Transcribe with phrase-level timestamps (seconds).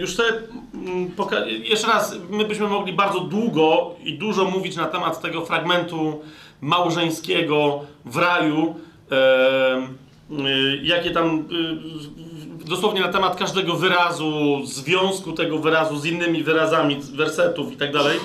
[0.00, 0.22] już te.
[0.74, 1.10] mm,
[1.64, 6.20] Jeszcze raz, my byśmy mogli bardzo długo i dużo mówić na temat tego fragmentu
[6.60, 8.74] małżeńskiego w raju.
[9.12, 11.38] y, Jakie tam.
[11.38, 12.10] y,
[12.64, 18.18] Dosłownie na temat każdego wyrazu, związku tego wyrazu z innymi wyrazami wersetów i tak dalej.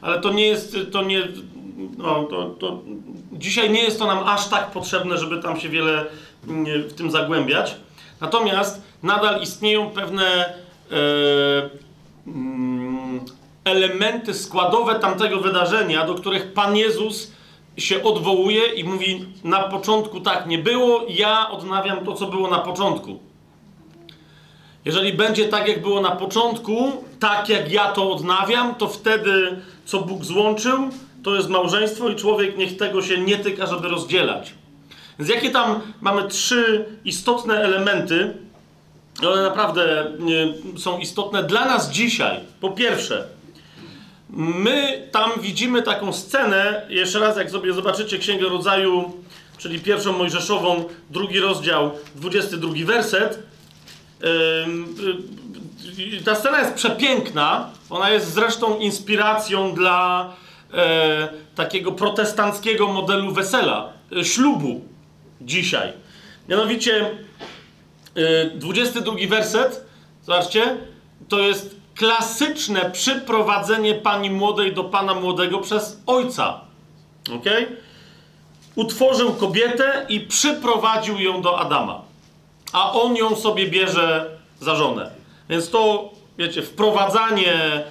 [0.00, 1.28] Ale to nie jest, to nie,
[1.98, 2.82] no, to, to
[3.32, 6.06] dzisiaj nie jest to nam aż tak potrzebne, żeby tam się wiele
[6.48, 7.76] mm, w tym zagłębiać.
[8.20, 10.54] Natomiast nadal istnieją pewne e,
[12.26, 13.20] mm,
[13.64, 17.32] elementy składowe tamtego wydarzenia, do których Pan Jezus
[17.76, 22.58] się odwołuje i mówi: Na początku tak nie było, ja odnawiam to, co było na
[22.58, 23.18] początku.
[24.84, 30.00] Jeżeli będzie tak, jak było na początku, tak jak ja to odnawiam, to wtedy, co
[30.00, 30.88] Bóg złączył,
[31.22, 34.54] to jest małżeństwo i człowiek niech tego się nie tyka, żeby rozdzielać.
[35.18, 38.43] Więc jakie tam mamy trzy istotne elementy,
[39.22, 40.12] one naprawdę
[40.78, 42.40] są istotne dla nas dzisiaj.
[42.60, 43.26] Po pierwsze,
[44.30, 49.12] my tam widzimy taką scenę, jeszcze raz, jak sobie zobaczycie Księgę Rodzaju,
[49.58, 53.38] czyli pierwszą Mojżeszową, drugi rozdział, 22 werset,
[54.24, 54.26] y,
[56.24, 57.70] Ta scena jest przepiękna.
[57.90, 60.32] Ona jest zresztą inspiracją dla
[60.74, 64.84] e, takiego protestanckiego modelu wesela, e, ślubu
[65.40, 65.92] dzisiaj.
[66.48, 67.10] Mianowicie
[68.16, 69.84] e, 22 werset,
[70.22, 70.76] zobaczcie,
[71.28, 76.60] to jest klasyczne przyprowadzenie pani młodej do pana młodego przez ojca.
[77.36, 77.44] Ok?
[78.74, 82.04] Utworzył kobietę i przyprowadził ją do Adama
[82.74, 85.10] a on ją sobie bierze za żonę.
[85.48, 87.84] Więc to, wiecie, wprowadzanie e,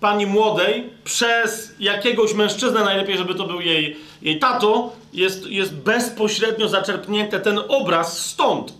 [0.00, 6.68] pani młodej przez jakiegoś mężczyznę, najlepiej, żeby to był jej, jej tato, jest, jest bezpośrednio
[6.68, 8.72] zaczerpnięte ten obraz stąd.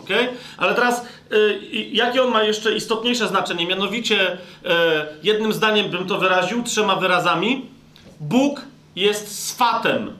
[0.00, 0.28] Okay?
[0.56, 1.60] Ale teraz, y,
[1.92, 3.66] jakie on ma jeszcze istotniejsze znaczenie?
[3.66, 4.68] Mianowicie, y,
[5.22, 7.66] jednym zdaniem bym to wyraził, trzema wyrazami.
[8.20, 8.60] Bóg
[8.96, 10.12] jest swatem.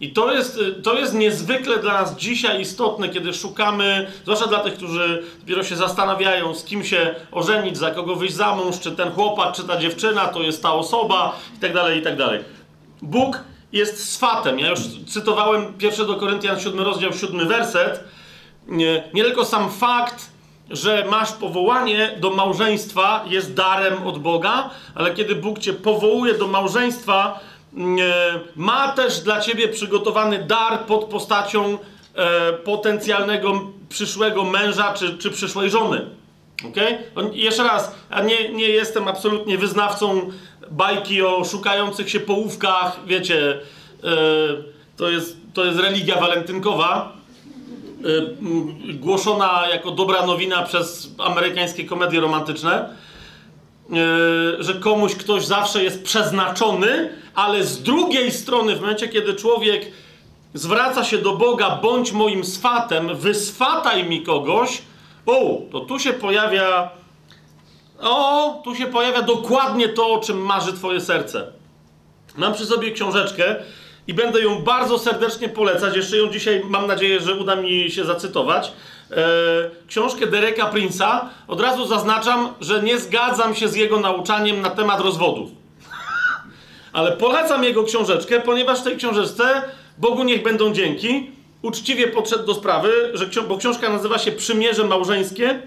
[0.00, 4.58] I to jest, y, to jest niezwykle dla nas dzisiaj istotne, kiedy szukamy, zwłaszcza dla
[4.58, 8.92] tych, którzy dopiero się zastanawiają, z kim się ożenić, za kogo wyjść za mąż, czy
[8.92, 12.14] ten chłopak, czy ta dziewczyna, to jest ta osoba, i tak dalej, i tak.
[13.02, 13.40] Bóg
[13.72, 14.58] jest swatem.
[14.58, 18.04] Ja już cytowałem 1 do Koryntian 7 rozdział 7 werset.
[18.66, 20.32] Nie, nie tylko sam fakt,
[20.70, 26.46] że masz powołanie do małżeństwa jest darem od Boga, ale kiedy Bóg cię powołuje do
[26.46, 27.40] małżeństwa,
[27.76, 27.80] e,
[28.56, 31.78] ma też dla ciebie przygotowany dar pod postacią
[32.14, 36.06] e, potencjalnego przyszłego męża czy, czy przyszłej żony.
[36.70, 36.98] Okay?
[37.32, 40.30] Jeszcze raz, ja nie, nie jestem absolutnie wyznawcą
[40.70, 43.60] bajki o szukających się połówkach, wiecie,
[44.04, 44.08] e,
[44.96, 47.21] to, jest, to jest religia walentynkowa,
[48.94, 53.96] głoszona jako dobra nowina przez amerykańskie komedie romantyczne e,
[54.62, 59.86] że komuś ktoś zawsze jest przeznaczony, ale z drugiej strony, w momencie, kiedy człowiek
[60.54, 64.82] zwraca się do Boga, bądź moim swatem, wyswataj mi kogoś,
[65.26, 66.90] o, to tu się pojawia,
[68.00, 71.52] o, tu się pojawia dokładnie to, o czym marzy Twoje serce.
[72.36, 73.56] Mam przy sobie książeczkę
[74.06, 75.96] i będę ją bardzo serdecznie polecać.
[75.96, 78.72] Jeszcze ją dzisiaj, mam nadzieję, że uda mi się zacytować.
[79.10, 79.16] E,
[79.88, 81.20] książkę Dereka Prince'a.
[81.48, 85.50] Od razu zaznaczam, że nie zgadzam się z jego nauczaniem na temat rozwodów.
[86.92, 89.62] Ale polecam jego książeczkę, ponieważ w tej książeczce,
[89.98, 91.30] Bogu niech będą dzięki,
[91.62, 95.62] uczciwie podszedł do sprawy, że bo książka nazywa się Przymierze Małżeńskie,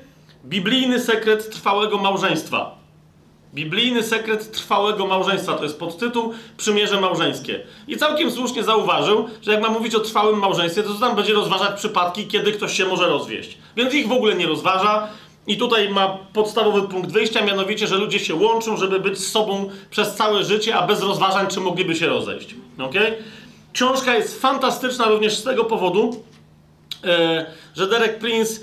[0.45, 2.84] biblijny sekret trwałego małżeństwa.
[3.55, 7.59] Biblijny sekret trwałego małżeństwa to jest podtytuł Przymierze Małżeńskie.
[7.87, 11.75] I całkiem słusznie zauważył, że jak ma mówić o trwałym małżeństwie, to tam będzie rozważać
[11.75, 13.57] przypadki, kiedy ktoś się może rozwieść.
[13.75, 15.07] Więc ich w ogóle nie rozważa.
[15.47, 19.69] I tutaj ma podstawowy punkt wyjścia, mianowicie, że ludzie się łączą, żeby być z sobą
[19.89, 22.55] przez całe życie, a bez rozważań, czy mogliby się rozejść.
[22.79, 23.17] Okay?
[23.73, 26.23] Książka jest fantastyczna również z tego powodu,
[27.03, 28.59] e, że Derek Prince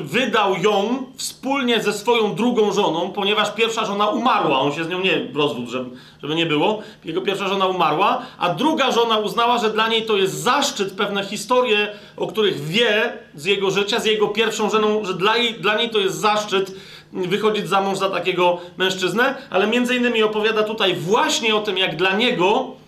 [0.00, 4.60] wydał ją wspólnie ze swoją drugą żoną, ponieważ pierwsza żona umarła.
[4.60, 5.90] On się z nią nie rozwódł, żeby,
[6.22, 6.82] żeby nie było.
[7.04, 11.24] Jego pierwsza żona umarła, a druga żona uznała, że dla niej to jest zaszczyt, pewne
[11.24, 15.76] historie, o których wie z jego życia, z jego pierwszą żoną, że dla, jej, dla
[15.76, 16.74] niej to jest zaszczyt
[17.12, 21.96] wychodzić za mąż za takiego mężczyznę, ale między innymi opowiada tutaj właśnie o tym, jak
[21.96, 22.79] dla niego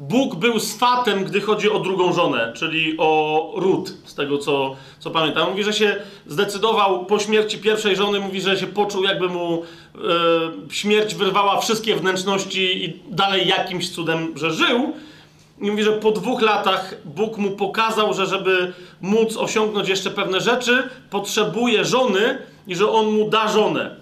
[0.00, 5.10] Bóg był swatem, gdy chodzi o drugą żonę, czyli o Rut, z tego co, co
[5.10, 5.50] pamiętam.
[5.50, 5.96] Mówi, że się
[6.26, 9.98] zdecydował po śmierci pierwszej żony, mówi, że się poczuł, jakby mu e,
[10.70, 14.92] śmierć wyrwała wszystkie wnętrzności i dalej jakimś cudem, że żył.
[15.60, 20.40] I mówi, że po dwóch latach Bóg mu pokazał, że żeby móc osiągnąć jeszcze pewne
[20.40, 23.96] rzeczy, potrzebuje żony i że on mu da żonę.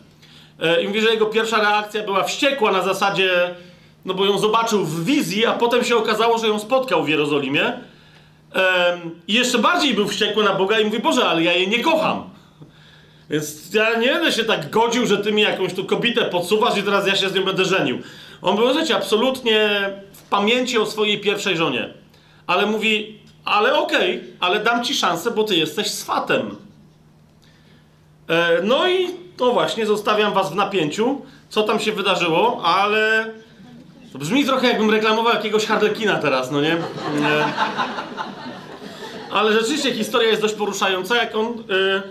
[0.60, 3.54] E, I mówi, że jego pierwsza reakcja była wściekła na zasadzie,
[4.06, 7.73] no bo ją zobaczył w wizji, a potem się okazało, że ją spotkał w Jerozolimie.
[9.29, 12.31] I jeszcze bardziej był wściekły na Boga i mówi, Boże, ale ja jej nie kocham.
[13.31, 16.82] Więc ja nie będę się tak godził, że ty mi jakąś tu kobietę podsuwasz i
[16.82, 17.99] teraz ja się z nią będę żenił.
[18.43, 19.70] On był, wiecie, absolutnie
[20.12, 21.94] w pamięci o swojej pierwszej żonie.
[22.47, 26.56] Ale mówi, ale okej, okay, ale dam ci szansę, bo ty jesteś swatem.
[28.29, 33.32] E, no i to właśnie, zostawiam was w napięciu, co tam się wydarzyło, ale
[34.16, 36.76] to brzmi trochę jakbym reklamował jakiegoś Harlekina teraz, no nie?
[37.20, 37.44] nie.
[39.30, 41.46] Ale rzeczywiście historia jest dość poruszająca, jak on...
[41.68, 42.02] Yy,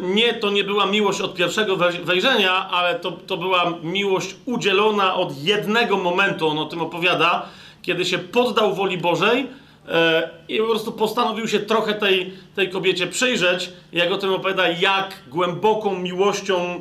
[0.00, 5.42] nie, to nie była miłość od pierwszego wejrzenia, ale to, to była miłość udzielona od
[5.42, 7.46] jednego momentu, on o tym opowiada,
[7.82, 9.46] kiedy się poddał woli Bożej
[9.88, 14.68] e, i po prostu postanowił się trochę tej, tej kobiecie przyjrzeć, jak o tym opowiada,
[14.68, 16.80] jak głęboką miłością e,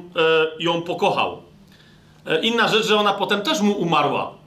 [0.59, 1.41] ją pokochał.
[2.41, 4.38] Inna rzecz, że ona potem też mu umarła.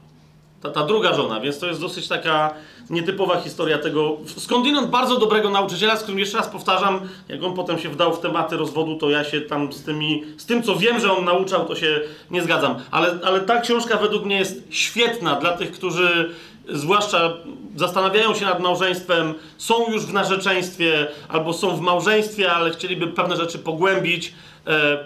[0.62, 2.54] Ta, ta druga żona, więc to jest dosyć taka
[2.90, 4.16] nietypowa historia tego.
[4.36, 8.20] Skądinąd bardzo dobrego nauczyciela, z którym jeszcze raz powtarzam, jak on potem się wdał w
[8.20, 11.64] tematy rozwodu, to ja się tam z, tymi, z tym, co wiem, że on nauczał,
[11.64, 12.00] to się
[12.30, 12.74] nie zgadzam.
[12.90, 16.30] Ale, ale ta książka według mnie jest świetna dla tych, którzy
[16.68, 17.32] zwłaszcza
[17.76, 23.36] zastanawiają się nad małżeństwem, są już w narzeczeństwie albo są w małżeństwie, ale chcieliby pewne
[23.36, 24.34] rzeczy pogłębić.
[24.66, 24.98] E,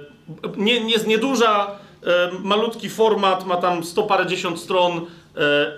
[0.57, 1.67] nie, nie, nieduża,
[2.07, 5.07] e, malutki format, ma tam sto parędziesiąt stron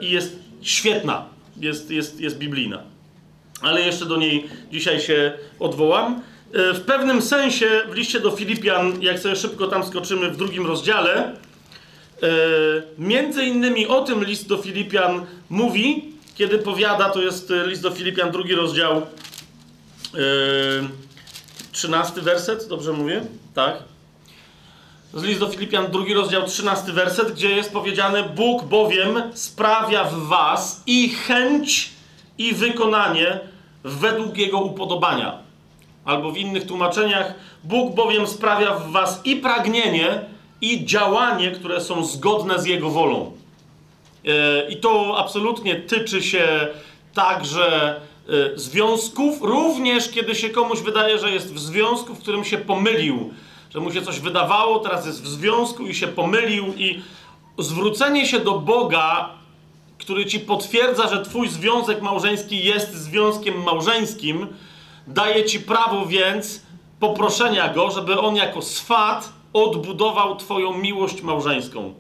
[0.00, 1.24] i jest świetna
[1.60, 2.82] jest, jest, jest biblijna.
[3.62, 6.22] Ale jeszcze do niej dzisiaj się odwołam.
[6.52, 10.66] E, w pewnym sensie w liście do Filipian, jak sobie szybko tam skoczymy w drugim
[10.66, 11.32] rozdziale, e,
[12.98, 16.04] między innymi o tym list do Filipian mówi,
[16.34, 19.02] kiedy powiada, to jest list do Filipian, drugi rozdział, e,
[21.72, 23.22] trzynasty werset, dobrze mówię?
[23.54, 23.97] Tak.
[25.14, 30.14] Z list do Filipian, drugi rozdział, trzynasty werset, gdzie jest powiedziane: Bóg bowiem sprawia w
[30.14, 31.90] Was i chęć,
[32.38, 33.40] i wykonanie
[33.84, 35.38] według Jego upodobania.
[36.04, 37.34] Albo w innych tłumaczeniach:
[37.64, 40.20] Bóg bowiem sprawia w Was i pragnienie,
[40.60, 43.32] i działanie, które są zgodne z Jego wolą.
[44.24, 46.68] E, I to absolutnie tyczy się
[47.14, 52.58] także e, związków, również kiedy się komuś wydaje, że jest w związku, w którym się
[52.58, 53.30] pomylił
[53.70, 57.02] że mu się coś wydawało, teraz jest w związku i się pomylił i
[57.58, 59.30] zwrócenie się do Boga,
[59.98, 64.46] który ci potwierdza, że twój związek małżeński jest związkiem małżeńskim,
[65.06, 66.62] daje ci prawo więc
[67.00, 71.94] poproszenia go, żeby on jako swat odbudował twoją miłość małżeńską.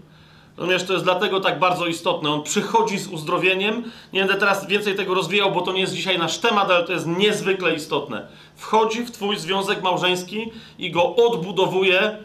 [0.58, 2.30] Natomiast to jest dlatego tak bardzo istotne.
[2.30, 3.82] On przychodzi z uzdrowieniem.
[4.12, 6.92] Nie będę teraz więcej tego rozwijał, bo to nie jest dzisiaj nasz temat, ale to
[6.92, 8.28] jest niezwykle istotne.
[8.58, 12.18] Wchodzi w Twój związek małżeński i go odbudowuje.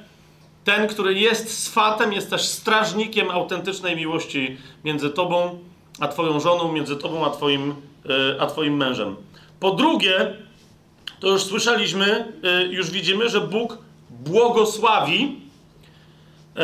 [0.63, 5.59] Ten, który jest swatem, jest też strażnikiem autentycznej miłości między Tobą
[5.99, 7.75] a Twoją żoną, między Tobą a Twoim,
[8.09, 9.15] e, a twoim mężem.
[9.59, 10.33] Po drugie,
[11.19, 13.77] to już słyszeliśmy, e, już widzimy, że Bóg
[14.09, 15.43] błogosławi.
[16.55, 16.63] Yy,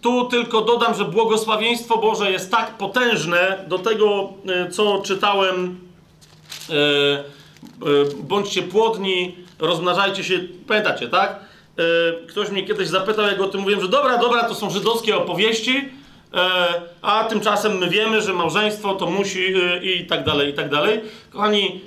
[0.00, 5.80] tu tylko dodam, że błogosławieństwo Boże jest tak potężne do tego, e, co czytałem.
[7.62, 10.40] E, e, bądźcie płodni, rozmnażajcie się.
[10.68, 11.50] Pamiętacie, tak?
[12.28, 15.88] Ktoś mnie kiedyś zapytał, jak o tym mówiłem, że dobra, dobra, to są żydowskie opowieści,
[17.02, 21.00] a tymczasem my wiemy, że małżeństwo to musi i tak dalej, i tak dalej.
[21.30, 21.80] Kochani,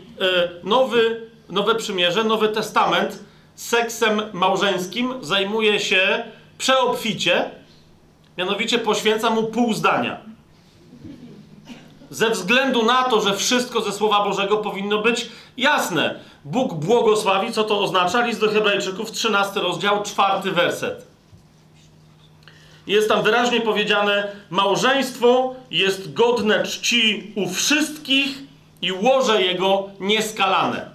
[0.64, 3.20] nowy, nowe przymierze, nowy testament
[3.56, 6.24] seksem małżeńskim zajmuje się
[6.58, 7.52] przeobficie
[8.38, 10.20] Mianowicie poświęca mu pół zdania.
[12.14, 16.20] Ze względu na to, że wszystko ze Słowa Bożego powinno być jasne.
[16.46, 18.26] Bóg błogosławi, co to oznacza?
[18.26, 21.08] List do Hebrajczyków, 13 rozdział, 4 werset.
[22.88, 28.38] Jest tam wyraźnie powiedziane: Małżeństwo jest godne czci u wszystkich
[28.82, 30.90] i łoże jego nieskalane.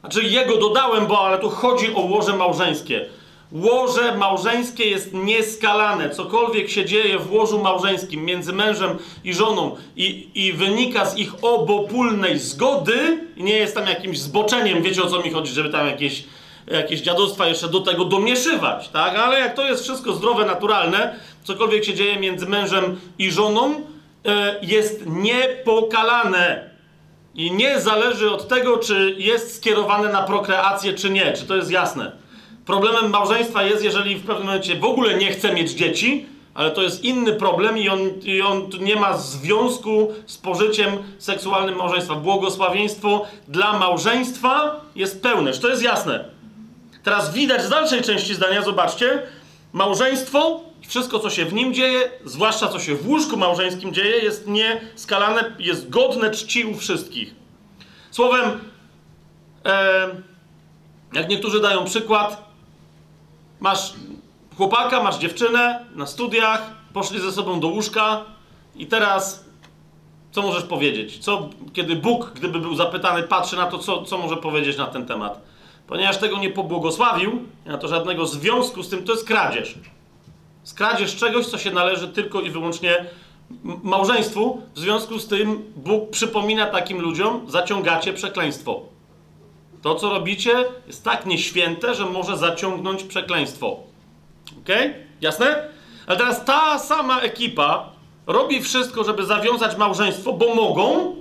[0.00, 3.06] Znaczy, jego dodałem, bo ale tu chodzi o łoże małżeńskie.
[3.52, 6.10] Łoże małżeńskie jest nieskalane.
[6.10, 11.32] Cokolwiek się dzieje w łożu małżeńskim między mężem i żoną i, i wynika z ich
[11.42, 16.24] obopólnej zgody, nie jest tam jakimś zboczeniem, wiecie o co mi chodzi, żeby tam jakieś,
[16.66, 19.16] jakieś dziadostwa jeszcze do tego domieszywać, tak?
[19.16, 23.74] Ale jak to jest wszystko zdrowe, naturalne, cokolwiek się dzieje między mężem i żoną,
[24.26, 26.70] e, jest niepokalane.
[27.34, 31.32] I nie zależy od tego, czy jest skierowane na prokreację, czy nie.
[31.32, 32.25] Czy to jest jasne?
[32.66, 36.82] Problemem małżeństwa jest, jeżeli w pewnym momencie w ogóle nie chce mieć dzieci, ale to
[36.82, 42.14] jest inny problem i on, i on nie ma związku z pożyciem seksualnym małżeństwa.
[42.14, 46.24] Błogosławieństwo dla małżeństwa jest pełne, to jest jasne?
[47.02, 49.22] Teraz widać z dalszej części zdania, zobaczcie,
[49.72, 54.46] małżeństwo, wszystko co się w nim dzieje, zwłaszcza co się w łóżku małżeńskim dzieje, jest
[54.46, 57.34] nieskalane, jest godne czci u wszystkich.
[58.10, 58.60] Słowem,
[59.64, 60.08] e,
[61.12, 62.45] jak niektórzy dają przykład,
[63.60, 63.94] masz
[64.56, 68.24] chłopaka, masz dziewczynę na studiach, poszli ze sobą do łóżka
[68.76, 69.46] i teraz
[70.36, 71.18] co możesz powiedzieć?
[71.18, 75.06] Co, kiedy Bóg, gdyby był zapytany, patrzy na to, co, co może powiedzieć na ten
[75.06, 75.40] temat?
[75.86, 77.30] Ponieważ tego nie pobłogosławił,
[77.66, 79.74] nie ma to żadnego związku z tym, to jest kradzież.
[80.64, 83.04] Skradzież czegoś, co się należy tylko i wyłącznie
[83.82, 84.62] małżeństwu.
[84.74, 88.80] W związku z tym Bóg przypomina takim ludziom, zaciągacie przekleństwo.
[89.86, 93.76] To, co robicie, jest tak nieświęte, że może zaciągnąć przekleństwo.
[94.58, 94.68] Ok?
[95.20, 95.68] Jasne?
[96.06, 97.90] Ale teraz ta sama ekipa
[98.26, 101.14] robi wszystko, żeby zawiązać małżeństwo, bo mogą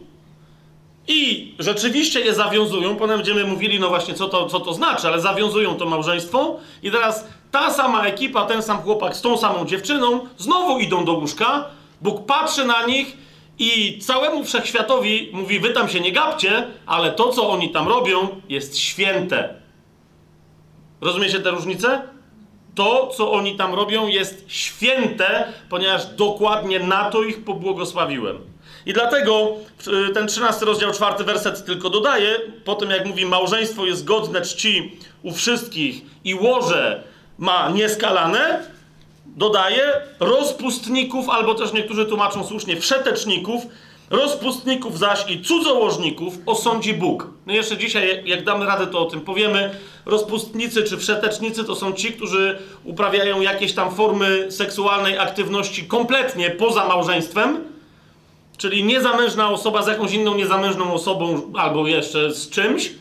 [1.08, 2.96] i rzeczywiście je zawiązują.
[2.96, 6.58] Potem będziemy mówili, no właśnie, co to, co to znaczy, ale zawiązują to małżeństwo.
[6.84, 11.14] I teraz ta sama ekipa, ten sam chłopak z tą samą dziewczyną znowu idą do
[11.14, 11.66] łóżka.
[12.02, 13.18] Bóg patrzy na nich
[13.60, 18.42] i całemu wszechświatowi mówi: Wy tam się nie gapcie, ale to, co oni tam robią,
[18.50, 19.56] jest święte.
[21.02, 22.02] Rozumiecie tę różnicę?
[22.76, 28.40] To, co oni tam robią, jest święte, ponieważ dokładnie na to ich pobłogosławiłem.
[28.86, 29.48] I dlatego
[30.14, 34.98] ten 13 rozdział, 4 werset tylko dodaje, po tym jak mówi, małżeństwo jest godne czci
[35.24, 37.04] u wszystkich i łoże
[37.38, 38.64] ma nieskalane,
[39.26, 43.62] dodaje rozpustników, albo też niektórzy tłumaczą słusznie wszeteczników,
[44.10, 47.28] rozpustników zaś i cudzołożników osądzi Bóg.
[47.46, 49.76] No jeszcze dzisiaj, jak damy radę, to o tym powiemy.
[50.06, 56.88] Rozpustnicy czy wszetecznicy to są ci, którzy uprawiają jakieś tam formy seksualnej aktywności kompletnie poza
[56.88, 57.58] małżeństwem,
[58.58, 62.92] czyli niezamężna osoba z jakąś inną niezamężną osobą albo jeszcze z czymś,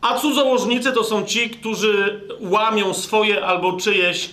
[0.00, 4.30] a cudzołożnicy to są ci, którzy łamią swoje albo czyjeś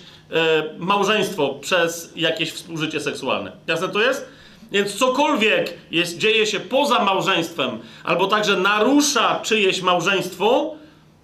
[0.78, 3.52] małżeństwo przez jakieś współżycie seksualne.
[3.66, 4.28] Jasne to jest?
[4.72, 10.74] Więc cokolwiek jest, dzieje się poza małżeństwem, albo także narusza czyjeś małżeństwo,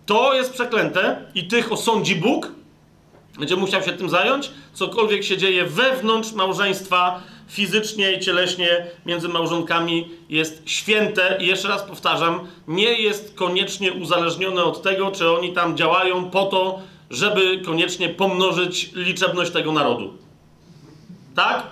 [0.07, 2.53] to jest przeklęte i tych osądzi Bóg.
[3.39, 4.51] Będzie musiał się tym zająć.
[4.73, 11.83] Cokolwiek się dzieje wewnątrz małżeństwa, fizycznie i cieleśnie między małżonkami jest święte i jeszcze raz
[11.83, 16.81] powtarzam, nie jest koniecznie uzależnione od tego, czy oni tam działają po to,
[17.15, 20.15] żeby koniecznie pomnożyć liczebność tego narodu.
[21.35, 21.63] Tak?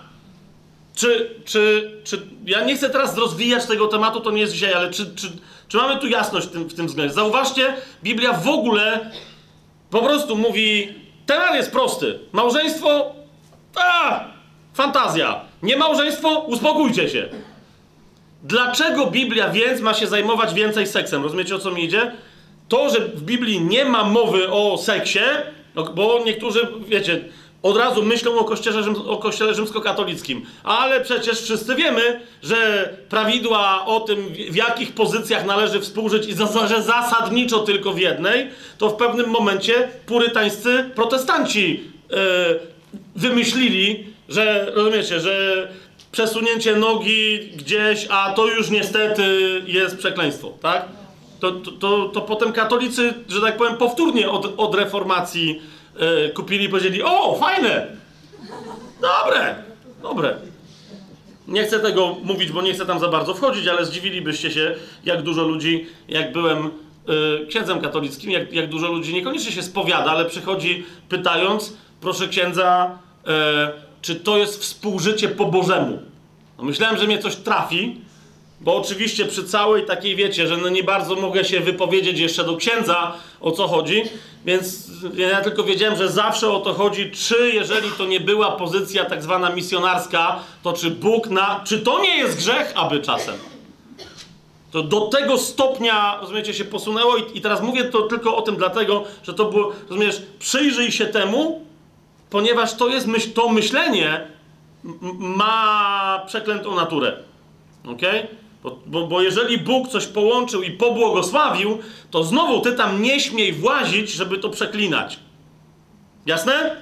[0.95, 4.91] Czy, czy, czy ja nie chcę teraz rozwijać tego tematu, to nie jest dzisiaj, ale
[4.91, 5.33] czy, czy,
[5.69, 7.15] czy mamy tu jasność w tym, w tym względzie?
[7.15, 9.11] Zauważcie, Biblia w ogóle
[9.93, 10.95] po prostu mówi,
[11.27, 12.19] temat jest prosty.
[12.33, 13.15] Małżeństwo,
[13.77, 14.25] a,
[14.75, 15.41] fantazja.
[15.63, 17.29] Nie małżeństwo, uspokójcie się.
[18.43, 21.23] Dlaczego Biblia więc ma się zajmować więcej seksem?
[21.23, 22.13] Rozumiecie o co mi idzie?
[22.73, 25.19] To, że w Biblii nie ma mowy o seksie,
[25.75, 27.25] no, bo niektórzy, wiecie,
[27.63, 30.47] od razu myślą o kościele, o kościele rzymskokatolickim.
[30.65, 36.35] Ale przecież wszyscy wiemy, że prawidła o tym, w jakich pozycjach należy współżyć i
[36.69, 38.49] że zasadniczo tylko w jednej,
[38.79, 42.17] to w pewnym momencie purytańscy protestanci yy,
[43.17, 45.69] wymyślili, że, rozumiecie, że
[46.13, 49.23] przesunięcie nogi gdzieś, a to już niestety
[49.67, 51.02] jest przekleństwo, tak?
[51.43, 55.63] To, to, to, to potem katolicy, że tak powiem, powtórnie od, od reformacji
[56.01, 57.87] yy, kupili i powiedzieli: O, fajne!
[59.01, 59.55] Dobre,
[60.03, 60.37] dobre.
[61.49, 65.23] Nie chcę tego mówić, bo nie chcę tam za bardzo wchodzić, ale zdziwilibyście się, jak
[65.23, 66.71] dużo ludzi, jak byłem
[67.09, 72.99] yy, księdzem katolickim, jak, jak dużo ludzi niekoniecznie się spowiada, ale przychodzi pytając, proszę księdza,
[73.27, 73.33] yy,
[74.03, 76.03] czy to jest współżycie po Bożemu.
[76.59, 78.01] No myślałem, że mnie coś trafi,
[78.63, 82.57] bo oczywiście przy całej takiej wiecie, że no nie bardzo mogę się wypowiedzieć jeszcze do
[82.57, 84.03] księdza o co chodzi,
[84.45, 89.05] więc ja tylko wiedziałem, że zawsze o to chodzi, czy jeżeli to nie była pozycja
[89.05, 91.61] tak zwana misjonarska, to czy Bóg na.
[91.65, 93.35] Czy to nie jest grzech, aby czasem?
[94.71, 98.57] To do tego stopnia, rozumiecie, się posunęło i, i teraz mówię to tylko o tym
[98.57, 101.67] dlatego, że to było, rozumiesz, przyjrzyj się temu,
[102.31, 104.27] ponieważ to jest myśl, to myślenie
[105.19, 107.17] ma przeklętą naturę.
[107.87, 108.03] ok?
[108.63, 111.79] Bo, bo, bo, jeżeli Bóg coś połączył i pobłogosławił,
[112.11, 115.19] to znowu ty tam nie śmiej włazić, żeby to przeklinać.
[116.27, 116.77] Jasne?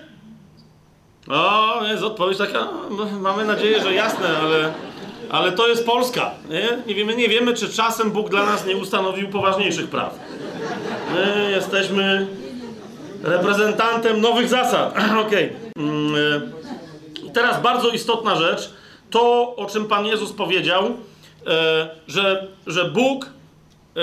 [1.28, 4.72] O, jest odpowiedź taka, no, mamy nadzieję, że jasne, ale,
[5.30, 6.30] ale to jest Polska.
[6.50, 6.68] Nie?
[6.86, 10.18] Nie, wiemy, nie wiemy, czy czasem Bóg dla nas nie ustanowił poważniejszych praw.
[11.14, 12.26] My jesteśmy
[13.22, 14.94] reprezentantem nowych zasad.
[15.26, 15.46] Okej.
[15.46, 15.56] Okay.
[15.76, 16.52] Mm,
[17.32, 18.70] teraz bardzo istotna rzecz,
[19.10, 20.96] to o czym Pan Jezus powiedział,
[22.08, 23.26] że, że Bóg,
[23.96, 24.00] e,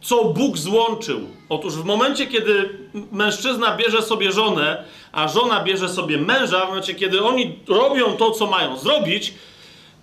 [0.00, 1.20] co Bóg złączył.
[1.48, 2.68] Otóż w momencie, kiedy
[3.12, 8.30] mężczyzna bierze sobie żonę, a żona bierze sobie męża, w momencie, kiedy oni robią to,
[8.30, 9.34] co mają zrobić,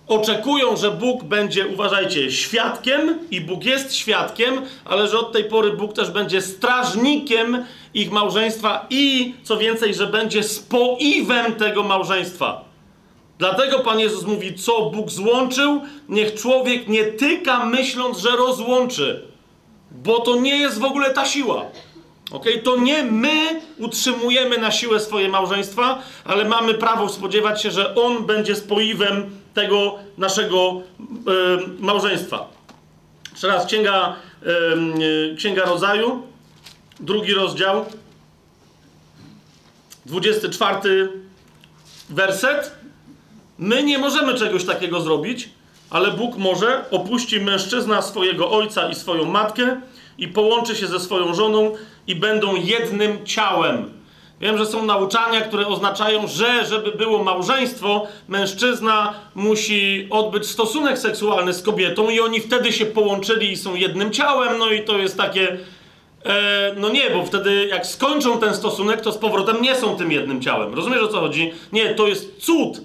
[0.08, 5.72] oczekują, że Bóg będzie, uważajcie, świadkiem i Bóg jest świadkiem, ale że od tej pory
[5.72, 7.64] Bóg też będzie strażnikiem
[7.94, 12.67] ich małżeństwa i co więcej, że będzie spoiwem tego małżeństwa.
[13.38, 19.22] Dlatego Pan Jezus mówi, co Bóg złączył, niech człowiek nie tyka myśląc, że rozłączy,
[19.90, 21.64] bo to nie jest w ogóle ta siła.
[22.30, 22.58] Okay?
[22.58, 28.26] To nie my utrzymujemy na siłę swoje małżeństwa, ale mamy prawo spodziewać się, że On
[28.26, 32.48] będzie spoiwem tego naszego y, małżeństwa.
[33.32, 34.16] Jeszcze raz, Księga,
[35.32, 36.22] y, Księga Rodzaju,
[37.00, 37.86] drugi rozdział,
[40.06, 41.08] 24
[42.10, 42.77] werset.
[43.58, 45.48] My nie możemy czegoś takiego zrobić,
[45.90, 46.84] ale Bóg może.
[46.90, 49.80] Opuści mężczyzna swojego ojca i swoją matkę
[50.18, 51.74] i połączy się ze swoją żoną
[52.06, 53.98] i będą jednym ciałem.
[54.40, 61.52] Wiem, że są nauczania, które oznaczają, że żeby było małżeństwo, mężczyzna musi odbyć stosunek seksualny
[61.52, 65.16] z kobietą i oni wtedy się połączyli i są jednym ciałem, no i to jest
[65.16, 65.58] takie...
[66.24, 70.12] E, no nie, bo wtedy jak skończą ten stosunek, to z powrotem nie są tym
[70.12, 70.74] jednym ciałem.
[70.74, 71.52] Rozumiesz o co chodzi?
[71.72, 72.80] Nie, to jest cud.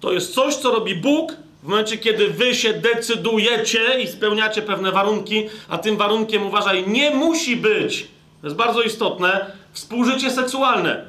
[0.00, 4.92] To jest coś, co robi Bóg w momencie, kiedy wy się decydujecie i spełniacie pewne
[4.92, 8.08] warunki, a tym warunkiem, uważaj, nie musi być,
[8.40, 11.04] to jest bardzo istotne, współżycie seksualne.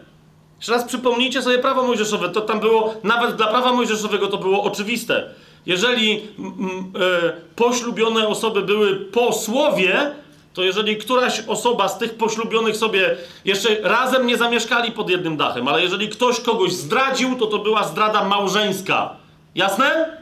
[0.58, 2.30] Jeszcze raz przypomnijcie sobie prawo mojżeszowe.
[2.30, 5.30] To tam było, nawet dla prawa mojżeszowego to było oczywiste.
[5.66, 6.94] Jeżeli mm,
[7.28, 10.12] e, poślubione osoby były po słowie,
[10.54, 15.68] to jeżeli któraś osoba z tych poślubionych sobie jeszcze razem nie zamieszkali pod jednym dachem,
[15.68, 19.16] ale jeżeli ktoś kogoś zdradził, to to była zdrada małżeńska.
[19.56, 20.18] Jasne?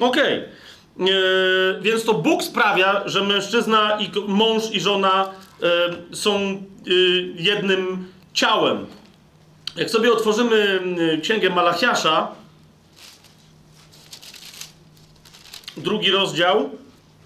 [0.00, 0.38] Okej.
[0.38, 0.56] Okay.
[1.00, 5.30] E, więc to Bóg sprawia, że mężczyzna i mąż i żona
[5.62, 5.66] e,
[6.16, 6.60] są e,
[7.36, 8.86] jednym ciałem.
[9.76, 10.80] Jak sobie otworzymy
[11.22, 12.28] księgę Malachiasza,
[15.76, 16.70] drugi rozdział,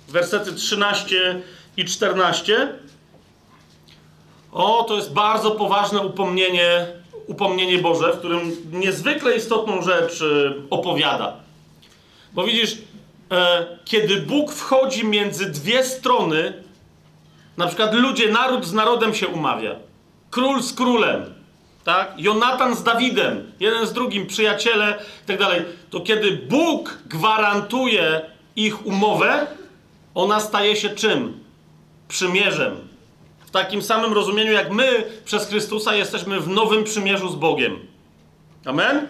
[0.09, 1.43] wersety 13
[1.81, 2.69] i 14.
[4.53, 6.87] O, to jest bardzo poważne upomnienie,
[7.27, 10.25] upomnienie Boże, w którym niezwykle istotną rzecz
[10.71, 11.37] opowiada.
[12.33, 12.79] Bo widzisz,
[13.31, 16.63] e, kiedy Bóg wchodzi między dwie strony,
[17.57, 19.77] na przykład ludzie, naród z narodem się umawia,
[20.31, 21.35] król z królem,
[21.85, 22.15] tak?
[22.19, 28.21] Jonatan z Dawidem, jeden z drugim, przyjaciele i tak dalej, to kiedy Bóg gwarantuje
[28.57, 29.47] ich umowę,
[30.15, 31.50] ona staje się czym?
[32.11, 32.77] Przymierzem.
[33.47, 37.79] W takim samym rozumieniu, jak my przez Chrystusa jesteśmy w nowym przymierzu z Bogiem.
[38.65, 39.09] Amen?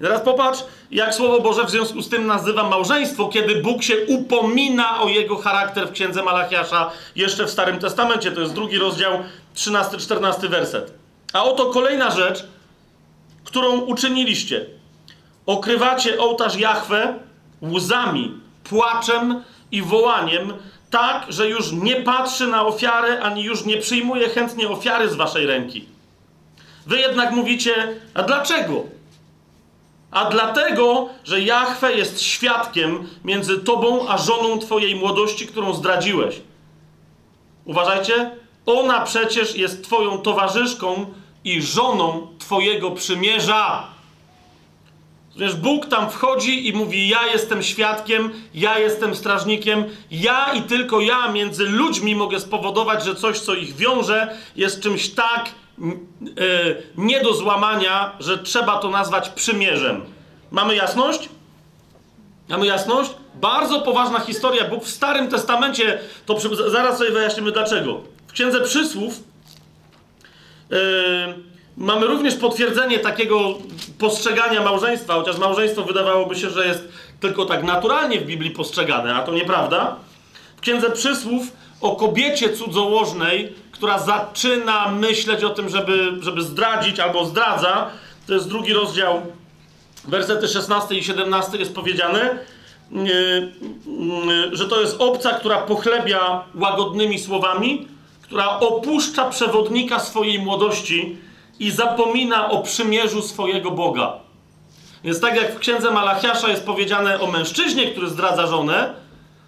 [0.00, 3.94] I teraz popatrz, jak Słowo Boże w związku z tym nazywa małżeństwo, kiedy Bóg się
[4.08, 8.32] upomina o jego charakter w Księdze Malachiasza jeszcze w Starym Testamencie.
[8.32, 9.18] To jest drugi rozdział,
[9.56, 10.94] 13-14 werset.
[11.32, 12.44] A oto kolejna rzecz,
[13.44, 14.66] którą uczyniliście.
[15.46, 17.18] Okrywacie ołtarz Jahwe
[17.62, 20.52] łzami, płaczem i wołaniem,
[20.94, 25.46] tak, że już nie patrzy na ofiarę, ani już nie przyjmuje chętnie ofiary z waszej
[25.46, 25.84] ręki.
[26.86, 28.82] Wy jednak mówicie, a dlaczego?
[30.14, 36.40] a dlatego, że Jahwe jest świadkiem między tobą a żoną twojej młodości, którą zdradziłeś.
[37.64, 38.30] Uważajcie,
[38.66, 41.06] ona przecież jest twoją towarzyszką
[41.44, 43.93] i żoną twojego przymierza.
[45.36, 51.00] Wiesz, Bóg tam wchodzi i mówi: Ja jestem świadkiem, ja jestem strażnikiem, ja i tylko
[51.00, 57.20] ja między ludźmi mogę spowodować, że coś, co ich wiąże, jest czymś tak E, nie
[57.20, 60.04] do złamania, że trzeba to nazwać przymierzem.
[60.50, 61.28] Mamy jasność?
[62.48, 63.10] Mamy jasność?
[63.34, 64.68] Bardzo poważna historia.
[64.68, 68.00] Bóg w Starym Testamencie, to przy, zaraz sobie wyjaśnimy dlaczego.
[68.26, 69.22] W Księdze Przysłów
[70.70, 70.78] yy,
[71.76, 73.54] mamy również potwierdzenie takiego
[73.98, 76.88] postrzegania małżeństwa, chociaż małżeństwo wydawałoby się, że jest
[77.20, 79.96] tylko tak naturalnie w Biblii postrzegane, a to nieprawda.
[80.56, 81.42] W Księdze Przysłów
[81.80, 87.90] o kobiecie cudzołożnej która zaczyna myśleć o tym, żeby, żeby zdradzić albo zdradza.
[88.26, 89.22] To jest drugi rozdział,
[90.04, 92.38] wersety 16 i 17 jest powiedziane,
[92.90, 93.04] yy,
[94.26, 97.88] yy, że to jest obca, która pochlebia łagodnymi słowami,
[98.22, 101.16] która opuszcza przewodnika swojej młodości
[101.58, 104.12] i zapomina o przymierzu swojego Boga.
[105.04, 108.94] Więc tak jak w księdze Malachiasza jest powiedziane o mężczyźnie, który zdradza żonę,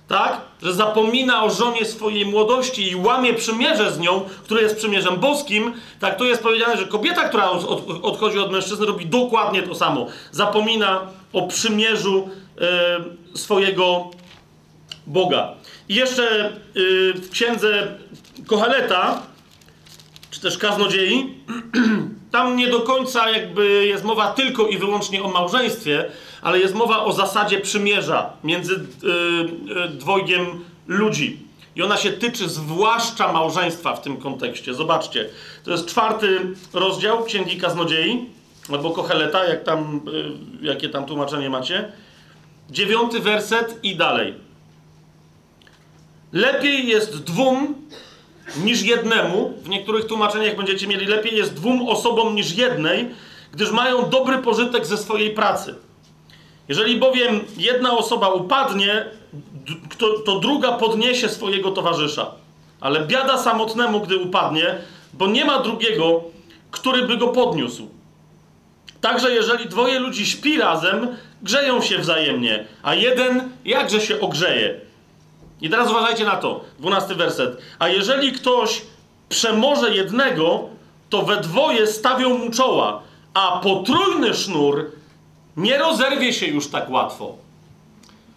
[0.08, 0.40] tak?
[0.62, 5.72] Że zapomina o żonie swojej młodości i łamie przymierze z nią, które jest przymierzem boskim,
[6.00, 6.16] tak?
[6.16, 10.06] Tu jest powiedziane, że kobieta, która od, od, odchodzi od mężczyzny, robi dokładnie to samo.
[10.30, 11.00] Zapomina
[11.32, 12.28] o przymierzu
[12.60, 14.10] e, swojego
[15.06, 15.52] Boga.
[15.88, 16.52] I jeszcze e,
[17.14, 17.98] w księdze
[18.46, 19.22] Koheleta,
[20.36, 21.34] czy też kaznodziei,
[22.32, 26.10] tam nie do końca jakby jest mowa tylko i wyłącznie o małżeństwie,
[26.42, 31.38] ale jest mowa o zasadzie przymierza między yy, dwojgiem ludzi.
[31.76, 34.74] I ona się tyczy zwłaszcza małżeństwa w tym kontekście.
[34.74, 35.28] Zobaczcie,
[35.64, 36.40] to jest czwarty
[36.72, 38.26] rozdział Księgi Kaznodziei,
[38.72, 40.00] albo Koheleta, jak tam,
[40.60, 41.92] yy, jakie tam tłumaczenie macie.
[42.70, 44.34] Dziewiąty werset i dalej.
[46.32, 47.74] Lepiej jest dwóm
[48.64, 49.52] niż jednemu.
[49.62, 53.10] W niektórych tłumaczeniach będziecie mieli lepiej jest dwóm osobom niż jednej,
[53.52, 55.74] gdyż mają dobry pożytek ze swojej pracy.
[56.68, 59.06] Jeżeli bowiem jedna osoba upadnie,
[60.24, 62.30] to druga podniesie swojego towarzysza.
[62.80, 64.74] Ale biada samotnemu, gdy upadnie,
[65.12, 66.24] bo nie ma drugiego,
[66.70, 67.88] który by go podniósł.
[69.00, 74.80] Także jeżeli dwoje ludzi śpi razem, grzeją się wzajemnie, a jeden jakże się ogrzeje.
[75.60, 77.58] I teraz uważajcie na to, dwunasty werset.
[77.78, 78.82] A jeżeli ktoś
[79.28, 80.64] przemoże jednego,
[81.10, 83.02] to we dwoje stawią mu czoła,
[83.34, 84.90] a potrójny sznur
[85.56, 87.34] nie rozerwie się już tak łatwo.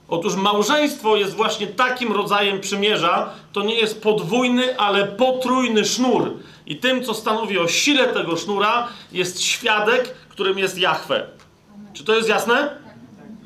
[0.09, 3.29] Otóż małżeństwo jest właśnie takim rodzajem przymierza.
[3.53, 6.33] To nie jest podwójny, ale potrójny sznur.
[6.65, 11.27] I tym, co stanowi o sile tego sznura, jest świadek, którym jest Jahwe.
[11.93, 12.69] Czy to jest jasne?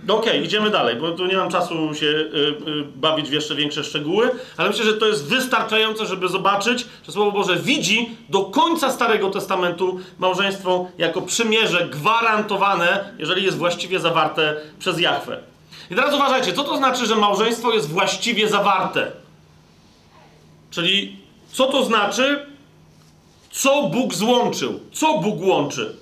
[0.07, 3.55] Okej, okay, idziemy dalej, bo tu nie mam czasu się y, y, bawić w jeszcze
[3.55, 8.41] większe szczegóły, ale myślę, że to jest wystarczające, żeby zobaczyć, że Słowo Boże widzi do
[8.41, 15.39] końca Starego Testamentu małżeństwo jako przymierze gwarantowane, jeżeli jest właściwie zawarte przez Jahwe.
[15.91, 19.11] I teraz uważajcie, co to znaczy, że małżeństwo jest właściwie zawarte?
[20.71, 21.17] Czyli
[21.51, 22.45] co to znaczy,
[23.51, 24.79] co Bóg złączył?
[24.93, 25.95] Co Bóg łączy?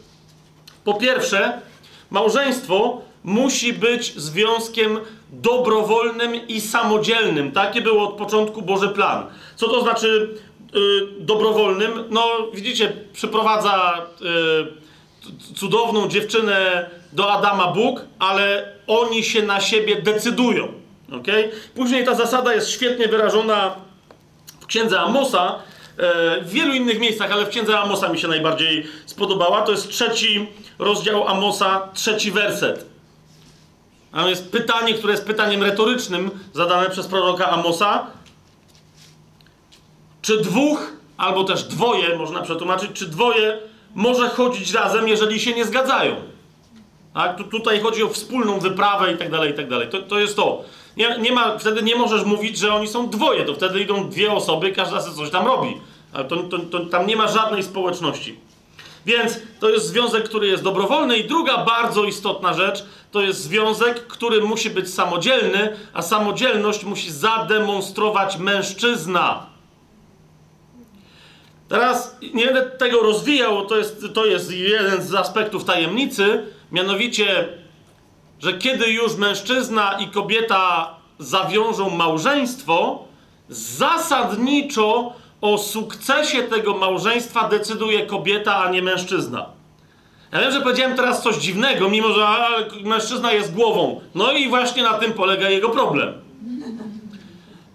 [0.84, 1.62] Po pierwsze,
[2.10, 5.00] małżeństwo musi być związkiem
[5.32, 7.52] dobrowolnym i samodzielnym.
[7.52, 9.26] Taki był od początku Boży plan.
[9.56, 10.30] Co to znaczy
[10.74, 11.92] yy, dobrowolnym?
[12.10, 14.82] No, widzicie, przyprowadza yy,
[15.56, 20.68] cudowną dziewczynę do Adama Bóg, ale oni się na siebie decydują.
[21.12, 21.52] Okay?
[21.76, 23.76] Później ta zasada jest świetnie wyrażona
[24.60, 25.60] w księdze Amosa,
[25.98, 29.62] e, w wielu innych miejscach, ale w księdze Amosa mi się najbardziej spodobała.
[29.62, 30.48] To jest trzeci
[30.80, 32.91] rozdział Amosa, trzeci werset.
[34.12, 38.08] A jest pytanie, które jest pytaniem retorycznym zadane przez proroka Amosa.
[40.22, 43.58] Czy dwóch, albo też dwoje, można przetłumaczyć, czy dwoje
[43.96, 46.16] może chodzić razem, jeżeli się nie zgadzają?
[47.14, 47.38] Tak?
[47.38, 49.90] Tu, tutaj chodzi o wspólną wyprawę i tak dalej, i tak dalej.
[49.90, 50.64] To, to jest to.
[50.98, 54.32] Nie, nie ma, wtedy nie możesz mówić, że oni są dwoje, to wtedy idą dwie
[54.32, 55.78] osoby, każda sobie coś tam robi.
[56.14, 58.40] Ale to, to, to, tam nie ma żadnej społeczności.
[59.06, 61.18] Więc to jest związek, który jest dobrowolny.
[61.18, 67.12] I druga bardzo istotna rzecz to jest związek, który musi być samodzielny, a samodzielność musi
[67.12, 69.46] zademonstrować mężczyzna.
[71.70, 77.48] Teraz nie będę tego rozwijał, to jest, to jest jeden z aspektów tajemnicy, mianowicie,
[78.40, 83.06] że kiedy już mężczyzna i kobieta zawiążą małżeństwo,
[83.50, 89.46] zasadniczo o sukcesie tego małżeństwa decyduje kobieta, a nie mężczyzna.
[90.32, 92.28] Ja wiem, że powiedziałem teraz coś dziwnego, mimo że
[92.84, 94.02] mężczyzna jest głową.
[94.16, 96.14] No i właśnie na tym polega jego problem.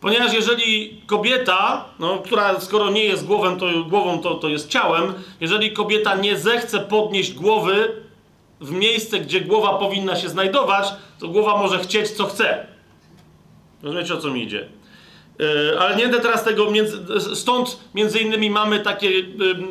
[0.01, 5.15] Ponieważ jeżeli kobieta, no, która skoro nie jest głową, to, głową to, to jest ciałem,
[5.41, 8.03] jeżeli kobieta nie zechce podnieść głowy
[8.61, 12.67] w miejsce, gdzie głowa powinna się znajdować, to głowa może chcieć, co chce.
[13.83, 14.69] Rozumiecie, o co mi idzie?
[15.41, 16.99] E, ale nie będę teraz tego, między,
[17.35, 19.11] stąd między innymi mamy takie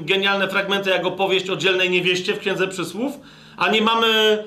[0.01, 3.13] genialne fragmenty jak opowieść o dzielnej niewieście w Księdze Przysłów,
[3.58, 4.43] a nie mamy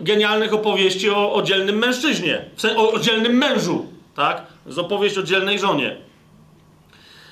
[0.00, 2.44] genialnych opowieści o, o dzielnym mężczyźnie,
[2.76, 4.42] o, o dzielnym mężu, tak?
[4.66, 5.96] Z opowieść o dzielnej żonie.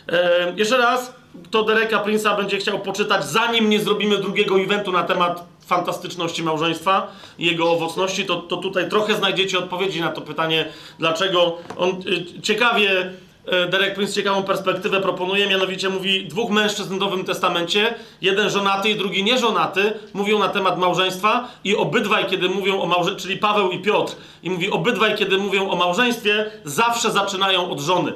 [0.09, 1.15] E, jeszcze raz,
[1.51, 7.13] to Dereka Prince'a będzie chciał poczytać, zanim nie zrobimy drugiego eventu na temat fantastyczności małżeństwa
[7.39, 11.91] i jego owocności, to, to tutaj trochę znajdziecie odpowiedzi na to pytanie, dlaczego on
[12.37, 13.30] y, ciekawie E,
[13.71, 18.97] Derek Prince ciekawą perspektywę proponuje, mianowicie mówi dwóch mężczyzn w Nowym Testamencie, jeden żonaty i
[18.97, 23.79] drugi nieżonaty, mówią na temat małżeństwa i obydwaj, kiedy mówią o małżeństwie, czyli Paweł i
[23.79, 28.13] Piotr, i mówi obydwaj, kiedy mówią o małżeństwie, zawsze zaczynają od żony.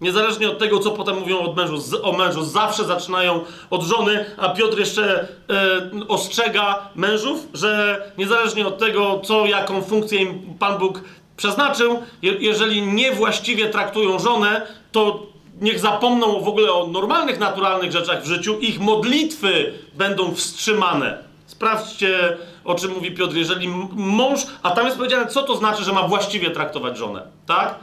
[0.00, 4.24] Niezależnie od tego, co potem mówią od mężu, z, o mężu, zawsze zaczynają od żony,
[4.36, 10.78] a Piotr jeszcze e, ostrzega mężów, że niezależnie od tego, co, jaką funkcję im Pan
[10.78, 11.00] Bóg
[11.36, 15.26] przeznaczył, je, jeżeli niewłaściwie traktują żonę, to
[15.60, 21.24] niech zapomną w ogóle o normalnych, naturalnych rzeczach w życiu, ich modlitwy będą wstrzymane.
[21.46, 23.36] Sprawdźcie, o czym mówi Piotr.
[23.36, 27.78] Jeżeli mąż, a tam jest powiedziane, co to znaczy, że ma właściwie traktować żonę, tak?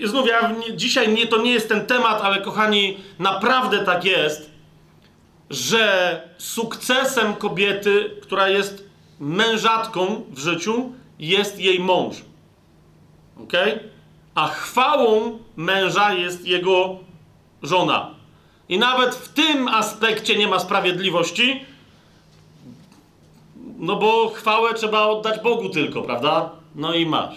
[0.00, 4.50] Yy, znów, ja dzisiaj nie, to nie jest ten temat, ale kochani, naprawdę tak jest,
[5.50, 8.84] że sukcesem kobiety, która jest
[9.20, 12.16] mężatką w życiu, jest jej mąż.
[13.42, 13.52] Ok?
[14.34, 16.96] A chwałą męża jest jego
[17.62, 18.10] żona.
[18.68, 21.64] I nawet w tym aspekcie nie ma sprawiedliwości,
[23.78, 26.50] no bo chwałę trzeba oddać Bogu tylko, prawda?
[26.74, 27.34] No i masz.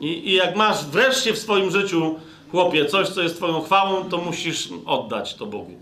[0.00, 2.14] I, I, jak masz wreszcie w swoim życiu,
[2.50, 5.72] chłopie, coś, co jest Twoją chwałą, to musisz oddać to Bogu.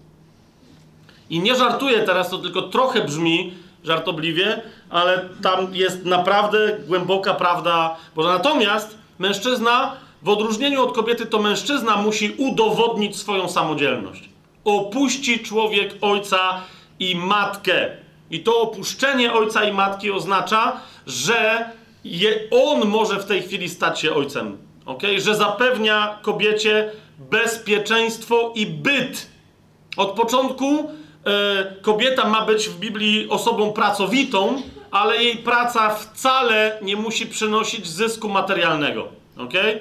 [1.30, 3.54] I nie żartuję teraz, to tylko trochę brzmi
[3.86, 8.28] żartobliwie, ale tam jest naprawdę głęboka prawda Boża.
[8.28, 14.28] Natomiast mężczyzna, w odróżnieniu od kobiety, to mężczyzna musi udowodnić swoją samodzielność.
[14.64, 16.60] Opuści człowiek ojca
[16.98, 17.88] i matkę.
[18.30, 21.70] I to opuszczenie ojca i matki oznacza, że
[22.04, 24.58] je, on może w tej chwili stać się ojcem.
[24.86, 25.20] Okay?
[25.20, 29.26] Że zapewnia kobiecie bezpieczeństwo i byt.
[29.96, 30.90] Od początku
[31.82, 38.28] kobieta ma być w Biblii osobą pracowitą, ale jej praca wcale nie musi przynosić zysku
[38.28, 39.08] materialnego.
[39.38, 39.80] Okay?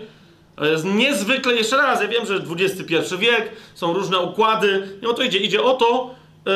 [0.55, 5.13] To jest niezwykle, jeszcze raz, ja wiem, że XXI wiek, są różne układy, nie o
[5.13, 5.38] to idzie.
[5.39, 6.51] Idzie o to, yy,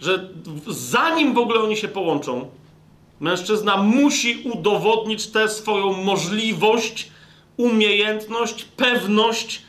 [0.00, 0.28] że
[0.66, 2.50] zanim w ogóle oni się połączą,
[3.20, 7.10] mężczyzna musi udowodnić tę swoją możliwość,
[7.56, 9.62] umiejętność, pewność,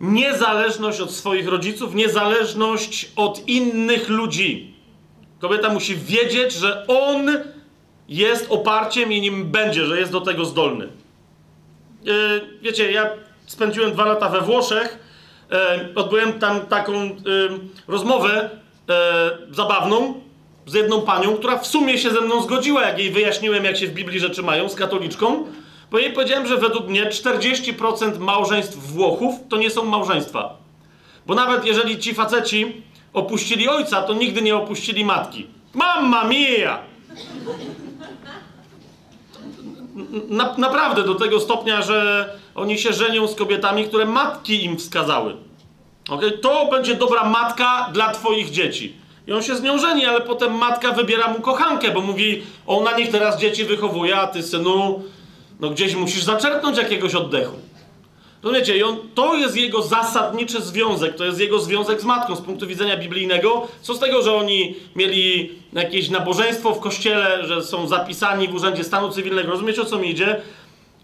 [0.00, 4.74] niezależność od swoich rodziców, niezależność od innych ludzi.
[5.38, 7.30] Kobieta musi wiedzieć, że on
[8.08, 10.88] jest oparciem i nim będzie, że jest do tego zdolny.
[12.04, 12.14] Yy,
[12.62, 13.10] wiecie, ja
[13.46, 14.98] spędziłem dwa lata we Włoszech.
[15.50, 17.14] Yy, odbyłem tam taką yy,
[17.88, 18.50] rozmowę
[19.50, 20.20] zabawną
[20.66, 23.86] z jedną panią, która w sumie się ze mną zgodziła, jak jej wyjaśniłem, jak się
[23.86, 25.44] w Biblii rzeczy mają, z katoliczką.
[25.90, 30.56] Bo jej powiedziałem, że według mnie 40% małżeństw Włochów to nie są małżeństwa.
[31.26, 35.46] Bo nawet jeżeli ci faceci opuścili ojca, to nigdy nie opuścili matki.
[35.74, 36.78] Mamma mia!
[40.28, 45.36] Na, naprawdę do tego stopnia, że oni się żenią z kobietami, które matki im wskazały.
[46.08, 46.30] Okay?
[46.30, 48.96] To będzie dobra matka dla twoich dzieci.
[49.26, 52.98] I on się z nią żeni, ale potem matka wybiera mu kochankę, bo mówi, ona
[52.98, 55.02] niech teraz dzieci wychowuje, a ty synu,
[55.60, 57.56] no gdzieś musisz zaczerpnąć jakiegoś oddechu.
[58.42, 58.76] Rozumiecie?
[58.76, 62.66] I on, to jest jego zasadniczy związek, to jest jego związek z matką z punktu
[62.66, 63.68] widzenia biblijnego.
[63.82, 68.84] Co z tego, że oni mieli jakieś nabożeństwo w kościele, że są zapisani w Urzędzie
[68.84, 69.50] Stanu Cywilnego.
[69.50, 70.40] Rozumiecie, o co mi idzie?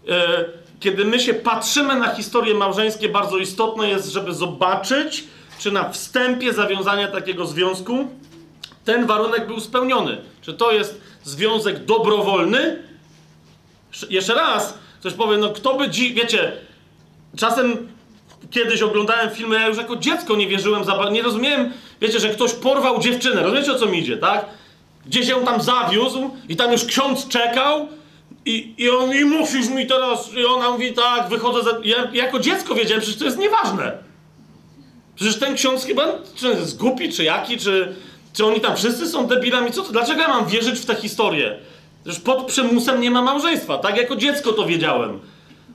[0.09, 0.45] E,
[0.79, 5.23] kiedy my się patrzymy na historie małżeńskie, bardzo istotne jest, żeby zobaczyć,
[5.59, 8.07] czy na wstępie zawiązania takiego związku
[8.85, 10.17] ten warunek był spełniony.
[10.41, 12.83] Czy to jest związek dobrowolny?
[14.09, 16.13] Jeszcze raz, ktoś powie, no kto by dzi...
[16.13, 16.51] Wiecie,
[17.37, 17.87] Czasem
[18.51, 22.99] kiedyś oglądałem filmy, ja już jako dziecko nie wierzyłem nie rozumiałem, wiecie, że ktoś porwał
[22.99, 24.45] dziewczynę, rozumiecie o co mi idzie, tak?
[25.05, 27.87] Gdzieś ją tam zawiózł i tam już ksiądz czekał
[28.45, 31.77] i, i on, i musisz mi teraz, i ona mówi tak, wychodzę za...
[31.83, 33.91] Ja jako dziecko wiedziałem, przecież to jest nieważne.
[35.15, 37.95] Przecież ten ksiądz chyba, czy jest głupi, czy jaki, czy,
[38.33, 41.59] czy oni tam wszyscy są debilami, co to, dlaczego ja mam wierzyć w tę historię?
[42.03, 43.97] Przecież pod przymusem nie ma małżeństwa, tak?
[43.97, 45.19] Jako dziecko to wiedziałem.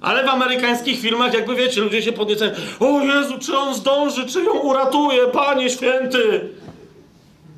[0.01, 2.53] Ale w amerykańskich filmach, jakby wiecie, ludzie się podniecają.
[2.81, 6.49] O Jezu, czy on zdąży, czy ją uratuje, Panie Święty!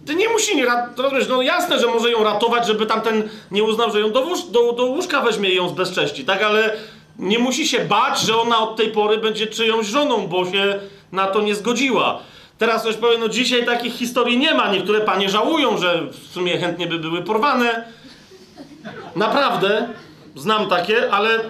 [0.06, 1.28] Ty nie musi nie ratować.
[1.28, 4.72] No jasne, że może ją ratować, żeby tamten nie uznał, że ją do, łóż, do,
[4.72, 6.42] do łóżka weźmie i ją zbezcześci, tak?
[6.42, 6.76] Ale
[7.18, 10.80] nie musi się bać, że ona od tej pory będzie czyjąś żoną, bo się
[11.12, 12.20] na to nie zgodziła.
[12.58, 14.72] Teraz ktoś powie, no dzisiaj takich historii nie ma.
[14.72, 17.84] Niektóre panie żałują, że w sumie chętnie by były porwane.
[19.16, 19.88] Naprawdę,
[20.36, 21.40] znam takie, ale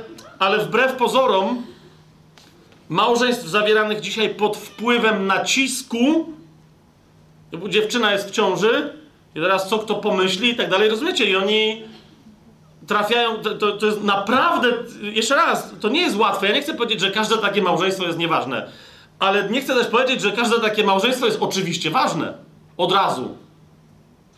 [0.40, 1.62] ale wbrew pozorom
[2.88, 6.32] małżeństw zawieranych dzisiaj pod wpływem nacisku,
[7.52, 8.92] bo dziewczyna jest w ciąży
[9.34, 11.24] i teraz co kto pomyśli i tak dalej, rozumiecie?
[11.24, 11.82] I oni
[12.86, 14.68] trafiają, to, to jest naprawdę,
[15.00, 16.46] jeszcze raz, to nie jest łatwe.
[16.46, 18.68] Ja nie chcę powiedzieć, że każde takie małżeństwo jest nieważne,
[19.18, 22.34] ale nie chcę też powiedzieć, że każde takie małżeństwo jest oczywiście ważne.
[22.76, 23.36] Od razu.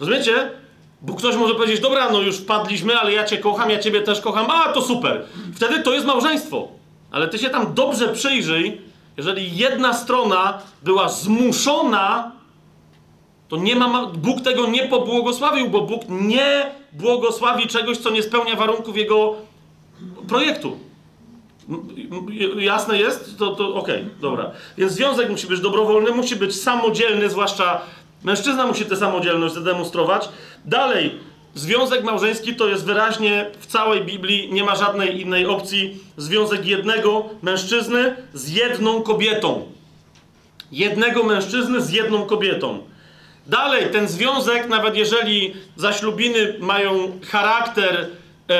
[0.00, 0.50] Rozumiecie?
[1.02, 4.20] Bo ktoś może powiedzieć, dobra, no już wpadliśmy, ale ja cię kocham, ja ciebie też
[4.20, 5.24] kocham, a to super.
[5.54, 6.68] Wtedy to jest małżeństwo.
[7.10, 8.80] Ale ty się tam dobrze przyjrzyj,
[9.16, 12.32] jeżeli jedna strona była zmuszona,
[13.48, 18.56] to nie ma, Bóg tego nie pobłogosławił, bo Bóg nie błogosławi czegoś, co nie spełnia
[18.56, 19.34] warunków Jego
[20.28, 20.78] projektu.
[22.58, 23.38] Jasne jest?
[23.38, 24.50] To, to okej, okay, dobra.
[24.78, 27.80] Więc związek musi być dobrowolny, musi być samodzielny, zwłaszcza
[28.24, 30.28] mężczyzna musi tę samodzielność zademonstrować.
[30.64, 31.18] Dalej,
[31.54, 35.98] związek małżeński to jest wyraźnie w całej Biblii, nie ma żadnej innej opcji.
[36.16, 39.66] Związek jednego mężczyzny z jedną kobietą.
[40.72, 42.78] Jednego mężczyzny z jedną kobietą.
[43.46, 48.08] Dalej, ten związek, nawet jeżeli zaślubiny mają charakter.
[48.50, 48.54] E,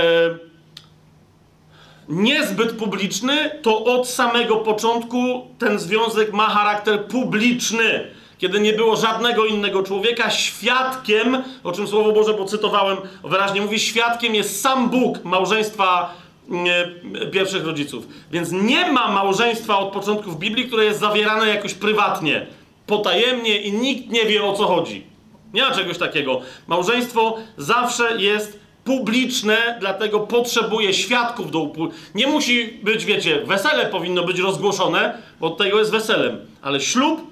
[2.09, 8.11] niezbyt publiczny, to od samego początku ten związek ma charakter publiczny.
[8.43, 14.35] Kiedy nie było żadnego innego człowieka, świadkiem, o czym Słowo Boże pocytowałem, wyraźnie mówi, świadkiem
[14.35, 16.15] jest sam Bóg małżeństwa
[16.49, 16.89] nie,
[17.33, 18.07] pierwszych rodziców.
[18.33, 22.47] Więc nie ma małżeństwa od początku w Biblii, które jest zawierane jakoś prywatnie,
[22.87, 25.07] potajemnie i nikt nie wie o co chodzi.
[25.55, 26.41] Nie ma czegoś takiego.
[26.67, 31.93] Małżeństwo zawsze jest publiczne, dlatego potrzebuje świadków do upływu.
[32.15, 37.32] Nie musi być, wiecie, wesele powinno być rozgłoszone, bo od tego jest weselem, ale ślub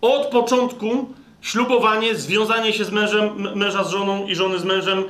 [0.00, 5.04] od początku, ślubowanie, związanie się z mężem, męża z żoną i żony z mężem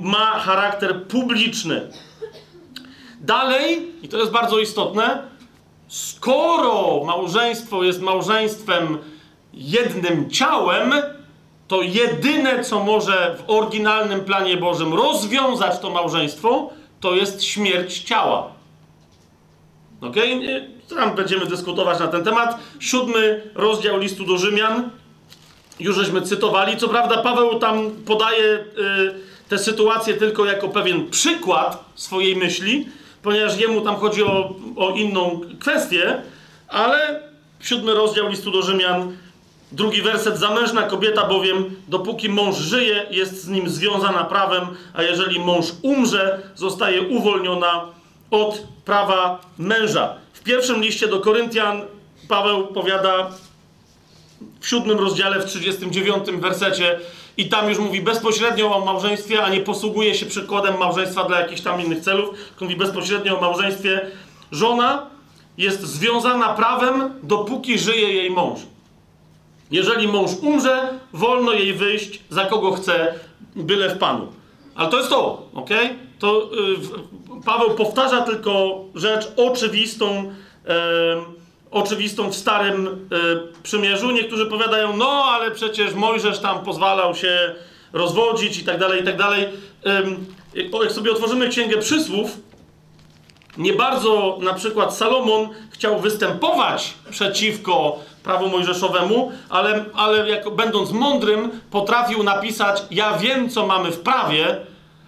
[0.00, 1.88] ma charakter publiczny.
[3.20, 5.22] Dalej, i to jest bardzo istotne,
[5.88, 8.98] skoro małżeństwo jest małżeństwem
[9.54, 10.92] jednym ciałem,
[11.68, 18.52] to jedyne, co może w oryginalnym planie Bożym rozwiązać to małżeństwo, to jest śmierć ciała.
[20.00, 20.16] Ok?
[20.94, 22.58] Tam będziemy dyskutować na ten temat.
[22.80, 24.90] Siódmy rozdział listu do Rzymian.
[25.80, 26.76] Już żeśmy cytowali.
[26.76, 28.64] Co prawda, Paweł tam podaje y,
[29.48, 32.88] tę sytuację tylko jako pewien przykład swojej myśli,
[33.22, 36.22] ponieważ jemu tam chodzi o, o inną kwestię,
[36.68, 37.20] ale
[37.60, 39.16] siódmy rozdział listu do Rzymian
[39.72, 40.38] Drugi werset.
[40.38, 46.40] Zamężna kobieta bowiem, dopóki mąż żyje, jest z nim związana prawem, a jeżeli mąż umrze,
[46.54, 47.84] zostaje uwolniona
[48.30, 50.21] od prawa męża.
[50.42, 51.82] W pierwszym liście do Koryntian
[52.28, 53.30] Paweł powiada
[54.60, 57.00] w siódmym rozdziale, w 39 wersecie,
[57.36, 61.60] i tam już mówi bezpośrednio o małżeństwie, a nie posługuje się przykładem małżeństwa dla jakichś
[61.60, 62.34] tam innych celów.
[62.60, 64.00] Mówi bezpośrednio o małżeństwie.
[64.52, 65.06] Żona
[65.58, 68.60] jest związana prawem, dopóki żyje jej mąż.
[69.70, 73.14] Jeżeli mąż umrze, wolno jej wyjść za kogo chce,
[73.56, 74.32] byle w Panu.
[74.74, 75.70] Ale to jest to, ok?
[76.22, 80.32] To yy, Paweł powtarza tylko rzecz oczywistą,
[80.64, 80.72] yy,
[81.70, 84.10] oczywistą w Starym yy, Przymierzu.
[84.10, 87.54] Niektórzy powiadają, no ale przecież Mojżesz tam pozwalał się
[87.92, 89.48] rozwodzić i tak dalej, i tak dalej.
[90.82, 92.36] Jak sobie otworzymy Księgę Przysłów,
[93.56, 101.60] nie bardzo na przykład Salomon chciał występować przeciwko prawu mojżeszowemu, ale, ale jako, będąc mądrym,
[101.70, 104.56] potrafił napisać: Ja wiem, co mamy w prawie,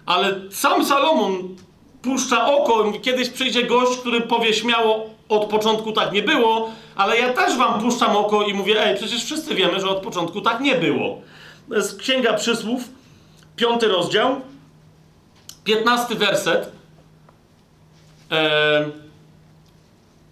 [0.05, 1.55] ale sam Salomon
[2.01, 2.93] puszcza oko.
[3.01, 7.81] Kiedyś przyjdzie gość, który powie śmiało: Od początku tak nie było, ale ja też wam
[7.81, 11.21] puszczam oko i mówię: Ej, przecież wszyscy wiemy, że od początku tak nie było.
[11.69, 12.81] To jest Księga Przysłów,
[13.55, 14.41] piąty rozdział,
[15.63, 16.71] piętnasty werset.
[18.31, 18.91] Eee,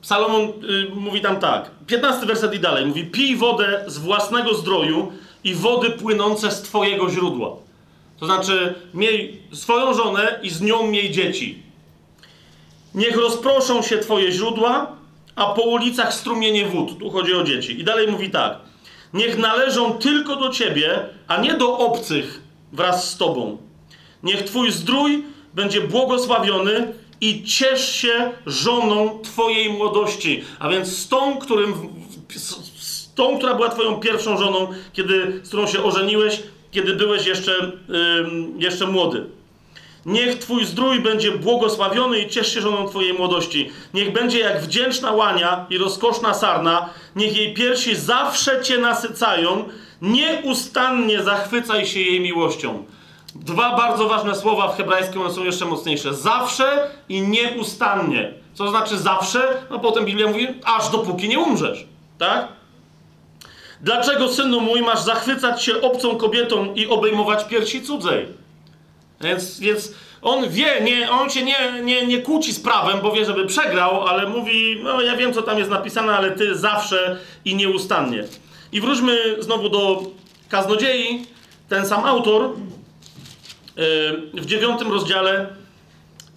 [0.02, 0.52] Salomon y,
[0.96, 5.12] mówi tam tak, 15 werset i dalej, mówi pij wodę z własnego zdroju
[5.44, 7.50] i wody płynące z twojego źródła.
[8.24, 11.64] To znaczy, miej swoją żonę i z nią miej dzieci.
[12.96, 14.96] Niech rozproszą się twoje źródła,
[15.36, 17.00] a po ulicach strumienie wód.
[17.00, 17.80] Tu chodzi o dzieci.
[17.80, 18.58] I dalej mówi tak.
[19.14, 22.42] Niech należą tylko do ciebie, a nie do obcych
[22.74, 23.58] wraz z tobą.
[24.24, 30.44] Niech twój zdrój będzie błogosławiony i ciesz się żoną Twojej młodości.
[30.60, 31.74] A więc z tą, którym,
[32.80, 37.72] z tą, która była Twoją pierwszą żoną, kiedy, z którą się ożeniłeś, kiedy byłeś jeszcze,
[38.58, 39.26] jeszcze młody.
[40.06, 43.70] Niech Twój zdrój będzie błogosławiony i ciesz się żoną Twojej młodości.
[43.94, 46.90] Niech będzie jak wdzięczna łania i rozkoszna sarna.
[47.16, 49.66] Niech jej piersi zawsze Cię nasycają.
[50.02, 52.86] Nieustannie zachwycaj się jej miłością.
[53.36, 56.14] Dwa bardzo ważne słowa w hebrajskim, one są jeszcze mocniejsze.
[56.14, 58.34] Zawsze i nieustannie.
[58.54, 59.48] Co znaczy zawsze?
[59.70, 61.86] No potem Biblia mówi, aż dopóki nie umrzesz.
[62.18, 62.48] Tak?
[63.84, 68.28] Dlaczego, synu mój, masz zachwycać się obcą kobietą i obejmować piersi cudzej?
[69.22, 73.26] Więc, więc on wie, nie, on się nie, nie, nie kłóci z prawem, bo wie,
[73.26, 77.56] żeby przegrał, ale mówi, no ja wiem, co tam jest napisane, ale ty zawsze i
[77.56, 78.24] nieustannie.
[78.72, 80.04] I wróćmy znowu do
[80.50, 81.26] kaznodziei.
[81.70, 82.50] Ten sam autor
[84.34, 85.48] w dziewiątym rozdziale,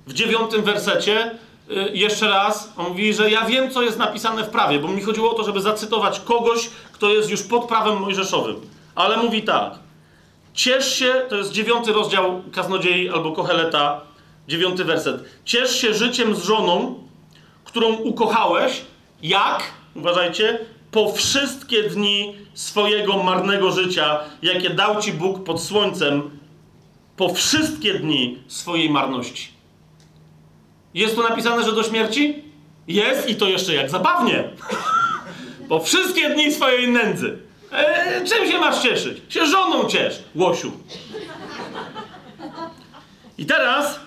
[0.07, 1.46] w dziewiątym wersecie, y,
[1.93, 5.31] jeszcze raz, on mówi, że ja wiem, co jest napisane w prawie, bo mi chodziło
[5.31, 8.57] o to, żeby zacytować kogoś, kto jest już pod prawem mojżeszowym.
[8.95, 9.79] Ale mówi tak.
[10.55, 14.01] Ciesz się, to jest dziewiąty rozdział Kaznodziei albo Koheleta,
[14.49, 15.25] Dziewiąty werset.
[15.45, 16.95] Ciesz się życiem z żoną,
[17.65, 18.83] którą ukochałeś,
[19.23, 19.63] jak,
[19.95, 20.59] uważajcie,
[20.91, 26.31] po wszystkie dni swojego marnego życia, jakie dał ci Bóg pod słońcem,
[27.17, 29.56] po wszystkie dni swojej marności.
[30.97, 32.43] Jest tu napisane, że do śmierci?
[32.89, 34.45] Jest i to jeszcze jak zabawnie.
[35.69, 37.39] Po wszystkie dni swojej nędzy.
[37.73, 39.19] E, czym się masz cieszyć?
[39.29, 40.73] Się żoną ciesz, łosiu.
[43.39, 44.01] I teraz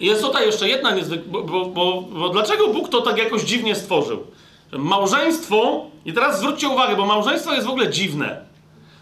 [0.00, 3.74] jest tutaj jeszcze jedna niezwykła, bo, bo, bo, bo, dlaczego Bóg to tak jakoś dziwnie
[3.74, 4.26] stworzył?
[4.72, 8.44] Że małżeństwo, i teraz zwróćcie uwagę, bo małżeństwo jest w ogóle dziwne.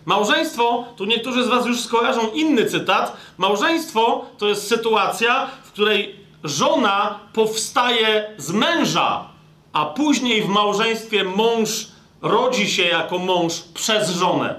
[0.04, 6.19] Małżeństwo, tu niektórzy z was już skojarzą inny cytat, małżeństwo to jest sytuacja, w której
[6.44, 9.28] żona powstaje z męża,
[9.72, 11.86] a później w małżeństwie mąż
[12.22, 14.54] rodzi się jako mąż przez żonę.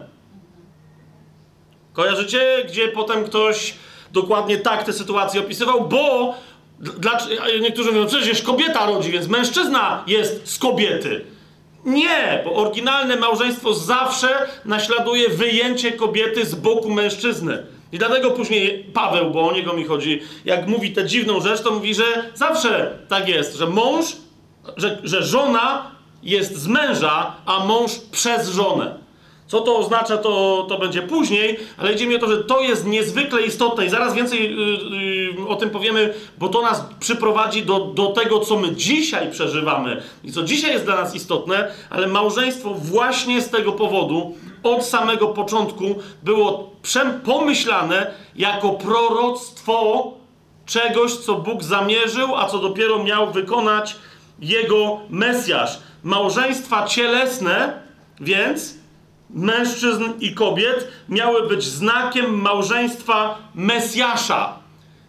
[1.94, 3.74] Kojarzycie, gdzie potem ktoś
[4.12, 5.88] dokładnie tak tę sytuację opisywał?
[5.88, 6.34] Bo
[6.80, 11.26] dlaczego, niektórzy mówią, przecież kobieta rodzi, więc mężczyzna jest z kobiety.
[11.86, 17.66] Nie, bo oryginalne małżeństwo zawsze naśladuje wyjęcie kobiety z boku mężczyzny.
[17.92, 21.72] I dlatego później Paweł, bo o niego mi chodzi, jak mówi tę dziwną rzecz, to
[21.72, 24.06] mówi, że zawsze tak jest, że mąż,
[24.78, 25.92] że, że żona
[26.24, 29.02] jest z męża, a mąż przez żonę.
[29.48, 32.88] Co to oznacza, to, to będzie później, ale idzie mi o to, że to jest
[32.88, 37.80] niezwykle istotne i zaraz więcej yy, yy, o tym powiemy, bo to nas przyprowadzi do,
[37.80, 42.74] do tego, co my dzisiaj przeżywamy i co dzisiaj jest dla nas istotne, ale małżeństwo
[42.74, 45.84] właśnie z tego powodu od samego początku
[46.24, 46.72] było
[47.26, 50.08] pomyślane jako proroctwo
[50.66, 53.96] czegoś, co Bóg zamierzył, a co dopiero miał wykonać
[54.40, 55.80] jego Mesjasz.
[56.04, 57.82] Małżeństwa cielesne,
[58.20, 58.76] więc
[59.30, 64.62] mężczyzn i kobiet miały być znakiem małżeństwa Mesjasza.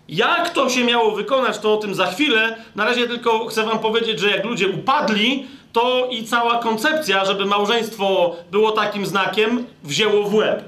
[0.09, 2.57] Jak to się miało wykonać, to o tym za chwilę.
[2.77, 7.47] Na razie tylko chcę wam powiedzieć, że jak ludzie upadli, to i cała koncepcja, żeby
[7.47, 10.65] małżeństwo było takim znakiem, wzięło w łeb.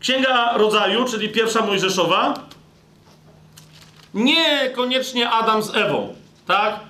[0.00, 2.34] Księga Rodzaju, czyli pierwsza Mojżeszowa,
[4.14, 6.14] nie koniecznie Adam z Ewą,
[6.46, 6.80] tak?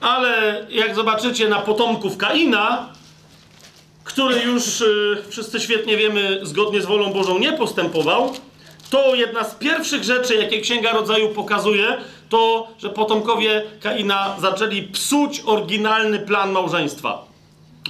[0.00, 2.88] Ale jak zobaczycie na potomków Kaina,
[4.04, 8.32] który już y, wszyscy świetnie wiemy, zgodnie z wolą Bożą nie postępował,
[8.90, 11.96] to jedna z pierwszych rzeczy, jakie Księga Rodzaju pokazuje,
[12.28, 17.24] to, że potomkowie Kaina zaczęli psuć oryginalny plan małżeństwa.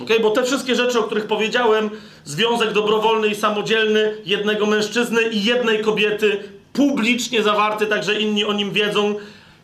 [0.03, 0.21] Okay?
[0.21, 1.91] Bo te wszystkie rzeczy, o których powiedziałem,
[2.25, 8.73] związek dobrowolny i samodzielny jednego mężczyzny i jednej kobiety, publicznie zawarty, także inni o nim
[8.73, 9.15] wiedzą,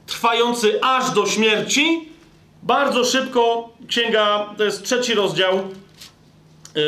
[0.07, 2.09] trwający aż do śmierci,
[2.63, 5.57] bardzo szybko, księga, to jest trzeci rozdział
[6.75, 6.83] yy,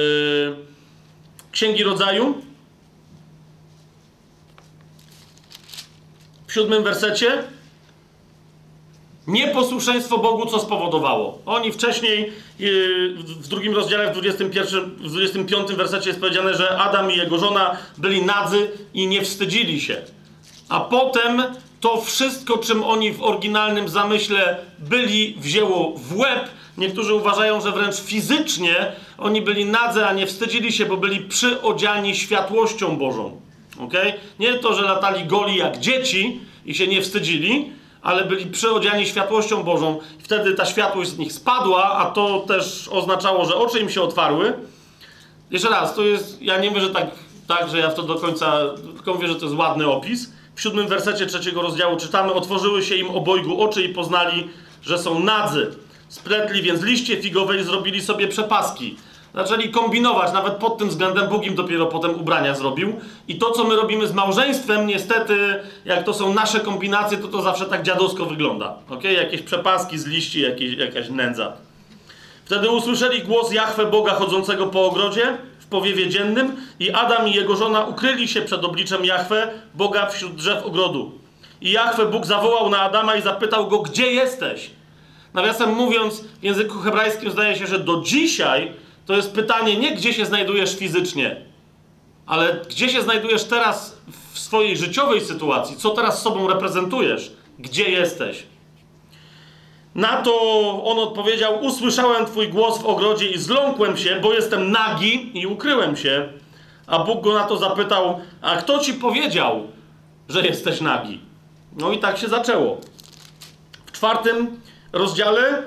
[1.52, 2.42] Księgi Rodzaju,
[6.46, 7.44] w siódmym wersecie,
[9.26, 11.38] Nieposłuszeństwo Bogu co spowodowało?
[11.46, 17.12] Oni wcześniej, yy, w drugim rozdziale, w 21, w 25 wersecie jest powiedziane, że Adam
[17.12, 19.96] i jego żona byli nadzy i nie wstydzili się.
[20.68, 21.42] A potem
[21.80, 26.48] to wszystko, czym oni w oryginalnym zamyśle byli, wzięło w łeb.
[26.78, 32.16] Niektórzy uważają, że wręcz fizycznie oni byli nadzy, a nie wstydzili się, bo byli przyodziani
[32.16, 33.40] światłością Bożą.
[33.80, 34.12] Okay?
[34.38, 37.72] Nie to, że latali goli jak dzieci i się nie wstydzili,
[38.04, 39.98] ale byli przyodziani światłością Bożą.
[40.18, 44.52] Wtedy ta światłość z nich spadła, a to też oznaczało, że oczy im się otwarły.
[45.50, 47.06] Jeszcze raz, to jest, ja nie mówię, że tak,
[47.48, 48.60] tak, że ja w to do końca,
[48.94, 50.32] tylko mówię, że to jest ładny opis.
[50.54, 54.48] W siódmym wersecie trzeciego rozdziału czytamy, otworzyły się im obojgu oczy i poznali,
[54.82, 55.74] że są nadzy.
[56.08, 58.96] Spletli więc liście figowe i zrobili sobie przepaski
[59.34, 62.92] zaczęli kombinować, nawet pod tym względem Bóg im dopiero potem ubrania zrobił.
[63.28, 67.42] I to, co my robimy z małżeństwem, niestety, jak to są nasze kombinacje, to to
[67.42, 68.74] zawsze tak dziadowsko wygląda.
[68.90, 69.12] Okay?
[69.12, 71.52] Jakieś przepaski z liści, jakieś, jakaś nędza.
[72.44, 77.56] Wtedy usłyszeli głos Jachwę Boga chodzącego po ogrodzie w powiewie dziennym i Adam i jego
[77.56, 81.12] żona ukryli się przed obliczem Jachwę Boga wśród drzew ogrodu.
[81.60, 84.70] I Jachwę Bóg zawołał na Adama i zapytał go, gdzie jesteś?
[85.34, 88.72] Nawiasem mówiąc, w języku hebrajskim zdaje się, że do dzisiaj
[89.06, 91.36] to jest pytanie nie gdzie się znajdujesz fizycznie,
[92.26, 93.98] ale gdzie się znajdujesz teraz
[94.32, 98.46] w swojej życiowej sytuacji, co teraz sobą reprezentujesz, gdzie jesteś.
[99.94, 100.34] Na to
[100.84, 105.96] on odpowiedział: Usłyszałem Twój głos w ogrodzie i zląkłem się, bo jestem nagi i ukryłem
[105.96, 106.28] się.
[106.86, 109.68] A Bóg go na to zapytał: A kto ci powiedział,
[110.28, 111.20] że jesteś nagi?
[111.76, 112.80] No i tak się zaczęło.
[113.86, 114.60] W czwartym
[114.92, 115.62] rozdziale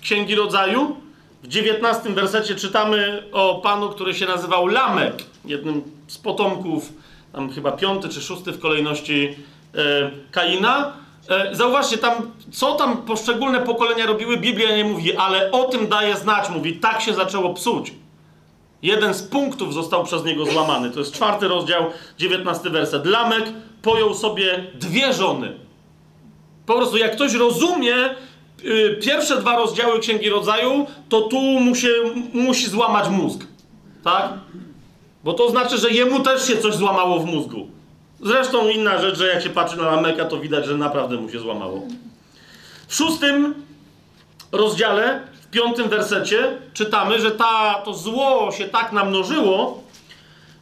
[0.00, 1.01] Księgi Rodzaju
[1.42, 5.14] w dziewiętnastym wersecie czytamy o panu, który się nazywał Lamek,
[5.44, 6.92] jednym z potomków,
[7.32, 9.36] tam chyba piąty czy szósty w kolejności
[9.74, 10.92] e, Kaina.
[11.28, 16.16] E, zauważcie, tam, co tam poszczególne pokolenia robiły, Biblia nie mówi, ale o tym daje
[16.16, 17.94] znać, mówi, tak się zaczęło psuć.
[18.82, 20.90] Jeden z punktów został przez niego złamany.
[20.90, 21.84] To jest czwarty rozdział,
[22.18, 23.06] dziewiętnasty werset.
[23.06, 23.44] Lamek
[23.82, 25.52] pojął sobie dwie żony.
[26.66, 27.94] Po prostu jak ktoś rozumie
[29.02, 31.88] pierwsze dwa rozdziały Księgi Rodzaju, to tu mu się,
[32.32, 33.40] musi złamać mózg.
[34.04, 34.32] Tak?
[35.24, 37.68] Bo to znaczy, że jemu też się coś złamało w mózgu.
[38.20, 41.38] Zresztą inna rzecz, że jak się patrzy na Lameka, to widać, że naprawdę mu się
[41.38, 41.82] złamało.
[42.88, 43.54] W szóstym
[44.52, 49.82] rozdziale, w piątym wersecie, czytamy, że ta, to zło się tak namnożyło,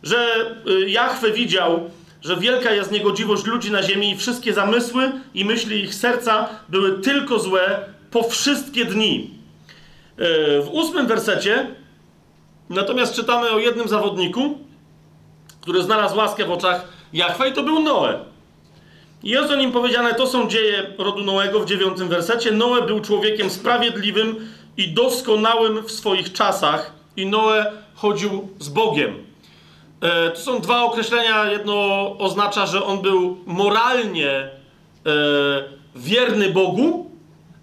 [0.03, 1.91] że y, Jahwe widział,
[2.23, 6.99] że wielka jest niegodziwość ludzi na ziemi i wszystkie zamysły i myśli ich serca były
[6.99, 9.31] tylko złe po wszystkie dni.
[10.21, 11.67] Y, w ósmym wersecie
[12.71, 14.59] natomiast czytamy o jednym zawodniku,
[15.61, 18.25] który znalazł łaskę w oczach Jahwe i to był Noe.
[19.23, 22.53] Jest o nim powiedziane, to są dzieje rodu Noego w dziewiątym wersecie.
[22.53, 29.30] Noe był człowiekiem sprawiedliwym i doskonałym w swoich czasach i Noe chodził z Bogiem.
[30.01, 31.51] E, to są dwa określenia.
[31.51, 31.75] Jedno
[32.19, 34.51] oznacza, że on był moralnie e,
[35.97, 37.11] wierny Bogu,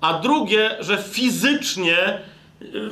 [0.02, 2.20] a drugie, że fizycznie, e,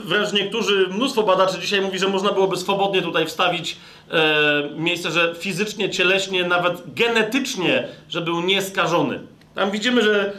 [0.06, 3.78] wręcz niektórzy, mnóstwo badaczy dzisiaj mówi, że można byłoby swobodnie tutaj wstawić
[4.12, 9.20] e, miejsce, że fizycznie, cieleśnie, nawet genetycznie, że był nieskażony.
[9.56, 10.34] Tam widzimy, że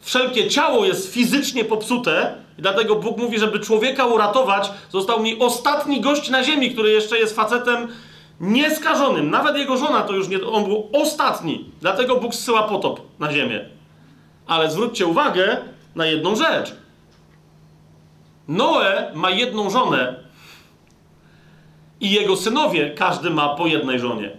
[0.00, 6.00] wszelkie ciało jest fizycznie popsute i dlatego Bóg mówi, żeby człowieka uratować, został mi ostatni
[6.00, 7.88] gość na ziemi, który jeszcze jest facetem
[8.40, 9.30] nieskażonym.
[9.30, 11.70] Nawet jego żona to już nie, on był ostatni.
[11.80, 13.68] Dlatego Bóg zsyła potop na ziemię.
[14.46, 15.56] Ale zwróćcie uwagę
[15.94, 16.74] na jedną rzecz.
[18.48, 20.14] Noe ma jedną żonę
[22.00, 24.30] i jego synowie, każdy ma po jednej żonie.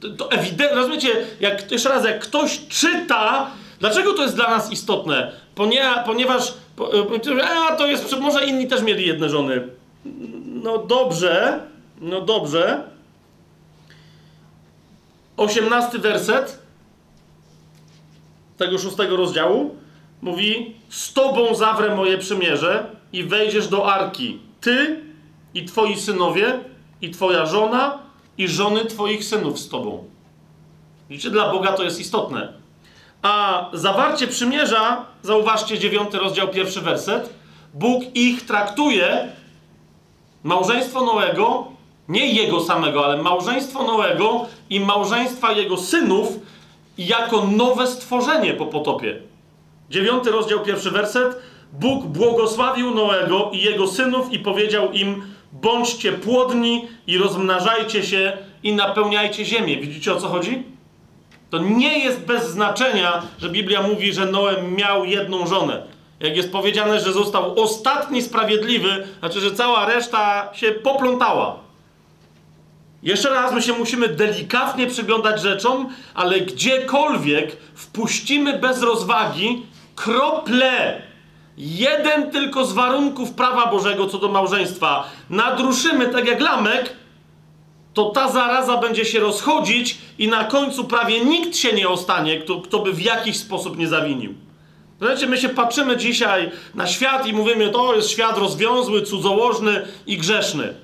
[0.00, 1.08] To, to ewidentnie, rozumiecie,
[1.40, 3.50] jak, jeszcze raz, jak ktoś czyta,
[3.80, 5.32] dlaczego to jest dla nas istotne?
[5.54, 6.54] Ponieważ, ponieważ
[7.44, 9.68] a, to jest, może inni też mieli jedne żony.
[10.46, 11.60] No dobrze,
[12.00, 12.82] no dobrze.
[15.36, 16.58] Osiemnasty werset
[18.56, 19.76] tego szóstego rozdziału
[20.22, 24.38] mówi: Z tobą zawrę moje przymierze i wejdziesz do arki.
[24.60, 25.04] Ty
[25.54, 26.60] i twoi synowie,
[27.02, 27.98] i twoja żona,
[28.38, 30.04] i żony twoich synów z tobą.
[31.10, 32.52] Widzicie, dla Boga to jest istotne.
[33.22, 37.34] A zawarcie przymierza, zauważcie dziewiąty rozdział, pierwszy werset.
[37.74, 39.28] Bóg ich traktuje,
[40.42, 41.72] małżeństwo Noego,
[42.10, 46.28] nie jego samego, ale małżeństwo Noego i małżeństwa jego synów,
[46.98, 49.16] jako nowe stworzenie po potopie.
[49.90, 51.36] Dziewiąty rozdział, pierwszy werset.
[51.72, 58.72] Bóg błogosławił Noego i jego synów i powiedział im: bądźcie płodni i rozmnażajcie się i
[58.72, 59.76] napełniajcie ziemię.
[59.76, 60.62] Widzicie o co chodzi?
[61.50, 65.82] To nie jest bez znaczenia, że Biblia mówi, że Noe miał jedną żonę.
[66.20, 71.69] Jak jest powiedziane, że został ostatni sprawiedliwy, znaczy, że cała reszta się poplątała.
[73.02, 81.02] Jeszcze raz, my się musimy delikatnie przyglądać rzeczom, ale gdziekolwiek wpuścimy bez rozwagi krople
[81.56, 86.96] jeden tylko z warunków prawa Bożego co do małżeństwa nadruszymy tak jak lamek,
[87.94, 92.60] to ta zaraza będzie się rozchodzić i na końcu prawie nikt się nie ostanie, kto,
[92.60, 94.34] kto by w jakiś sposób nie zawinił.
[94.98, 100.16] Znaczy, my się patrzymy dzisiaj na świat i mówimy, to jest świat rozwiązły, cudzołożny i
[100.18, 100.74] grzeszny.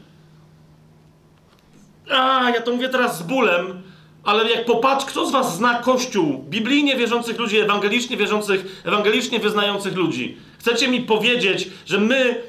[2.11, 3.83] A, ja to mówię teraz z bólem,
[4.25, 9.97] ale jak popatrz, kto z was zna Kościół, biblijnie wierzących ludzi, ewangelicznie wierzących, ewangelicznie wyznających
[9.97, 10.39] ludzi?
[10.59, 12.43] Chcecie mi powiedzieć, że my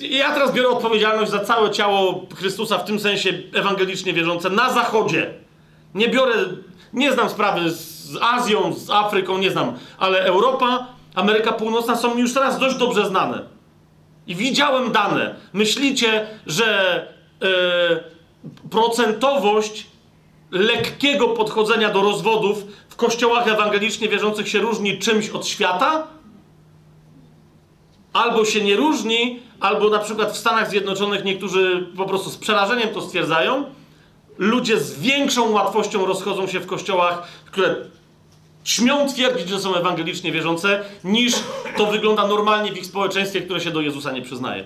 [0.00, 4.72] yy, ja teraz biorę odpowiedzialność za całe ciało Chrystusa, w tym sensie ewangelicznie wierzące, na
[4.72, 5.34] zachodzie.
[5.94, 6.34] Nie biorę,
[6.92, 12.20] nie znam sprawy z Azją, z Afryką, nie znam, ale Europa, Ameryka Północna są mi
[12.20, 13.42] już teraz dość dobrze znane.
[14.26, 15.34] I widziałem dane.
[15.52, 17.06] Myślicie, że
[17.40, 17.48] yy,
[18.70, 19.86] procentowość
[20.50, 26.06] lekkiego podchodzenia do rozwodów w kościołach ewangelicznie wierzących się różni czymś od świata?
[28.12, 32.88] Albo się nie różni, albo na przykład w Stanach Zjednoczonych niektórzy po prostu z przerażeniem
[32.88, 33.64] to stwierdzają.
[34.38, 37.76] Ludzie z większą łatwością rozchodzą się w kościołach, które
[38.64, 41.34] śmią twierdzić, że są ewangelicznie wierzące, niż
[41.76, 44.64] to wygląda normalnie w ich społeczeństwie, które się do Jezusa nie przyznaje.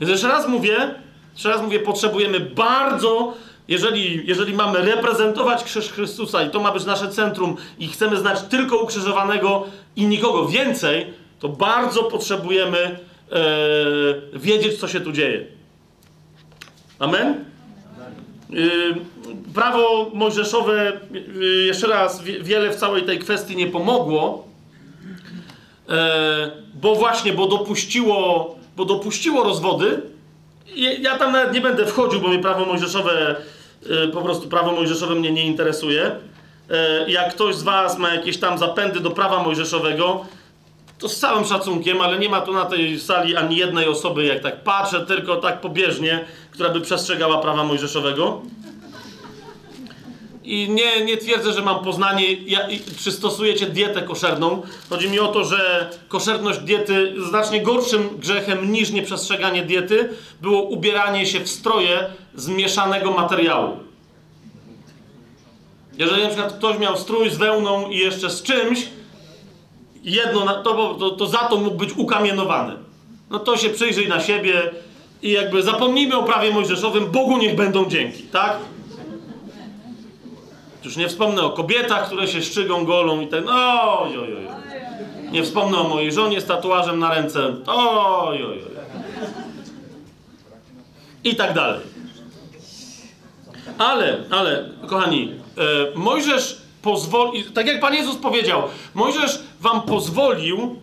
[0.00, 0.94] Więc jeszcze raz mówię,
[1.34, 3.34] jeszcze raz mówię, potrzebujemy bardzo
[3.68, 8.42] jeżeli, jeżeli mamy reprezentować krzyż Chrystusa i to ma być nasze centrum i chcemy znać
[8.42, 9.66] tylko ukrzyżowanego
[9.96, 11.06] i nikogo więcej,
[11.40, 12.98] to bardzo potrzebujemy e,
[14.38, 15.46] wiedzieć, co się tu dzieje.
[16.98, 17.44] Amen?
[19.54, 21.00] prawo mojżeszowe,
[21.66, 24.48] jeszcze raz, wiele w całej tej kwestii nie pomogło,
[26.74, 30.02] bo właśnie, bo dopuściło, bo dopuściło rozwody.
[30.76, 33.36] Ja tam nawet nie będę wchodził, bo mi prawo mojżeszowe,
[34.12, 36.10] po prostu prawo mojżeszowe mnie nie interesuje.
[37.06, 40.26] Jak ktoś z Was ma jakieś tam zapędy do prawa mojżeszowego,
[40.98, 44.40] to z całym szacunkiem, ale nie ma tu na tej sali ani jednej osoby, jak
[44.40, 48.42] tak patrzę, tylko tak pobieżnie, która by przestrzegała prawa mojżeszowego.
[50.44, 52.60] I nie, nie twierdzę, że mam poznanie, ja,
[52.98, 54.62] czy stosujecie dietę koszerną.
[54.90, 60.08] Chodzi mi o to, że koszerność diety znacznie gorszym grzechem niż nieprzestrzeganie diety
[60.40, 63.76] było ubieranie się w stroje z mieszanego materiału.
[65.98, 68.88] Jeżeli na przykład ktoś miał strój z wełną i jeszcze z czymś,
[70.02, 72.72] jedno, to, to, to za to mógł być ukamienowany.
[73.30, 74.70] No to się przyjrzyj na siebie
[75.22, 78.58] i jakby zapomnijmy o prawie mojżeszowym, Bogu niech będą dzięki, tak?
[80.84, 84.48] Już nie wspomnę o kobietach, które się szczygą, golą i tak, oj, oj, oj.
[85.32, 88.74] Nie wspomnę o mojej żonie z tatuażem na ręce, oj, oj, oj.
[91.24, 91.80] I tak dalej.
[93.78, 95.32] Ale, ale, kochani,
[95.94, 98.62] e, Mojżesz pozwolił, tak jak Pan Jezus powiedział,
[98.94, 100.76] Mojżesz wam pozwolił,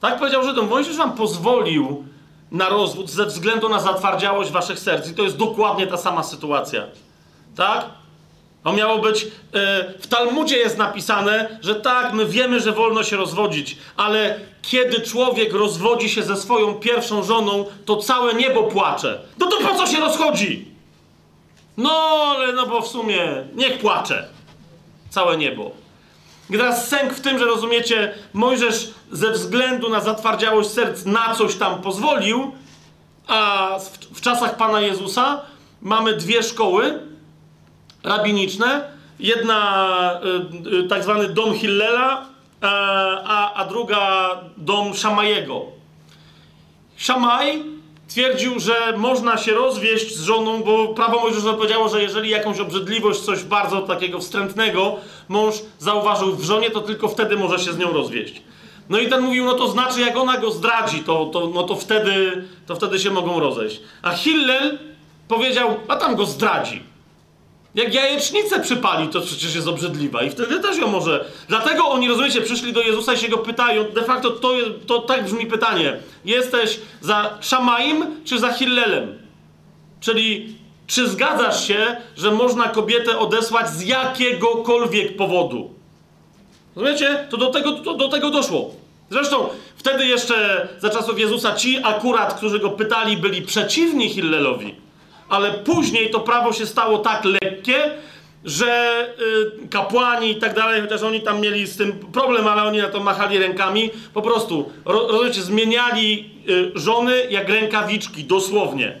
[0.00, 2.04] tak powiedział Żydom, Mojżesz wam pozwolił
[2.50, 5.08] na rozwód ze względu na zatwardziałość waszych serc.
[5.08, 6.82] I to jest dokładnie ta sama sytuacja.
[7.56, 7.86] Tak?
[8.66, 9.30] To miało być, yy,
[9.98, 15.52] w Talmudzie jest napisane, że tak, my wiemy, że wolno się rozwodzić, ale kiedy człowiek
[15.52, 19.20] rozwodzi się ze swoją pierwszą żoną, to całe niebo płacze.
[19.38, 20.68] No to po co się rozchodzi?
[21.76, 21.90] No,
[22.36, 24.28] ale no bo w sumie niech płacze
[25.10, 25.70] całe niebo.
[26.50, 31.82] Teraz sęk w tym, że rozumiecie, Mojżesz ze względu na zatwardziałość serc na coś tam
[31.82, 32.52] pozwolił,
[33.26, 35.40] a w, w czasach Pana Jezusa
[35.82, 37.06] mamy dwie szkoły
[38.06, 38.96] rabiniczne.
[39.18, 40.20] Jedna
[40.64, 42.26] y, y, tak zwany dom Hillela, y,
[42.62, 45.62] a, a druga dom Szamajego.
[46.96, 47.62] Szamaj
[48.08, 53.20] twierdził, że można się rozwieść z żoną, bo prawo Mojżeszowe powiedziało, że jeżeli jakąś obrzydliwość,
[53.20, 54.96] coś bardzo takiego wstrętnego
[55.28, 58.42] mąż zauważył w żonie, to tylko wtedy może się z nią rozwieść.
[58.88, 61.76] No i ten mówił, no to znaczy, jak ona go zdradzi, to, to, no to,
[61.76, 63.80] wtedy, to wtedy się mogą rozejść.
[64.02, 64.78] A Hillel
[65.28, 66.82] powiedział, a tam go zdradzi.
[67.76, 71.24] Jak jajecznicę przypali, to przecież jest obrzydliwa i wtedy też ją może.
[71.48, 73.84] Dlatego oni, rozumiecie, przyszli do Jezusa i się go pytają.
[73.84, 74.52] De facto to,
[74.86, 75.96] to tak brzmi pytanie.
[76.24, 79.18] Jesteś za Szamaim czy za Hillelem?
[80.00, 80.56] Czyli
[80.86, 85.70] czy zgadzasz się, że można kobietę odesłać z jakiegokolwiek powodu?
[86.76, 87.26] Rozumiecie?
[87.30, 88.74] To do tego, to do tego doszło.
[89.10, 94.85] Zresztą wtedy jeszcze za czasów Jezusa ci akurat, którzy go pytali, byli przeciwni Hillelowi
[95.28, 97.90] ale później to prawo się stało tak lekkie,
[98.44, 99.02] że
[99.64, 102.88] y, kapłani i tak dalej, chociaż oni tam mieli z tym problem, ale oni na
[102.88, 108.98] to machali rękami, po prostu, ro, rozumiecie, zmieniali y, żony jak rękawiczki, dosłownie.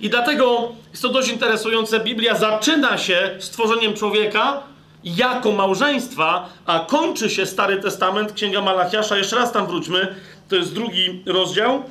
[0.00, 2.00] I dlatego jest to dość interesujące.
[2.00, 4.62] Biblia zaczyna się stworzeniem człowieka
[5.04, 9.16] jako małżeństwa, a kończy się Stary Testament, Księga Malachiasza.
[9.16, 10.14] Jeszcze raz tam wróćmy.
[10.48, 11.82] To jest drugi rozdział,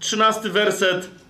[0.00, 1.21] trzynasty werset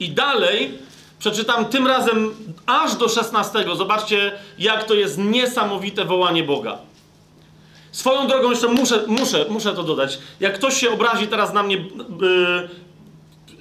[0.00, 0.78] i dalej
[1.18, 2.34] przeczytam tym razem
[2.66, 3.64] aż do 16.
[3.76, 6.78] Zobaczcie, jak to jest niesamowite wołanie Boga.
[7.92, 10.18] Swoją drogą jeszcze muszę, muszę, muszę to dodać.
[10.40, 12.68] Jak ktoś się obrazi teraz na mnie, yy,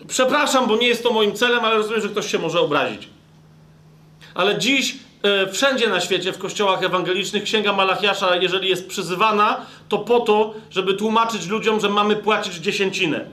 [0.07, 3.09] przepraszam, bo nie jest to moim celem, ale rozumiem, że ktoś się może obrazić.
[4.35, 9.97] Ale dziś yy, wszędzie na świecie, w kościołach ewangelicznych, Księga Malachiasza, jeżeli jest przyzywana, to
[9.97, 13.25] po to, żeby tłumaczyć ludziom, że mamy płacić dziesięcinę.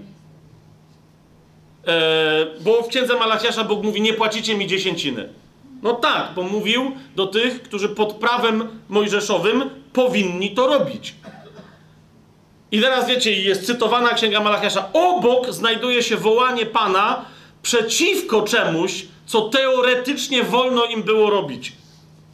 [1.87, 5.29] E, bo w księdze Malachiasza Bóg mówi: Nie płacicie mi dziesięciny.
[5.83, 11.15] No tak, bo mówił do tych, którzy pod prawem mojżeszowym powinni to robić.
[12.73, 14.89] I teraz wiecie, jest cytowana księga Malachiasza.
[14.93, 17.25] Obok znajduje się wołanie Pana
[17.63, 21.73] przeciwko czemuś, co teoretycznie wolno im było robić.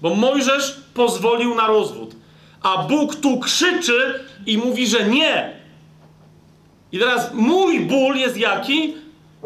[0.02, 2.14] Bo Mojżesz pozwolił na rozwód.
[2.62, 5.56] A Bóg tu krzyczy i mówi, że nie.
[6.92, 8.94] I teraz mój ból jest jaki?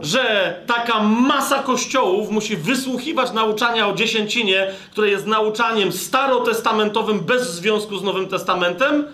[0.01, 7.99] Że taka masa kościołów musi wysłuchiwać nauczania o dziesięcinie, które jest nauczaniem starotestamentowym bez związku
[7.99, 9.05] z Nowym Testamentem,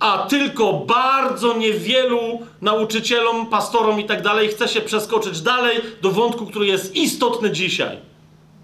[0.00, 2.20] a tylko bardzo niewielu
[2.62, 7.98] nauczycielom, pastorom i tak dalej chce się przeskoczyć dalej do wątku, który jest istotny dzisiaj.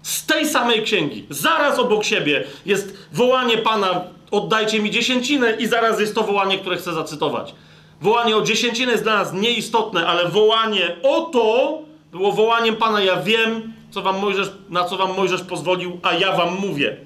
[0.03, 4.01] Z tej samej księgi, zaraz obok siebie jest wołanie Pana,
[4.31, 7.55] oddajcie mi dziesięcinę i zaraz jest to wołanie, które chcę zacytować.
[8.01, 11.79] Wołanie o dziesięcinę jest dla nas nieistotne, ale wołanie o to,
[12.11, 16.31] było wołaniem Pana, ja wiem, co wam Mojżesz, na co wam Mojżesz pozwolił, a ja
[16.31, 16.97] wam mówię.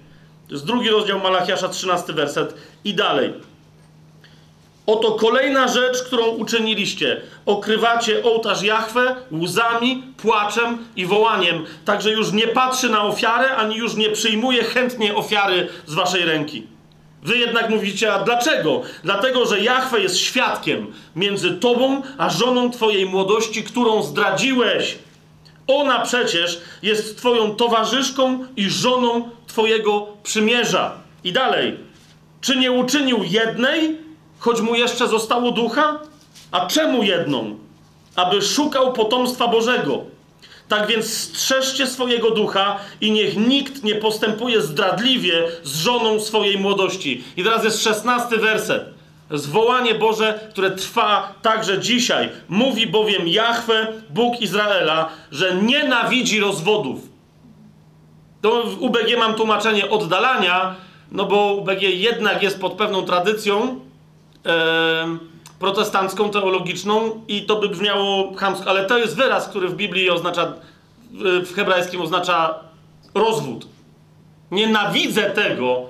[0.48, 3.34] To jest drugi rozdział Malachiasza, 13 werset i dalej.
[4.86, 7.22] Oto kolejna rzecz, którą uczyniliście.
[7.46, 11.66] Okrywacie ołtarz Jahwe łzami, płaczem i wołaniem.
[11.86, 16.68] Także już nie patrzy na ofiarę, ani już nie przyjmuje chętnie ofiary z waszej ręki.
[17.24, 18.82] Wy jednak mówicie, a dlaczego?
[19.04, 24.98] Dlatego, że Jahwe jest świadkiem między tobą a żoną twojej młodości, którą zdradziłeś.
[25.68, 30.92] Ona przecież jest twoją towarzyszką i żoną twojego przymierza.
[31.24, 31.78] I dalej.
[32.42, 33.98] Czy nie uczynił jednej,
[34.40, 36.00] choć mu jeszcze zostało ducha?
[36.52, 37.56] A czemu jedną?
[38.16, 40.11] Aby szukał potomstwa Bożego.
[40.72, 47.24] Tak więc strzeżcie swojego ducha i niech nikt nie postępuje zdradliwie z żoną swojej młodości.
[47.38, 48.84] I teraz jest szesnasty werset.
[49.32, 52.30] Zwołanie Boże, które trwa także dzisiaj.
[52.50, 57.00] Mówi bowiem Jahwe, Bóg Izraela, że nienawidzi rozwodów.
[58.42, 60.76] To w UBG mam tłumaczenie oddalania,
[61.12, 63.80] no bo UBG jednak jest pod pewną tradycją
[64.46, 65.31] e,
[65.62, 70.54] protestancką, teologiczną i to by brzmiało chamsko, ale to jest wyraz, który w Biblii oznacza,
[71.46, 72.60] w hebrajskim oznacza
[73.14, 73.68] rozwód.
[74.52, 75.86] Nienawidzę tego,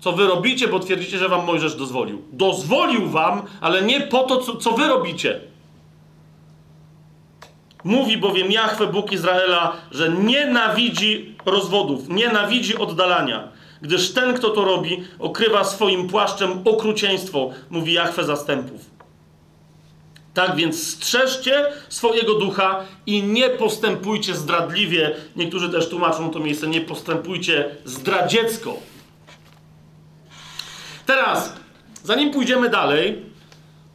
[0.00, 2.22] co wy robicie, bo twierdzicie, że wam Mojżesz dozwolił.
[2.32, 5.40] Dozwolił wam, ale nie po to, co, co wy robicie.
[7.84, 13.48] Mówi bowiem Jahwe, Bóg Izraela, że nienawidzi rozwodów, nienawidzi oddalania,
[13.82, 18.90] gdyż ten, kto to robi, okrywa swoim płaszczem okrucieństwo, mówi Jahwe zastępów.
[20.34, 25.16] Tak więc strzeżcie swojego ducha i nie postępujcie zdradliwie.
[25.36, 28.76] Niektórzy też tłumaczą to miejsce, nie postępujcie zdradziecko.
[31.06, 31.52] Teraz,
[32.04, 33.22] zanim pójdziemy dalej,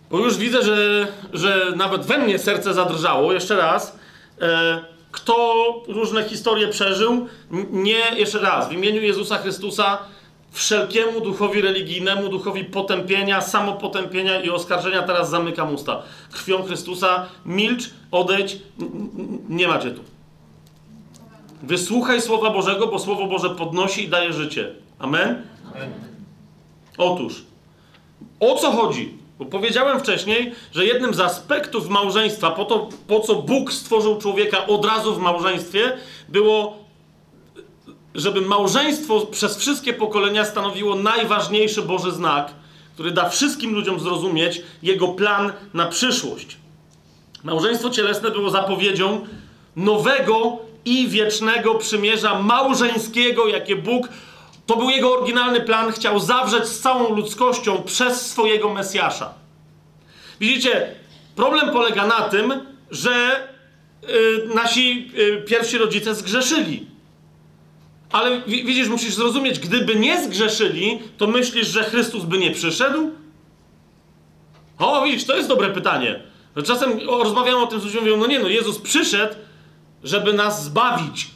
[0.09, 3.99] bo już widzę, że, że nawet we mnie serce zadrżało, jeszcze raz,
[4.41, 7.27] e, kto różne historie przeżył,
[7.71, 9.97] nie, jeszcze raz, w imieniu Jezusa Chrystusa,
[10.51, 16.01] wszelkiemu duchowi religijnemu, duchowi potępienia, samopotępienia i oskarżenia teraz zamykam usta.
[16.31, 18.57] Krwią Chrystusa milcz, odejdź,
[19.49, 20.01] nie macie tu.
[21.63, 24.71] Wysłuchaj Słowa Bożego, bo Słowo Boże podnosi i daje życie.
[24.99, 25.41] Amen?
[25.75, 25.93] Amen.
[26.97, 27.43] Otóż,
[28.39, 29.24] o co chodzi?
[29.39, 34.67] Bo powiedziałem wcześniej, że jednym z aspektów małżeństwa, po, to, po co Bóg stworzył człowieka
[34.67, 35.97] od razu w małżeństwie,
[36.29, 36.77] było,
[38.15, 42.51] żeby małżeństwo przez wszystkie pokolenia stanowiło najważniejszy Boży znak,
[42.93, 46.57] który da wszystkim ludziom zrozumieć Jego plan na przyszłość.
[47.43, 49.25] Małżeństwo cielesne było zapowiedzią
[49.75, 54.09] nowego i wiecznego przymierza małżeńskiego, jakie Bóg
[54.65, 59.33] to był jego oryginalny plan, chciał zawrzeć z całą ludzkością przez swojego Mesjasza.
[60.39, 60.95] Widzicie,
[61.35, 62.53] problem polega na tym,
[62.91, 63.47] że
[64.01, 66.87] yy, nasi yy, pierwsi rodzice zgrzeszyli.
[68.11, 73.11] Ale widzisz, musisz zrozumieć, gdyby nie zgrzeszyli, to myślisz, że Chrystus by nie przyszedł?
[74.79, 76.23] O, widzisz, to jest dobre pytanie.
[76.65, 79.35] Czasem rozmawiam o tym z ludźmi, mówią, no nie, no Jezus przyszedł,
[80.03, 81.27] żeby nas zbawić.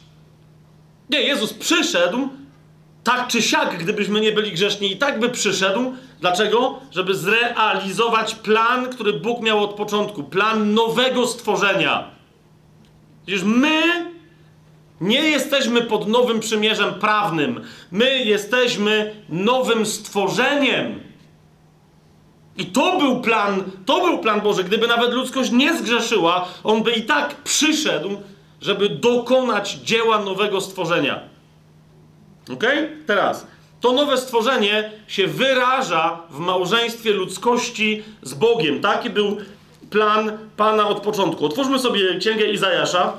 [1.10, 2.28] Nie, Jezus przyszedł,
[3.10, 5.92] tak czy siak, gdybyśmy nie byli grzeszni, i tak by przyszedł.
[6.20, 6.78] Dlaczego?
[6.90, 10.22] Żeby zrealizować plan, który Bóg miał od początku.
[10.22, 12.10] Plan nowego stworzenia.
[13.26, 13.82] Przecież my
[15.00, 17.60] nie jesteśmy pod nowym przymierzem prawnym.
[17.90, 21.00] My jesteśmy nowym stworzeniem.
[22.56, 24.64] I to był plan, to był plan Boży.
[24.64, 28.10] Gdyby nawet ludzkość nie zgrzeszyła, on by i tak przyszedł,
[28.60, 31.29] żeby dokonać dzieła nowego stworzenia.
[32.52, 32.64] Ok?
[33.06, 33.46] Teraz.
[33.80, 38.80] To nowe stworzenie się wyraża w małżeństwie ludzkości z Bogiem.
[38.80, 39.36] Taki był
[39.90, 41.46] plan Pana od początku.
[41.46, 43.12] Otwórzmy sobie Księgę Izajasza.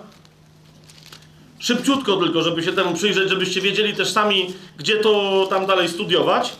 [1.59, 6.53] Szybciutko tylko, żeby się temu przyjrzeć, żebyście wiedzieli też sami, gdzie to tam dalej studiować.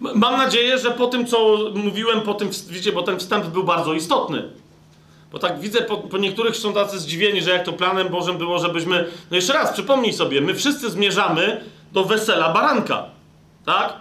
[0.00, 3.94] Mam nadzieję, że po tym, co mówiłem, po tym, widzicie, bo ten wstęp był bardzo
[3.94, 4.48] istotny.
[5.32, 8.58] Bo tak widzę, po, po, niektórych są tacy zdziwieni, że jak to planem Bożym było,
[8.58, 9.06] żebyśmy.
[9.30, 13.04] No jeszcze raz, przypomnij sobie, my wszyscy zmierzamy do wesela baranka.
[13.64, 13.92] Tak?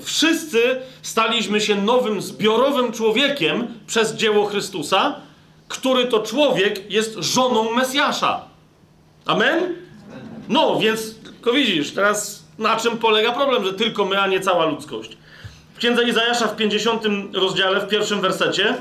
[0.00, 5.14] Wszyscy staliśmy się nowym, zbiorowym człowiekiem przez dzieło Chrystusa,
[5.68, 8.40] który to człowiek jest żoną Mesjasza.
[9.26, 9.74] Amen?
[10.48, 14.64] No, więc tylko widzisz, teraz na czym polega problem, że tylko my, a nie cała
[14.64, 15.16] ludzkość.
[15.74, 17.02] W księdze Izajasza w 50
[17.34, 18.76] rozdziale, w pierwszym wersecie.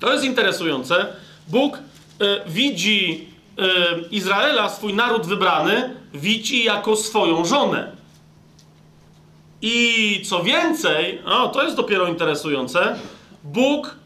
[0.00, 1.06] To jest interesujące.
[1.48, 1.80] Bóg y,
[2.46, 3.28] widzi
[3.58, 7.92] y, Izraela, swój naród wybrany, widzi jako swoją żonę.
[9.62, 12.98] I co więcej, o, to jest dopiero interesujące,
[13.44, 13.96] Bóg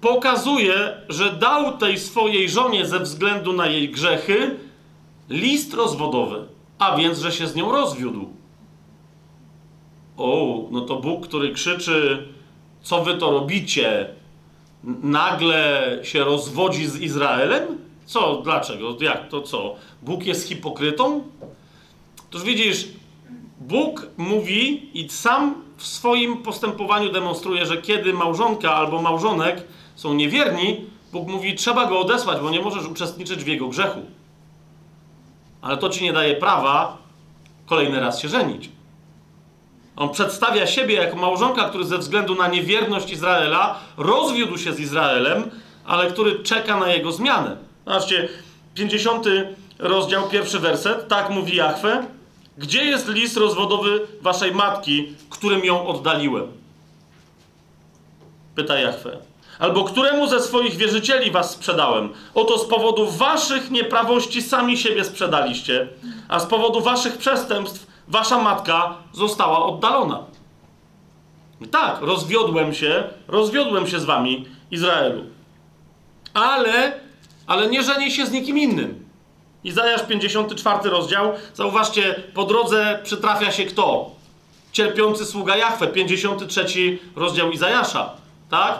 [0.00, 4.56] pokazuje, że dał tej swojej żonie ze względu na jej grzechy
[5.28, 6.44] list rozwodowy,
[6.78, 8.28] a więc, że się z nią rozwiódł.
[10.16, 12.28] O, no to Bóg, który krzyczy,
[12.82, 14.08] co wy to robicie,
[14.84, 17.78] nagle się rozwodzi z Izraelem?
[18.06, 19.74] Co, dlaczego, jak, to co?
[20.02, 21.22] Bóg jest hipokrytą?
[22.30, 22.88] Toż widzisz,
[23.60, 29.64] Bóg mówi i sam w swoim postępowaniu demonstruje, że kiedy małżonka albo małżonek
[29.94, 34.00] są niewierni, Bóg mówi, trzeba go odesłać, bo nie możesz uczestniczyć w jego grzechu.
[35.62, 36.98] Ale to ci nie daje prawa
[37.66, 38.70] kolejny raz się żenić.
[39.98, 45.50] On przedstawia siebie jako małżonka, który ze względu na niewierność Izraela rozwiódł się z Izraelem,
[45.86, 47.56] ale który czeka na jego zmianę.
[47.86, 48.28] Zobaczcie,
[48.74, 49.26] 50
[49.78, 52.06] rozdział, pierwszy werset, tak mówi Jahwe.
[52.58, 56.46] Gdzie jest list rozwodowy waszej matki, którym ją oddaliłem?
[58.54, 59.18] Pyta Jahwe.
[59.58, 62.08] Albo któremu ze swoich wierzycieli was sprzedałem?
[62.34, 65.88] Oto z powodu waszych nieprawości sami siebie sprzedaliście,
[66.28, 70.24] a z powodu waszych przestępstw wasza matka została oddalona.
[71.70, 75.24] Tak, rozwiodłem się, rozwiodłem się z wami, Izraelu.
[76.34, 77.00] Ale,
[77.46, 79.08] ale nie żenię się z nikim innym.
[79.64, 81.32] Izajasz 54 rozdział.
[81.54, 84.10] Zauważcie, po drodze przytrafia się kto?
[84.72, 88.10] Cierpiący sługa Jahwe, 53 rozdział Izajasza,
[88.50, 88.78] tak?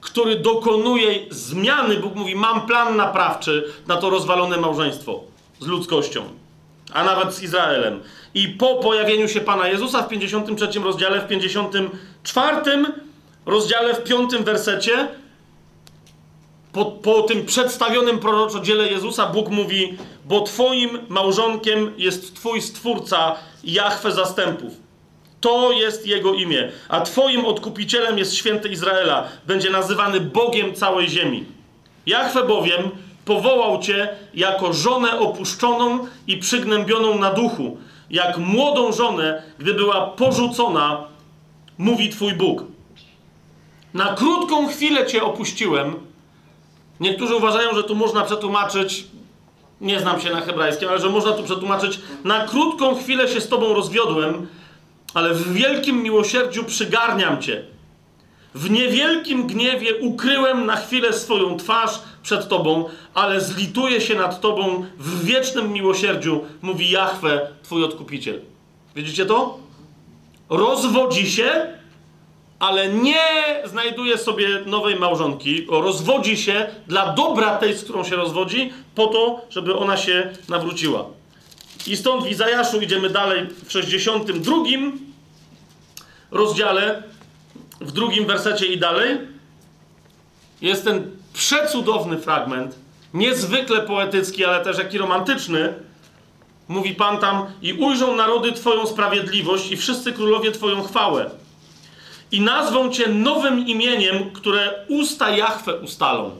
[0.00, 1.96] Który dokonuje zmiany.
[1.96, 5.20] Bóg mówi: Mam plan naprawczy na to rozwalone małżeństwo
[5.60, 6.22] z ludzkością,
[6.92, 8.00] a nawet z Izraelem.
[8.34, 12.84] I po pojawieniu się Pana Jezusa w 53 rozdziale, w 54
[13.46, 15.08] rozdziale, w 5 wersecie,
[16.72, 23.36] po, po tym przedstawionym proroczo dziele Jezusa, Bóg mówi, bo Twoim małżonkiem jest Twój Stwórca,
[23.64, 24.72] Jahwe zastępów.
[25.40, 26.72] To jest Jego imię.
[26.88, 29.28] A Twoim odkupicielem jest święty Izraela.
[29.46, 31.44] Będzie nazywany Bogiem całej ziemi.
[32.06, 32.90] Jahwe bowiem
[33.24, 37.78] powołał Cię jako żonę opuszczoną i przygnębioną na duchu,
[38.10, 41.04] jak młodą żonę, gdy była porzucona,
[41.78, 42.64] mówi Twój Bóg.
[43.94, 45.94] Na krótką chwilę Cię opuściłem,
[47.02, 49.04] Niektórzy uważają, że tu można przetłumaczyć,
[49.80, 53.48] nie znam się na hebrajskim, ale że można tu przetłumaczyć, na krótką chwilę się z
[53.48, 54.46] Tobą rozwiodłem,
[55.14, 57.64] ale w wielkim miłosierdziu przygarniam Cię.
[58.54, 62.84] W niewielkim gniewie ukryłem na chwilę swoją twarz przed Tobą,
[63.14, 68.40] ale zlituję się nad Tobą w wiecznym miłosierdziu, mówi Jahwe, Twój odkupiciel.
[68.96, 69.58] Widzicie to?
[70.50, 71.66] Rozwodzi się,
[72.58, 73.24] ale nie
[73.64, 79.40] znajduje sobie nowej małżonki, rozwodzi się dla dobra tej, z którą się rozwodzi, po to,
[79.50, 81.04] żeby ona się nawróciła.
[81.86, 84.56] I stąd w Izajaszu idziemy dalej w 62
[86.30, 87.02] rozdziale,
[87.82, 89.18] w drugim wersecie i dalej.
[90.60, 92.74] Jest ten przecudowny fragment,
[93.14, 95.74] niezwykle poetycki, ale też jaki romantyczny.
[96.68, 101.30] Mówi Pan tam, i ujrzą narody Twoją sprawiedliwość i wszyscy królowie Twoją chwałę
[102.32, 106.30] i nazwą cię nowym imieniem, które usta Jahwe ustalą.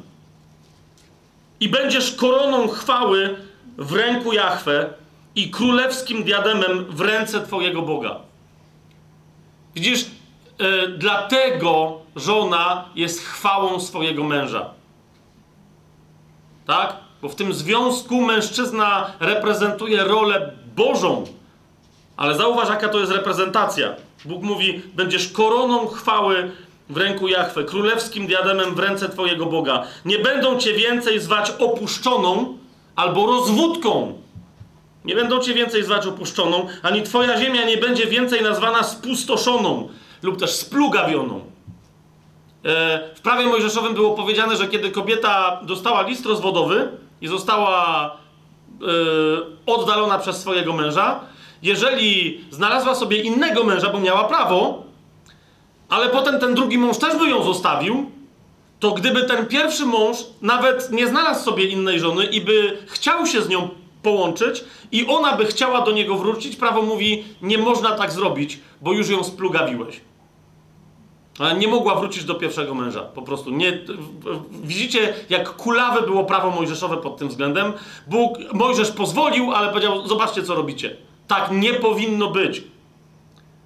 [1.60, 3.36] I będziesz koroną chwały
[3.78, 4.94] w ręku Jahwe
[5.34, 8.16] i królewskim diademem w ręce Twojego Boga.
[9.74, 10.06] Widzisz,
[10.58, 14.70] yy, dlatego żona jest chwałą swojego męża.
[16.66, 16.96] Tak?
[17.22, 21.24] Bo w tym związku mężczyzna reprezentuje rolę Bożą.
[22.16, 23.94] Ale zauważ, jaka to jest reprezentacja.
[24.24, 26.50] Bóg mówi: Będziesz koroną chwały
[26.88, 29.82] w ręku Jachwę, królewskim diademem w ręce Twojego Boga.
[30.04, 32.58] Nie będą Cię więcej zwać opuszczoną
[32.96, 34.18] albo rozwódką.
[35.04, 39.88] Nie będą Cię więcej zwać opuszczoną, ani Twoja ziemia nie będzie więcej nazwana spustoszoną
[40.22, 41.40] lub też splugawioną.
[42.64, 46.88] E, w prawie mojżeszowym było powiedziane, że kiedy kobieta dostała list rozwodowy
[47.20, 48.86] i została e,
[49.66, 51.20] oddalona przez swojego męża,
[51.62, 54.82] jeżeli znalazła sobie innego męża, bo miała prawo,
[55.88, 58.10] ale potem ten drugi mąż też by ją zostawił,
[58.80, 63.42] to gdyby ten pierwszy mąż nawet nie znalazł sobie innej żony i by chciał się
[63.42, 63.68] z nią
[64.02, 68.92] połączyć i ona by chciała do niego wrócić, prawo mówi, nie można tak zrobić, bo
[68.92, 70.00] już ją splugawiłeś.
[71.58, 73.00] Nie mogła wrócić do pierwszego męża.
[73.00, 73.78] Po prostu nie.
[74.50, 77.72] Widzicie, jak kulawe było prawo mojżeszowe pod tym względem.
[78.06, 80.96] Bóg, Mojżesz pozwolił, ale powiedział: Zobaczcie, co robicie.
[81.26, 82.62] Tak nie powinno być.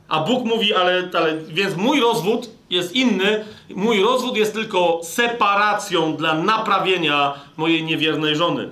[0.08, 3.44] A Bóg mówi, ale, ale więc mój rozwód jest inny.
[3.70, 8.70] Mój rozwód jest tylko separacją dla naprawienia mojej niewiernej żony.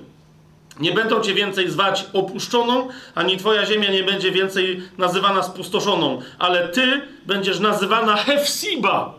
[0.81, 6.69] Nie będą cię więcej zwać opuszczoną, ani twoja ziemia nie będzie więcej nazywana spustoszoną, ale
[6.69, 9.15] ty będziesz nazywana Hefsiba.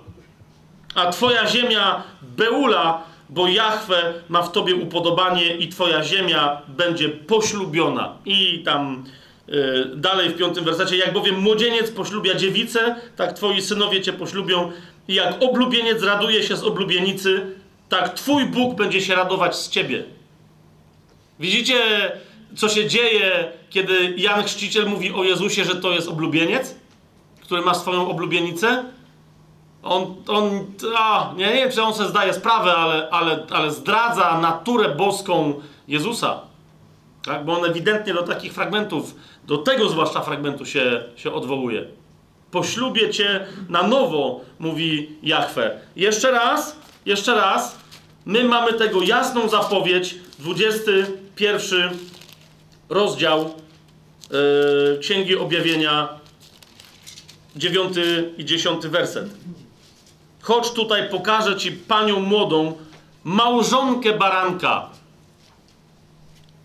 [0.96, 8.18] a twoja ziemia Beula, bo Jahwe ma w tobie upodobanie i twoja ziemia będzie poślubiona.
[8.26, 9.04] I tam
[9.50, 14.72] y, dalej w piątym wersecie, jak bowiem młodzieniec poślubia dziewicę, tak twoi synowie cię poślubią
[15.08, 17.46] i jak oblubieniec raduje się z oblubienicy,
[17.90, 20.04] tak twój Bóg będzie się radować z ciebie.
[21.40, 21.82] Widzicie,
[22.56, 26.76] co się dzieje, kiedy Jan Chrzciciel mówi o Jezusie, że to jest oblubieniec,
[27.42, 28.84] który ma swoją oblubienicę?
[29.84, 30.66] On, on
[30.98, 35.54] a, nie, wiem, czy on sobie zdaje sprawę, ale, ale, ale zdradza naturę boską
[35.88, 36.42] Jezusa.
[37.26, 37.46] Tak?
[37.46, 39.16] Bo on ewidentnie do takich fragmentów,
[39.48, 41.86] do tego zwłaszcza fragmentu się, się odwołuje.
[42.52, 45.80] Poślubię cię na nowo, mówi Jahwe.
[45.96, 47.80] Jeszcze raz, jeszcze raz,
[48.26, 50.16] my mamy tego jasną zapowiedź,
[51.36, 51.98] 21
[52.90, 53.54] rozdział
[54.32, 56.10] yy, Księgi Objawienia,
[57.56, 57.98] 9
[58.38, 59.26] i 10 werset.
[60.42, 62.78] Chodź tutaj, pokażę ci panią młodą,
[63.24, 64.90] małżonkę baranka.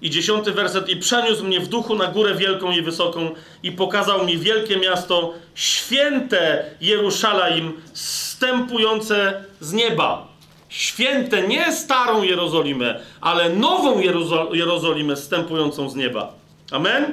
[0.03, 0.89] I dziesiąty werset.
[0.89, 3.31] I przeniósł mnie w duchu na górę wielką i wysoką
[3.63, 10.30] i pokazał mi wielkie miasto, święte Jeruszalaim, stępujące z nieba.
[10.71, 16.33] Święte, nie starą Jerozolimę, ale nową Jerozo Jerozolimę stępującą z nieba.
[16.73, 17.13] Amen?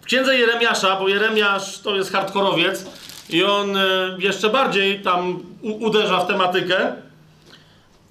[0.00, 2.86] W księdze Jeremiasza, bo Jeremiasz to jest hardkorowiec,
[3.30, 3.80] i on e,
[4.18, 6.92] jeszcze bardziej tam uderza w tematykę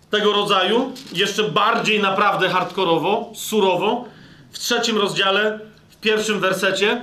[0.09, 4.05] tego rodzaju, jeszcze bardziej naprawdę hardkorowo, surowo.
[4.51, 5.59] W trzecim rozdziale,
[5.89, 7.01] w pierwszym wersecie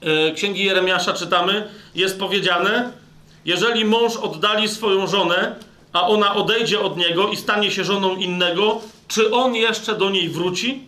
[0.00, 2.92] e, Księgi Jeremiasza czytamy, jest powiedziane,
[3.44, 5.54] jeżeli mąż oddali swoją żonę,
[5.92, 10.28] a ona odejdzie od niego i stanie się żoną innego, czy on jeszcze do niej
[10.28, 10.84] wróci?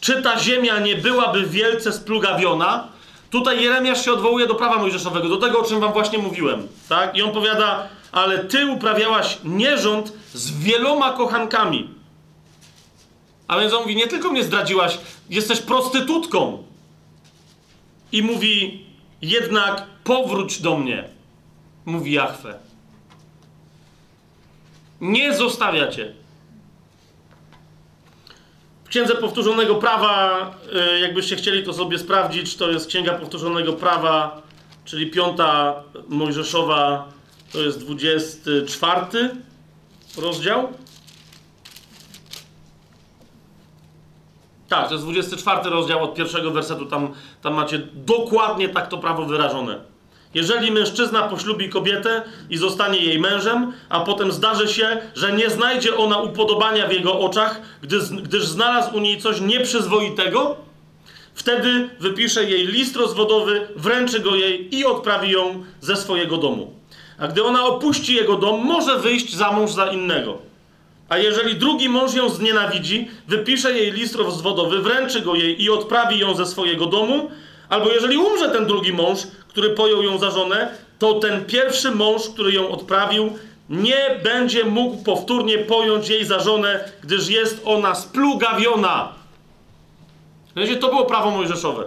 [0.00, 2.88] Czy ta ziemia nie byłaby wielce splugawiona?
[3.30, 6.68] Tutaj Jeremiasz się odwołuje do prawa mojżeszowego, do tego, o czym wam właśnie mówiłem.
[6.88, 7.16] Tak?
[7.16, 11.88] I on powiada, ale ty uprawiałaś nierząd z wieloma kochankami.
[13.48, 14.98] A więc on mówi, nie tylko mnie zdradziłaś,
[15.30, 16.62] jesteś prostytutką.
[18.12, 18.84] I mówi,
[19.22, 21.08] jednak powróć do mnie,
[21.86, 22.69] mówi Jahwe.
[25.00, 26.14] Nie zostawiacie.
[28.88, 30.50] Księdze Powtórzonego Prawa,
[30.96, 34.42] y, jakbyście chcieli to sobie sprawdzić, to jest Księga Powtórzonego Prawa,
[34.84, 37.08] czyli piąta Mojżeszowa,
[37.52, 39.00] to jest 24
[40.18, 40.68] rozdział.
[44.68, 49.24] Tak, to jest 24 rozdział od pierwszego wersetu, tam, tam macie dokładnie tak to prawo
[49.24, 49.89] wyrażone.
[50.34, 55.96] Jeżeli mężczyzna poślubi kobietę i zostanie jej mężem, a potem zdarzy się, że nie znajdzie
[55.96, 60.56] ona upodobania w jego oczach, gdyż, gdyż znalazł u niej coś nieprzyzwoitego,
[61.34, 66.74] wtedy wypisze jej list rozwodowy, wręczy go jej i odprawi ją ze swojego domu.
[67.18, 70.38] A gdy ona opuści jego dom, może wyjść za mąż za innego.
[71.08, 76.18] A jeżeli drugi mąż ją znienawidzi, wypisze jej list rozwodowy, wręczy go jej i odprawi
[76.18, 77.30] ją ze swojego domu,
[77.70, 79.18] albo jeżeli umrze ten drugi mąż,
[79.48, 83.38] który pojął ją za żonę, to ten pierwszy mąż, który ją odprawił,
[83.70, 89.12] nie będzie mógł powtórnie pojąć jej za żonę, gdyż jest ona splugawiona.
[90.56, 91.84] Wiecie, to było prawo mojżeszowe.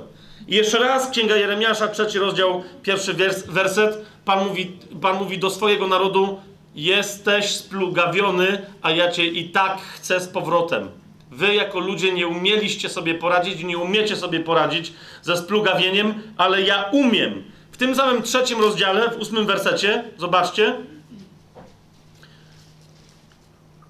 [0.47, 4.05] I jeszcze raz, Księga Jeremiasza, trzeci rozdział, pierwszy wers, werset.
[4.25, 4.71] Pan mówi,
[5.01, 6.39] Pan mówi do swojego narodu:
[6.75, 11.03] Jesteś splugawiony, a ja cię i tak chcę z powrotem.
[11.34, 16.89] Wy, jako ludzie, nie umieliście sobie poradzić, nie umiecie sobie poradzić ze splugawieniem, ale ja
[16.91, 17.43] umiem.
[17.71, 20.75] W tym samym trzecim rozdziale, w ósmym wersecie, zobaczcie.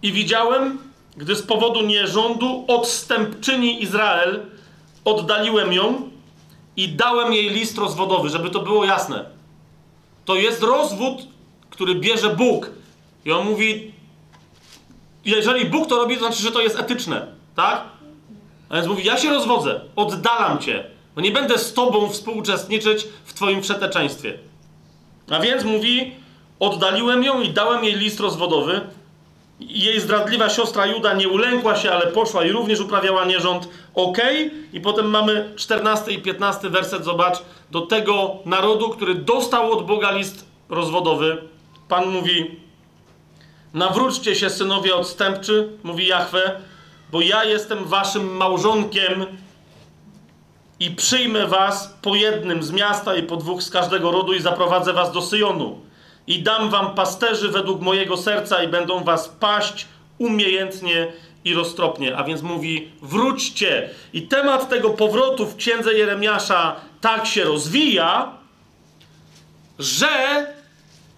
[0.01, 0.77] I widziałem,
[1.17, 4.45] gdy z powodu nierządu odstępczyni Izrael
[5.05, 6.09] oddaliłem ją
[6.77, 9.25] i dałem jej list rozwodowy, żeby to było jasne.
[10.25, 11.21] To jest rozwód,
[11.69, 12.69] który bierze Bóg.
[13.25, 13.92] I on mówi:
[15.25, 17.83] Jeżeli Bóg to robi, to znaczy, że to jest etyczne, tak?
[18.69, 20.83] A więc mówi: Ja się rozwodzę, oddalam cię.
[21.15, 24.37] Bo nie będę z tobą współuczestniczyć w twoim przeteczeństwie.
[25.29, 26.15] A więc mówi,
[26.59, 28.81] oddaliłem ją i dałem jej list rozwodowy.
[29.59, 33.69] Jej zdradliwa siostra Juda nie ulękła się, ale poszła i również uprawiała nierząd.
[33.95, 34.17] Ok.
[34.73, 37.37] I potem mamy 14 i 15 werset, zobacz,
[37.71, 41.37] do tego narodu, który dostał od Boga list rozwodowy.
[41.87, 42.59] Pan mówi,
[43.73, 46.61] nawróćcie się synowie odstępczy, mówi Jahwe,
[47.11, 49.25] bo ja jestem waszym małżonkiem
[50.79, 54.93] i przyjmę was po jednym z miasta i po dwóch z każdego rodu i zaprowadzę
[54.93, 55.79] was do Syjonu.
[56.27, 61.13] I dam wam pasterzy według mojego serca i będą was paść umiejętnie
[61.45, 62.17] i roztropnie.
[62.17, 63.89] A więc mówi, wróćcie.
[64.13, 68.31] I temat tego powrotu w księdze Jeremiasza tak się rozwija,
[69.79, 70.07] że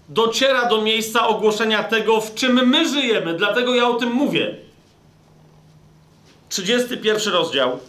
[0.10, 3.34] dociera do miejsca ogłoszenia tego, w czym my żyjemy.
[3.34, 4.56] Dlatego ja o tym mówię.
[6.50, 7.80] 31 rozdział.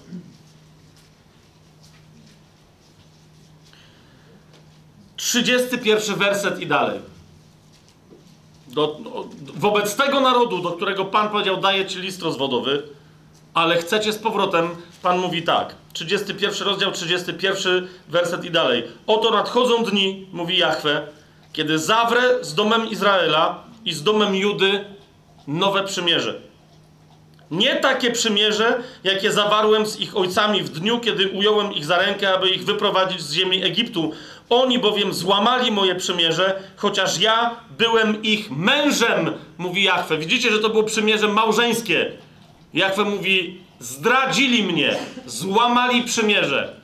[5.17, 7.01] Trzydziesty pierwszy werset i dalej.
[8.69, 12.83] Do, do, wobec tego narodu, do którego Pan powiedział, daję ci list rozwodowy,
[13.55, 14.69] ale chcecie z powrotem,
[15.03, 15.75] Pan mówi tak.
[15.93, 18.85] 31 rozdział, 31 werset i dalej.
[19.07, 21.07] Oto nadchodzą dni, mówi Jahwe,
[21.57, 24.85] kiedy zawrę z domem Izraela i z domem Judy
[25.47, 26.41] nowe przymierze.
[27.51, 32.35] Nie takie przymierze, jakie zawarłem z ich ojcami w dniu, kiedy ująłem ich za rękę,
[32.35, 34.13] aby ich wyprowadzić z ziemi Egiptu.
[34.51, 40.19] Oni bowiem złamali moje przymierze, chociaż ja byłem ich mężem, mówi Jachwę.
[40.19, 42.13] Widzicie, że to było przymierze małżeńskie.
[42.75, 44.97] Jachwę mówi, zdradzili mnie,
[45.27, 46.75] złamali przymierze.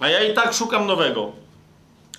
[0.00, 1.39] A ja i tak szukam nowego.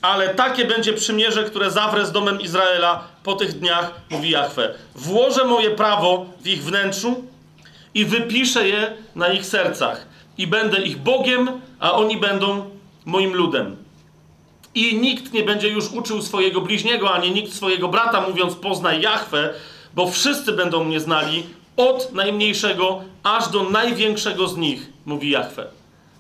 [0.02, 4.74] Ale takie będzie przymierze, które zawrę z domem Izraela po tych dniach, mówi Jachwę.
[4.96, 7.24] Włożę moje prawo w ich wnętrzu
[7.94, 10.06] i wypiszę je na ich sercach.
[10.38, 11.50] I będę ich Bogiem,
[11.80, 12.70] a oni będą
[13.06, 13.76] moim ludem.
[14.76, 19.54] I nikt nie będzie już uczył swojego bliźniego, ani nikt swojego brata, mówiąc poznaj Jachwę,
[19.96, 21.44] bo wszyscy będą mnie znali,
[21.78, 25.68] od najmniejszego aż do największego z nich, mówi Jachwę.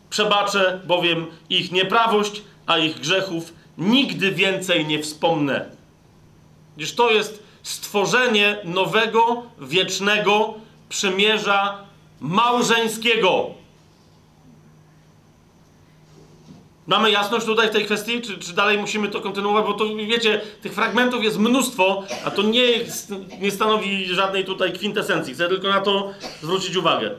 [0.10, 5.69] Przebaczę bowiem ich nieprawość, a ich grzechów nigdy więcej nie wspomnę.
[6.78, 10.53] Gdyż to jest stworzenie nowego, wiecznego
[10.89, 11.78] przymierza
[12.19, 13.61] małżeńskiego.
[16.88, 19.65] Mamy jasność tutaj w tej kwestii, czy, czy, dalej musimy to kontynuować?
[19.65, 22.67] Bo to wiecie, tych fragmentów jest mnóstwo, a to nie,
[23.39, 25.34] nie stanowi żadnej tutaj kwintesencji.
[25.34, 27.11] Chcę tylko na to zwrócić uwagę.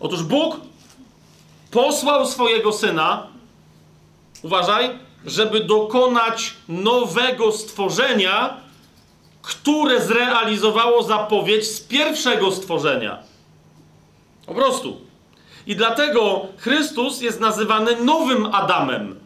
[0.00, 0.60] Otóż Bóg
[1.70, 3.26] posłał swojego syna,
[4.42, 8.56] uważaj, żeby dokonać nowego stworzenia,
[9.42, 13.18] które zrealizowało zapowiedź z pierwszego stworzenia.
[14.46, 15.00] Po prostu.
[15.66, 19.20] I dlatego Chrystus jest nazywany nowym Adamem.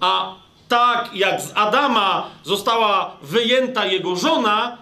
[0.00, 0.34] A
[0.68, 4.76] tak jak z Adama została wyjęta jego żona,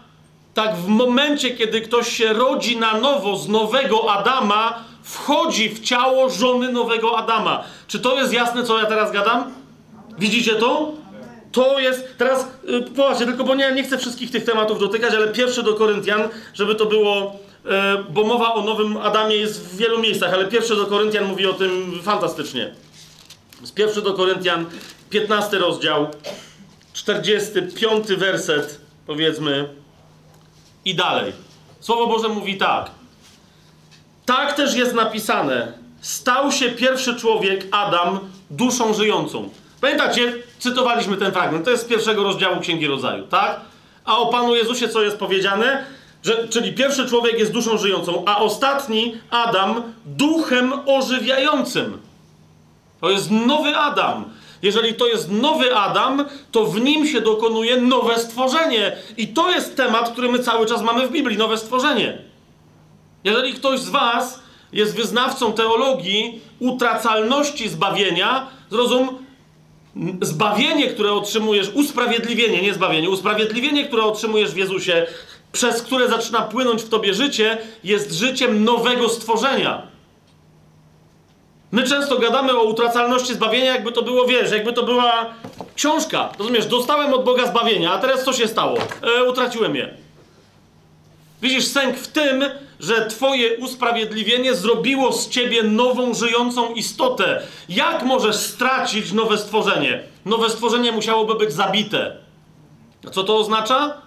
[0.55, 6.31] tak w momencie, kiedy ktoś się rodzi na nowo z nowego Adama, wchodzi w ciało
[6.31, 7.65] żony nowego Adama.
[7.87, 9.62] Czy to jest jasne, co ja teraz gadam?
[10.19, 10.93] Widzicie to?
[11.53, 15.29] To jest, teraz, yy, popatrzcie, tylko bo nie, nie chcę wszystkich tych tematów dotykać, ale
[15.29, 19.99] pierwszy do Koryntian, żeby to było E, bo mowa o nowym Adamie jest w wielu
[19.99, 22.75] miejscach, ale pierwszy do Koryntian mówi o tym fantastycznie.
[23.63, 24.67] Z pierwszy do Koryntian,
[25.11, 26.07] 15 rozdział,
[26.93, 29.69] 45 werset, powiedzmy,
[30.85, 31.33] i dalej.
[31.81, 32.91] Słowo Boże mówi tak.
[34.27, 35.73] Tak też jest napisane.
[36.01, 39.49] Stał się pierwszy człowiek, Adam, duszą żyjącą.
[39.83, 41.65] Pamiętacie, cytowaliśmy ten fragment.
[41.65, 43.61] To jest z pierwszego rozdziału Księgi Rodzaju, tak?
[44.05, 45.87] A o Panu Jezusie co jest powiedziane?
[46.23, 51.99] Że, czyli pierwszy człowiek jest duszą żyjącą, a ostatni, Adam, duchem ożywiającym.
[53.01, 54.25] To jest nowy Adam.
[54.63, 58.97] Jeżeli to jest nowy Adam, to w nim się dokonuje nowe stworzenie.
[59.17, 62.19] I to jest temat, który my cały czas mamy w Biblii nowe stworzenie.
[63.25, 64.43] Jeżeli ktoś z Was
[64.73, 69.23] jest wyznawcą teologii utracalności zbawienia, zrozum,
[70.23, 75.07] zbawienie, które otrzymujesz, usprawiedliwienie, nie zbawienie, usprawiedliwienie, które otrzymujesz w Jezusie,
[75.53, 79.93] przez które zaczyna płynąć w tobie życie, jest życiem nowego stworzenia.
[81.73, 85.35] My często gadamy o utracalności zbawienia, jakby to było, wiesz, jakby to była
[85.75, 86.33] książka.
[86.39, 88.79] Rozumiesz, dostałem od Boga zbawienia, a teraz co się stało?
[89.19, 90.02] E, utraciłem je.
[91.43, 92.45] Widzisz sęk w tym,
[92.81, 97.43] że Twoje usprawiedliwienie zrobiło z Ciebie nową, żyjącą istotę.
[97.69, 100.03] Jak możesz stracić nowe stworzenie?
[100.25, 102.17] Nowe stworzenie musiałoby być zabite.
[103.07, 104.03] A co to oznacza?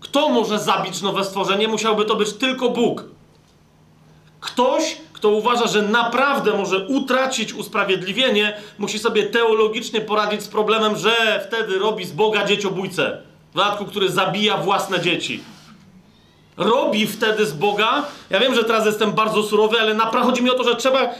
[0.00, 1.68] Kto może zabić nowe stworzenie?
[1.68, 3.04] Musiałby to być tylko Bóg.
[4.40, 11.44] Ktoś, kto uważa, że naprawdę może utracić usprawiedliwienie, musi sobie teologicznie poradzić z problemem, że
[11.48, 13.22] wtedy robi z Boga dzieciobójcę.
[13.52, 15.40] W dodatku, który zabija własne dzieci.
[16.58, 18.04] Robi wtedy z Boga.
[18.30, 21.10] Ja wiem, że teraz jestem bardzo surowy, ale naprawdę chodzi mi o to, że trzeba.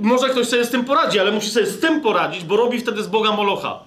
[0.00, 3.02] Może ktoś sobie z tym poradzi, ale musi sobie z tym poradzić, bo robi wtedy
[3.02, 3.78] z Boga Molocha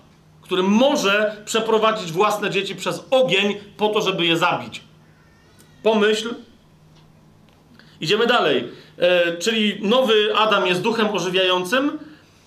[0.48, 4.82] który może przeprowadzić własne dzieci przez ogień po to, żeby je zabić.
[5.84, 6.36] Pomyśl.
[8.02, 8.70] Idziemy dalej.
[8.98, 12.00] E, czyli nowy Adam jest duchem ożywiającym.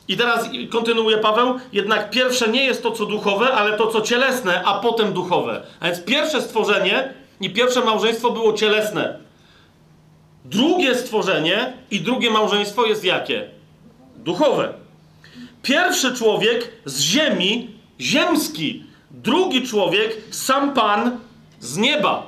[0.09, 1.59] I teraz kontynuuje Paweł.
[1.73, 5.63] Jednak pierwsze nie jest to, co duchowe, ale to, co cielesne, a potem duchowe.
[5.81, 9.19] A więc pierwsze stworzenie i pierwsze małżeństwo było cielesne.
[10.45, 13.49] Drugie stworzenie i drugie małżeństwo jest jakie?
[14.17, 14.75] Duchowe.
[15.63, 21.19] Pierwszy człowiek z ziemi ziemski, drugi człowiek, sam Pan
[21.61, 22.27] z nieba.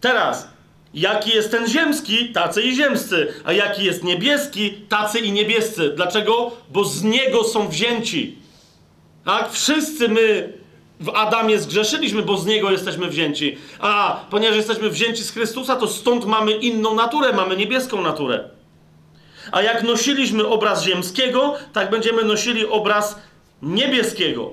[0.00, 0.48] Teraz,
[0.94, 5.92] jaki jest ten ziemski, tacy i ziemscy, a jaki jest niebieski, tacy i niebiescy.
[5.96, 6.50] Dlaczego?
[6.70, 8.38] Bo z niego są wzięci.
[9.24, 9.52] Tak?
[9.52, 10.57] Wszyscy my
[11.00, 13.58] w Adamie zgrzeszyliśmy, bo z niego jesteśmy wzięci.
[13.80, 18.48] A ponieważ jesteśmy wzięci z Chrystusa, to stąd mamy inną naturę, mamy niebieską naturę.
[19.52, 23.18] A jak nosiliśmy obraz ziemskiego, tak będziemy nosili obraz
[23.62, 24.50] niebieskiego.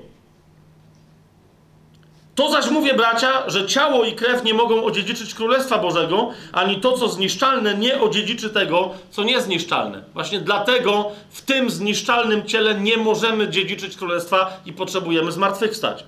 [2.35, 6.97] To zaś mówię, bracia, że ciało i krew nie mogą odziedziczyć Królestwa Bożego, ani to,
[6.97, 10.03] co zniszczalne, nie odziedziczy tego, co niezniszczalne.
[10.13, 16.03] Właśnie dlatego w tym zniszczalnym ciele nie możemy dziedziczyć Królestwa i potrzebujemy zmartwychwstać.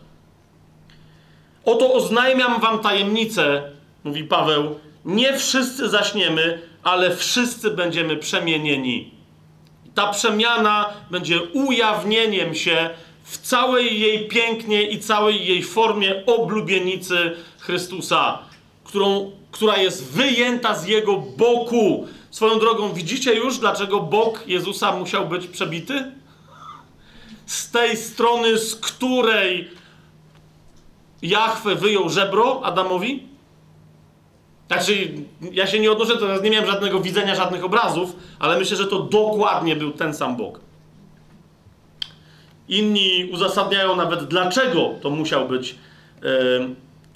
[1.67, 3.71] Oto oznajmiam wam tajemnicę,
[4.03, 9.11] mówi Paweł, nie wszyscy zaśniemy, ale wszyscy będziemy przemienieni.
[9.95, 12.89] Ta przemiana będzie ujawnieniem się
[13.23, 18.39] w całej jej pięknie i całej jej formie oblubienicy Chrystusa,
[18.83, 22.07] którą, która jest wyjęta z jego boku.
[22.31, 26.11] Swoją drogą, widzicie już, dlaczego bok Jezusa musiał być przebity?
[27.45, 29.76] Z tej strony, z której
[31.21, 33.27] Jachwę wyjął żebro Adamowi?
[34.67, 35.13] Znaczy,
[35.51, 38.99] ja się nie odnoszę, teraz nie miałem żadnego widzenia, żadnych obrazów, ale myślę, że to
[38.99, 40.59] dokładnie był ten sam Bóg.
[42.69, 45.75] Inni uzasadniają nawet, dlaczego to musiał być
[46.23, 46.27] e,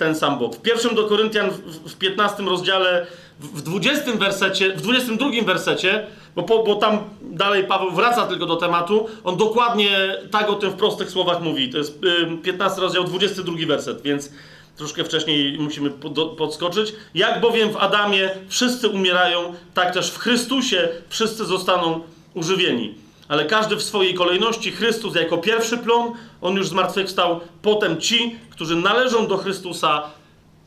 [0.01, 0.55] ten sam Bóg.
[0.55, 3.07] W pierwszym do Koryntian, w, w 15 rozdziale,
[3.39, 8.55] w 20 wersecie, w 22 wersecie, bo, po, bo tam dalej Paweł wraca tylko do
[8.55, 11.69] tematu, on dokładnie tak o tym w prostych słowach mówi.
[11.69, 12.03] To jest
[12.33, 14.31] y, 15 rozdział, 22 werset, więc
[14.77, 16.93] troszkę wcześniej musimy pod, podskoczyć.
[17.13, 22.01] Jak bowiem w Adamie wszyscy umierają, tak też w Chrystusie wszyscy zostaną
[22.33, 22.95] używieni.
[23.31, 28.75] Ale każdy w swojej kolejności, Chrystus jako pierwszy plon, on już zmartwychwstał, potem ci, którzy
[28.75, 30.03] należą do Chrystusa,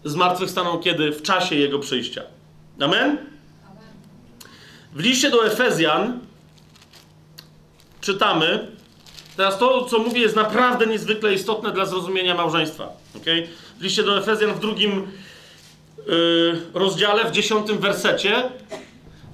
[0.05, 1.12] zmartwychwstaną kiedy?
[1.12, 2.23] W czasie Jego przyjścia.
[2.81, 3.19] Amen?
[4.93, 6.20] W liście do Efezjan
[8.01, 8.69] czytamy,
[9.36, 12.89] teraz to, co mówię, jest naprawdę niezwykle istotne dla zrozumienia małżeństwa.
[13.16, 13.49] Okay?
[13.78, 15.07] W liście do Efezjan w drugim
[16.07, 18.43] yy, rozdziale, w dziesiątym wersecie,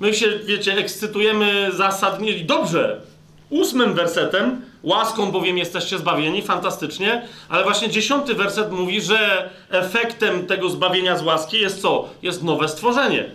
[0.00, 3.09] my się, wiecie, ekscytujemy zasadnie dobrze.
[3.50, 10.70] Ósmym wersetem, łaską bowiem jesteście zbawieni, fantastycznie, ale właśnie dziesiąty werset mówi, że efektem tego
[10.70, 12.08] zbawienia z łaski jest co?
[12.22, 13.30] Jest nowe stworzenie.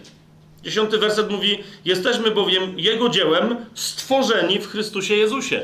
[0.64, 5.62] Dziesiąty werset mówi: Jesteśmy bowiem Jego dziełem stworzeni w Chrystusie Jezusie.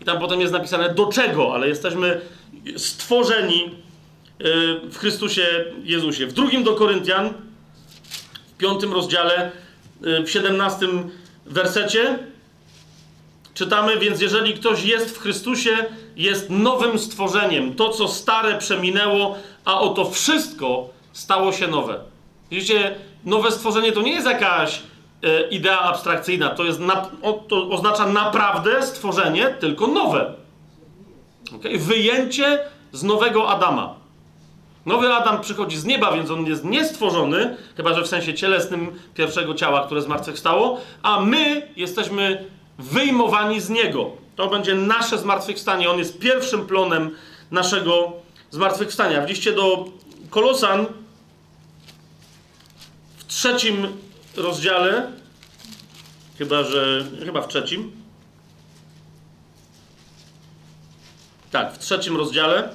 [0.00, 2.20] I tam potem jest napisane do czego, ale jesteśmy
[2.76, 3.70] stworzeni y,
[4.90, 6.26] w Chrystusie Jezusie.
[6.26, 7.32] W drugim do Koryntian,
[8.54, 9.50] w piątym rozdziale,
[10.06, 11.10] y, w siedemnastym
[11.46, 12.18] wersecie
[13.58, 15.76] czytamy, więc jeżeli ktoś jest w Chrystusie,
[16.16, 17.74] jest nowym stworzeniem.
[17.74, 22.00] To, co stare przeminęło, a oto wszystko stało się nowe.
[22.50, 22.94] Widzicie,
[23.24, 24.82] nowe stworzenie to nie jest jakaś
[25.22, 30.34] e, idea abstrakcyjna, to, jest na, o, to oznacza naprawdę stworzenie, tylko nowe.
[31.56, 31.78] Okay?
[31.78, 32.58] Wyjęcie
[32.92, 33.94] z nowego Adama.
[34.86, 39.54] Nowy Adam przychodzi z nieba, więc on jest niestworzony, chyba że w sensie cielesnym pierwszego
[39.54, 42.44] ciała, które zmartwychwstało, a my jesteśmy
[42.78, 44.10] wyjmowani z niego.
[44.36, 45.90] To będzie nasze zmartwychwstanie.
[45.90, 47.10] On jest pierwszym plonem
[47.50, 48.12] naszego
[48.50, 49.26] zmartwychwstania.
[49.26, 49.84] W liście do
[50.30, 50.86] Kolosan
[53.26, 53.86] trzecim
[54.36, 55.12] rozdziale,
[56.38, 57.92] chyba że, chyba w trzecim,
[61.50, 62.70] tak, w trzecim rozdziale,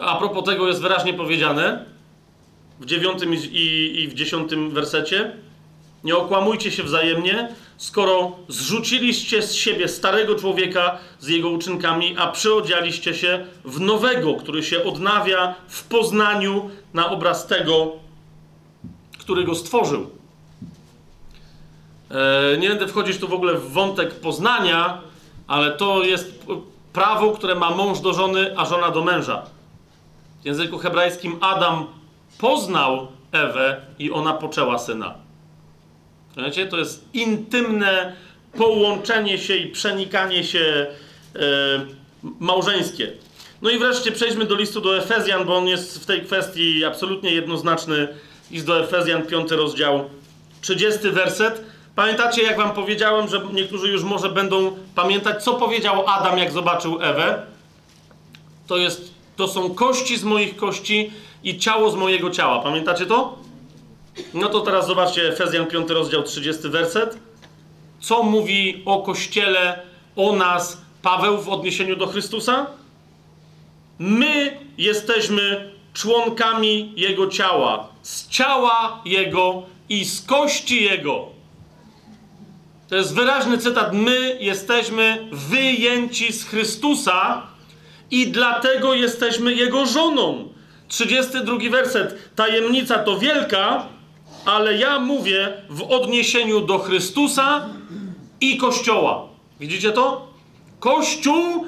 [0.00, 1.84] a propos tego jest wyraźnie powiedziane,
[2.80, 5.36] w dziewiątym i, i w dziesiątym wersecie,
[6.04, 13.14] nie okłamujcie się wzajemnie, skoro zrzuciliście z siebie starego człowieka z jego uczynkami, a przyodzialiście
[13.14, 17.92] się w nowego, który się odnawia w poznaniu na obraz tego,
[19.18, 20.10] który go stworzył.
[22.10, 25.00] E, nie będę wchodzić tu w ogóle w wątek poznania,
[25.46, 26.44] ale to jest
[26.92, 29.42] prawo, które ma mąż do żony, a żona do męża.
[30.42, 31.86] W języku hebrajskim Adam
[32.38, 35.29] poznał Ewę i ona poczęła syna.
[36.36, 38.16] Wiecie, to jest intymne
[38.52, 40.86] połączenie się i przenikanie się
[41.36, 41.40] e,
[42.40, 43.12] małżeńskie.
[43.62, 47.30] No i wreszcie przejdźmy do listu do Efezjan, bo on jest w tej kwestii absolutnie
[47.30, 48.08] jednoznaczny.
[48.50, 50.10] List do Efezjan, 5 rozdział,
[50.60, 51.64] 30 werset.
[51.94, 57.02] Pamiętacie, jak wam powiedziałem, że niektórzy już może będą pamiętać, co powiedział Adam, jak zobaczył
[57.02, 57.42] Ewę?
[58.66, 61.12] To, jest, to są kości z moich kości
[61.44, 62.62] i ciało z mojego ciała.
[62.62, 63.38] Pamiętacie to?
[64.34, 67.18] No to teraz zobaczcie Efezjan 5 rozdział 30 werset.
[68.00, 69.82] Co mówi o Kościele
[70.16, 72.66] o nas Paweł w odniesieniu do Chrystusa?
[73.98, 81.26] My jesteśmy członkami Jego ciała, z ciała Jego i z kości Jego.
[82.88, 83.92] To jest wyraźny cytat.
[83.92, 87.46] My jesteśmy wyjęci z Chrystusa
[88.10, 90.48] i dlatego jesteśmy Jego żoną.
[90.88, 92.34] 32 werset.
[92.36, 93.86] Tajemnica to wielka,
[94.44, 97.68] ale ja mówię w odniesieniu do Chrystusa
[98.40, 99.28] i Kościoła.
[99.60, 100.28] Widzicie to?
[100.80, 101.66] Kościół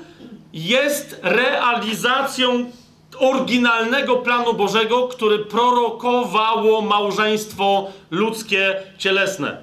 [0.52, 2.70] jest realizacją
[3.18, 9.56] oryginalnego planu Bożego, który prorokowało małżeństwo ludzkie, cielesne.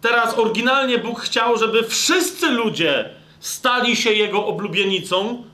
[0.00, 3.10] Teraz oryginalnie Bóg chciał, żeby wszyscy ludzie
[3.40, 5.44] stali się Jego oblubienicą,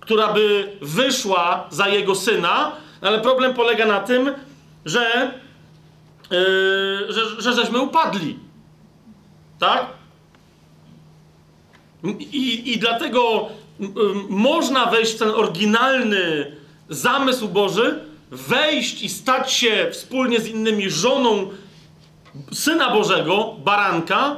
[0.00, 4.34] która by wyszła za Jego Syna, ale problem polega na tym,
[4.84, 5.30] że,
[6.30, 8.38] yy, że, że żeśmy upadli.
[9.58, 9.86] Tak?
[12.18, 13.48] I, I dlatego
[14.28, 16.56] można wejść w ten oryginalny
[16.88, 18.00] zamysł Boży,
[18.30, 21.50] wejść i stać się wspólnie z innymi żoną
[22.52, 24.36] Syna Bożego, baranka,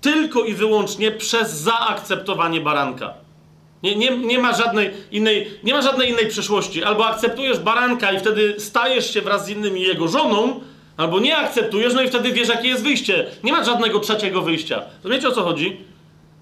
[0.00, 3.14] tylko i wyłącznie przez zaakceptowanie baranka.
[3.82, 6.84] Nie, nie, nie, ma żadnej innej, nie ma żadnej innej przeszłości.
[6.84, 10.60] Albo akceptujesz baranka i wtedy stajesz się wraz z innymi jego żoną,
[10.96, 13.26] albo nie akceptujesz, no i wtedy wiesz, jakie jest wyjście.
[13.44, 14.82] Nie ma żadnego trzeciego wyjścia.
[15.04, 15.76] Rozumiecie o co chodzi?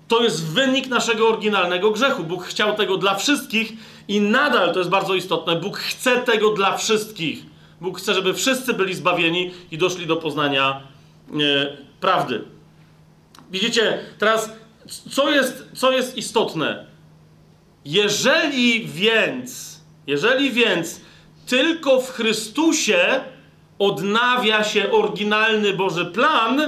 [0.08, 2.24] To jest wynik naszego oryginalnego grzechu.
[2.24, 3.72] Bóg chciał tego dla wszystkich
[4.08, 5.56] i nadal to jest bardzo istotne.
[5.56, 7.42] Bóg chce tego dla wszystkich.
[7.80, 10.82] Bóg chce, żeby wszyscy byli zbawieni i doszli do poznania
[11.32, 12.44] e, prawdy.
[13.50, 14.52] Widzicie, teraz
[15.10, 16.86] co jest, co jest istotne?
[17.84, 21.00] Jeżeli więc, jeżeli więc
[21.46, 23.20] tylko w Chrystusie
[23.78, 26.60] odnawia się oryginalny Boży plan,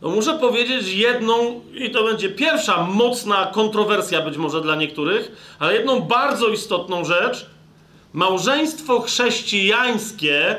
[0.00, 5.74] to muszę powiedzieć jedną, i to będzie pierwsza mocna kontrowersja być może dla niektórych, ale
[5.74, 7.46] jedną bardzo istotną rzecz.
[8.12, 10.56] Małżeństwo chrześcijańskie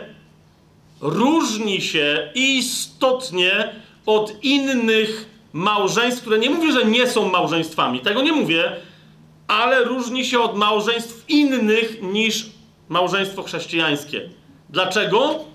[1.01, 3.73] różni się istotnie
[4.05, 8.71] od innych małżeństw, które nie mówię, że nie są małżeństwami, tego nie mówię,
[9.47, 12.45] ale różni się od małżeństw innych niż
[12.89, 14.29] małżeństwo chrześcijańskie.
[14.69, 15.45] Dlaczego?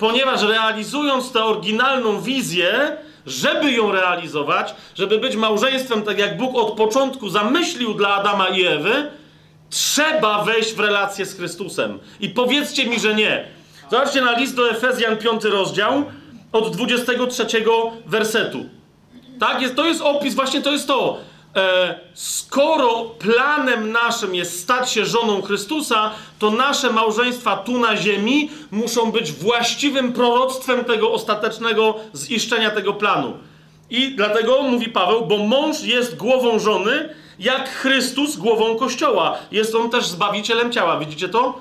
[0.00, 2.96] Ponieważ realizując tę oryginalną wizję,
[3.26, 8.66] żeby ją realizować, żeby być małżeństwem, tak jak Bóg od początku zamyślił dla Adama i
[8.66, 9.10] Ewy,
[9.70, 11.98] trzeba wejść w relację z Chrystusem.
[12.20, 13.44] I powiedzcie mi, że nie.
[13.90, 16.04] Zobaczcie na list do Efezjan, 5 rozdział,
[16.52, 17.46] od 23
[18.06, 18.64] wersetu.
[19.40, 21.18] Tak, jest, to jest opis, właśnie to jest to.
[21.56, 28.50] E, skoro planem naszym jest stać się żoną Chrystusa, to nasze małżeństwa tu na ziemi
[28.70, 33.32] muszą być właściwym proroctwem tego ostatecznego ziszczenia tego planu.
[33.90, 39.38] I dlatego mówi Paweł, bo mąż jest głową żony, jak Chrystus głową Kościoła.
[39.52, 40.98] Jest on też zbawicielem ciała.
[40.98, 41.60] Widzicie to?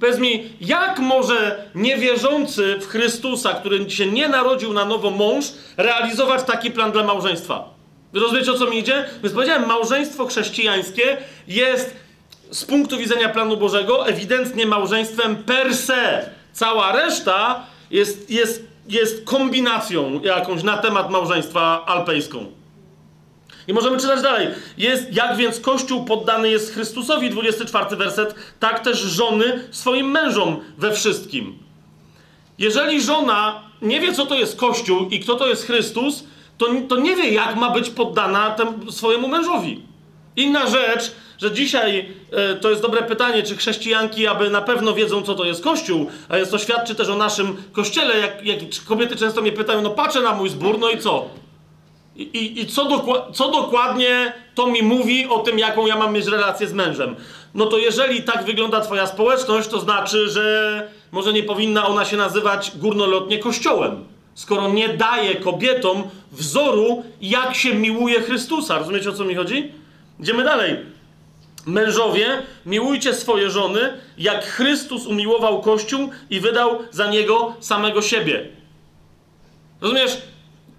[0.00, 5.44] Powiedz mi, jak może niewierzący w Chrystusa, który się nie narodził na nowo mąż,
[5.76, 7.73] realizować taki plan dla małżeństwa?
[8.14, 9.04] Rozumiecie, o co mi idzie?
[9.22, 11.16] Więc powiedziałem, małżeństwo chrześcijańskie
[11.48, 11.96] jest
[12.50, 16.30] z punktu widzenia planu Bożego ewidentnie małżeństwem per se.
[16.52, 22.46] Cała reszta jest, jest, jest kombinacją jakąś na temat małżeństwa alpejską.
[23.68, 24.48] I możemy czytać dalej.
[24.78, 30.92] Jest, jak więc Kościół poddany jest Chrystusowi, 24 werset, tak też żony swoim mężom we
[30.92, 31.58] wszystkim.
[32.58, 36.24] Jeżeli żona nie wie, co to jest Kościół i kto to jest Chrystus,
[36.58, 39.82] to, to nie wie, jak ma być poddana tem, swojemu mężowi.
[40.36, 45.22] Inna rzecz, że dzisiaj e, to jest dobre pytanie, czy chrześcijanki aby na pewno wiedzą,
[45.22, 48.18] co to jest Kościół, a jest to świadczy też o naszym kościele.
[48.18, 51.28] Jak, jak kobiety często mnie pytają, no patrzę na mój zbór, no i co?
[52.16, 56.26] I, i, i co, co dokładnie to mi mówi o tym, jaką ja mam mieć
[56.26, 57.16] relację z mężem?
[57.54, 62.16] No to jeżeli tak wygląda twoja społeczność, to znaczy, że może nie powinna ona się
[62.16, 66.02] nazywać górnolotnie kościołem skoro nie daje kobietom
[66.32, 68.78] wzoru, jak się miłuje Chrystusa.
[68.78, 69.72] Rozumiecie o co mi chodzi?
[70.20, 70.76] Idziemy dalej.
[71.66, 73.80] Mężowie, miłujcie swoje żony,
[74.18, 78.48] jak Chrystus umiłował Kościół i wydał za niego samego siebie.
[79.80, 80.22] Rozumiesz?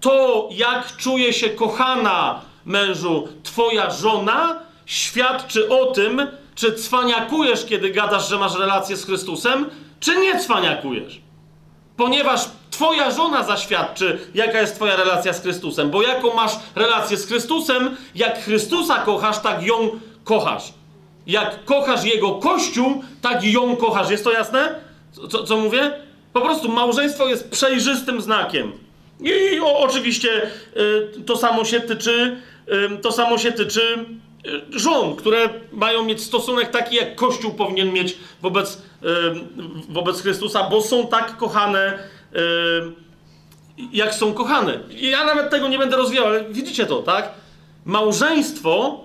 [0.00, 8.28] To, jak czuje się kochana mężu twoja żona, świadczy o tym, czy cwaniakujesz, kiedy gadasz,
[8.28, 9.70] że masz relację z Chrystusem,
[10.00, 11.20] czy nie cwaniakujesz.
[11.96, 12.40] Ponieważ
[12.70, 15.90] Twoja żona zaświadczy, jaka jest Twoja relacja z Chrystusem.
[15.90, 19.90] Bo jaką masz relację z Chrystusem, jak Chrystusa kochasz, tak ją
[20.24, 20.62] kochasz.
[21.26, 24.10] Jak kochasz Jego Kościół, tak ją kochasz.
[24.10, 24.74] Jest to jasne?
[25.30, 25.90] Co, co mówię?
[26.32, 28.72] Po prostu małżeństwo jest przejrzystym znakiem.
[29.20, 32.36] I o, oczywiście y, to samo się tyczy,
[32.94, 34.04] y, to samo się tyczy
[34.70, 38.78] żon, które mają mieć stosunek taki, jak Kościół powinien mieć wobec, y,
[39.88, 41.98] wobec Chrystusa, bo są tak kochane,
[42.34, 42.36] y,
[43.92, 44.78] jak są kochane.
[44.90, 47.30] Ja nawet tego nie będę rozwijał, ale widzicie to, tak?
[47.84, 49.00] Małżeństwo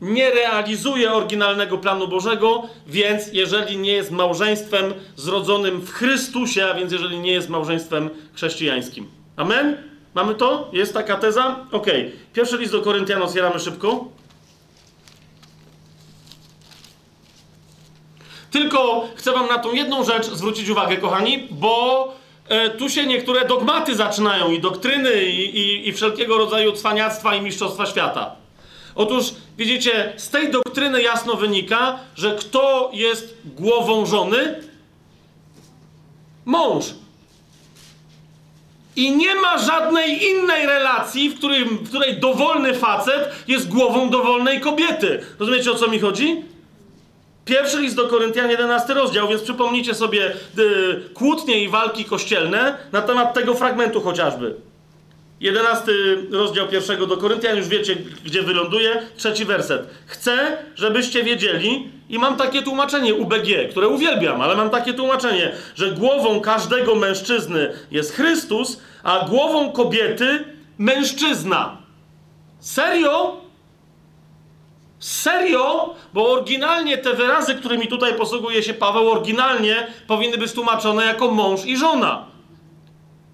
[0.00, 6.92] nie realizuje oryginalnego planu Bożego, więc jeżeli nie jest małżeństwem zrodzonym w Chrystusie, a więc
[6.92, 9.08] jeżeli nie jest małżeństwem chrześcijańskim.
[9.36, 9.76] Amen?
[10.14, 10.70] Mamy to?
[10.72, 11.66] Jest taka teza?
[11.72, 11.86] Ok.
[12.32, 14.04] Pierwszy list do Koryntian otwieramy szybko.
[18.50, 22.08] Tylko chcę wam na tą jedną rzecz zwrócić uwagę, kochani, bo
[22.48, 27.40] e, tu się niektóre dogmaty zaczynają i doktryny i, i, i wszelkiego rodzaju cwaniactwa i
[27.42, 28.40] mistrzostwa świata.
[28.94, 29.24] Otóż,
[29.58, 34.62] widzicie, z tej doktryny jasno wynika, że kto jest głową żony?
[36.44, 36.84] Mąż.
[38.96, 44.60] I nie ma żadnej innej relacji, w, którym, w której dowolny facet jest głową dowolnej
[44.60, 45.20] kobiety.
[45.38, 46.49] Rozumiecie o co mi chodzi?
[47.44, 53.02] Pierwszy list do Koryntian, 11 rozdział, więc przypomnijcie sobie y, kłótnie i walki kościelne na
[53.02, 54.54] temat tego fragmentu chociażby.
[55.40, 55.92] 11
[56.30, 59.02] rozdział pierwszego do Koryntian, już wiecie, gdzie wyląduje.
[59.16, 59.86] Trzeci werset.
[60.06, 65.90] Chcę, żebyście wiedzieli, i mam takie tłumaczenie UBG, które uwielbiam, ale mam takie tłumaczenie, że
[65.90, 70.44] głową każdego mężczyzny jest Chrystus, a głową kobiety
[70.78, 71.76] mężczyzna.
[72.60, 73.36] Serio?
[75.00, 75.94] Serio?
[76.14, 81.64] Bo oryginalnie te wyrazy, którymi tutaj posługuje się Paweł, oryginalnie powinny być tłumaczone jako mąż
[81.64, 82.26] i żona.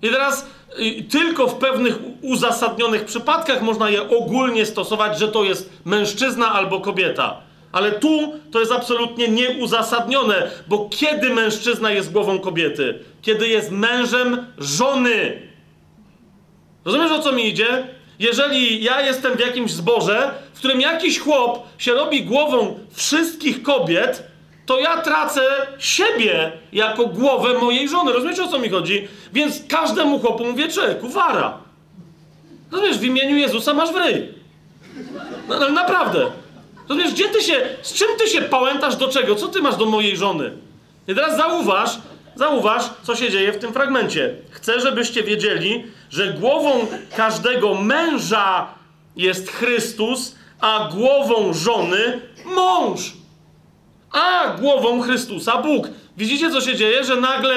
[0.02, 0.46] I teraz
[0.78, 6.80] y, tylko w pewnych uzasadnionych przypadkach można je ogólnie stosować, że to jest mężczyzna albo
[6.80, 7.40] kobieta.
[7.72, 12.98] Ale tu to jest absolutnie nieuzasadnione, bo kiedy mężczyzna jest głową kobiety?
[13.22, 15.42] Kiedy jest mężem żony.
[16.84, 17.95] Rozumiesz o co mi idzie?
[18.18, 24.22] Jeżeli ja jestem w jakimś zborze, w którym jakiś chłop się robi głową wszystkich kobiet,
[24.66, 25.42] to ja tracę
[25.78, 28.12] siebie jako głowę mojej żony.
[28.12, 29.08] Rozumiecie o co mi chodzi?
[29.32, 31.58] Więc każdemu chłopu mówię, człowieku, wara.
[32.72, 34.28] Rozumiesz, w imieniu Jezusa masz w ryj.
[35.48, 36.30] No, no, naprawdę.
[36.88, 39.34] Rozumiesz, gdzie ty się, z czym ty się pałętasz do czego?
[39.34, 40.52] Co ty masz do mojej żony?
[41.08, 41.90] I teraz zauważ,
[42.36, 44.34] zauważ, co się dzieje w tym fragmencie.
[44.50, 46.86] Chcę, żebyście wiedzieli, że głową
[47.16, 48.66] każdego męża
[49.16, 53.12] jest Chrystus, a głową żony mąż
[54.16, 55.88] a głową Chrystusa Bóg.
[56.16, 57.04] Widzicie, co się dzieje?
[57.04, 57.54] Że nagle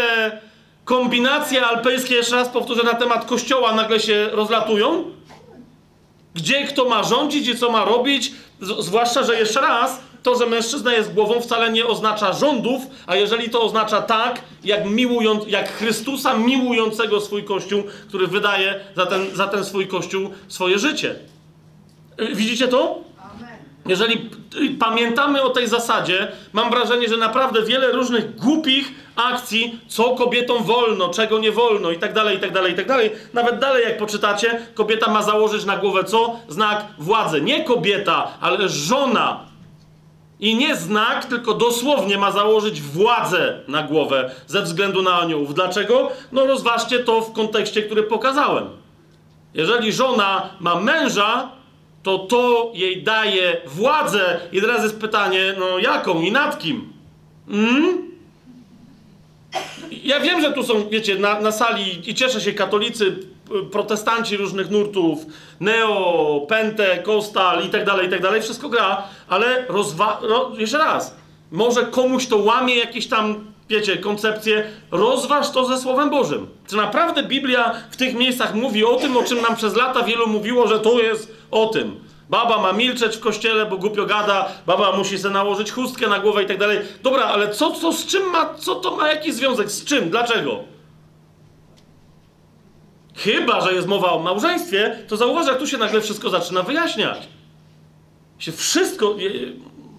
[0.86, 5.04] kombinacje alpejskie, jeszcze raz powtórzę, na temat kościoła nagle się rozlatują?
[6.34, 8.32] Gdzie kto ma rządzić i co ma robić?
[8.62, 13.16] Z zwłaszcza, że jeszcze raz, to, że mężczyzna jest głową, wcale nie oznacza rządów, a
[13.16, 19.36] jeżeli to oznacza tak, jak, miłując, jak Chrystusa miłującego swój Kościół, który wydaje za ten,
[19.36, 21.16] za ten swój Kościół swoje życie.
[22.36, 23.10] Widzicie to?
[23.90, 24.30] jeżeli
[24.80, 31.10] pamiętamy o tej zasadzie, mam wrażenie, że naprawdę wiele różnych głupich akcji, co kobietom wolno,
[31.10, 33.12] czego nie wolno i tak dalej, i tak dalej, i tak dalej.
[33.34, 36.40] Nawet dalej, jak poczytacie, kobieta ma założyć na głowę co?
[36.48, 37.42] Znak władzy.
[37.42, 39.49] Nie kobieta, ale żona.
[40.40, 45.54] I nie znak, tylko dosłownie ma założyć władzę na głowę ze względu na aniołów.
[45.54, 46.12] Dlaczego?
[46.32, 48.70] No rozważcie to w kontekście, który pokazałem.
[49.54, 51.50] Jeżeli żona ma męża,
[52.04, 54.40] to to jej daje władzę.
[54.52, 56.94] I teraz jest pytanie, no jaką i nad kim?
[57.50, 58.10] Mm?
[60.04, 63.18] Ja wiem, że tu są, wiecie, na, na sali i cieszę się katolicy,
[63.72, 65.26] protestanci różnych nurtów,
[65.60, 70.20] neo, pente, kostal i tak dalej, i tak dalej, wszystko gra, ale rozwa...
[70.22, 70.52] Ro...
[70.58, 71.16] jeszcze raz,
[71.52, 76.48] może komuś to łamie jakieś tam, wiecie, koncepcje, rozważ to ze Słowem Bożym.
[76.68, 80.28] Czy naprawdę Biblia w tych miejscach mówi o tym, o czym nam przez lata wielu
[80.28, 82.10] mówiło, że to jest o tym.
[82.30, 86.44] Baba ma milczeć w kościele, bo głupio gada, baba musi sobie nałożyć chustkę na głowę
[86.44, 86.80] i tak dalej.
[87.04, 89.72] Dobra, ale co, co z czym ma, co to ma jakiś związek?
[89.72, 90.10] Z czym?
[90.10, 90.60] Dlaczego?
[93.24, 97.28] Chyba, że jest mowa o małżeństwie, to zauważ, jak tu się nagle wszystko zaczyna wyjaśniać.
[98.40, 99.16] Się wszystko...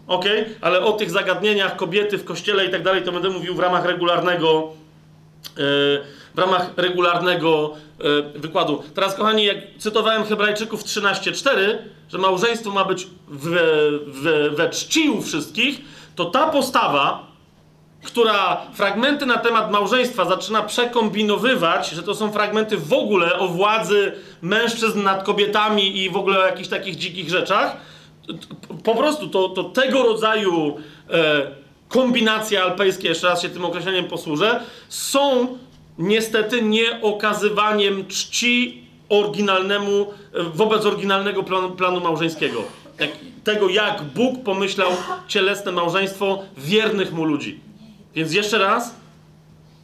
[0.06, 0.24] ok,
[0.60, 3.84] ale o tych zagadnieniach kobiety w kościele i tak dalej, to będę mówił w ramach
[3.84, 4.72] regularnego...
[5.56, 7.72] Yy, w ramach regularnego
[8.34, 8.82] e, wykładu.
[8.94, 11.50] Teraz, kochani, jak cytowałem Hebrajczyków 13:4,
[12.08, 13.60] że małżeństwo ma być we,
[14.06, 15.80] we, we czci u wszystkich,
[16.16, 17.29] to ta postawa,
[18.02, 24.12] która fragmenty na temat małżeństwa zaczyna przekombinowywać, że to są fragmenty w ogóle o władzy
[24.42, 27.76] mężczyzn nad kobietami i w ogóle o jakichś takich dzikich rzeczach,
[28.84, 30.76] po prostu to, to tego rodzaju
[31.10, 31.46] e,
[31.88, 35.58] kombinacje alpejskie, jeszcze raz się tym określeniem posłużę, są
[35.98, 40.06] niestety nie okazywaniem czci oryginalnemu,
[40.54, 42.62] wobec oryginalnego planu, planu małżeńskiego.
[43.44, 44.90] Tego, jak Bóg pomyślał
[45.28, 47.69] cielesne małżeństwo wiernych mu ludzi.
[48.14, 48.94] Więc jeszcze raz,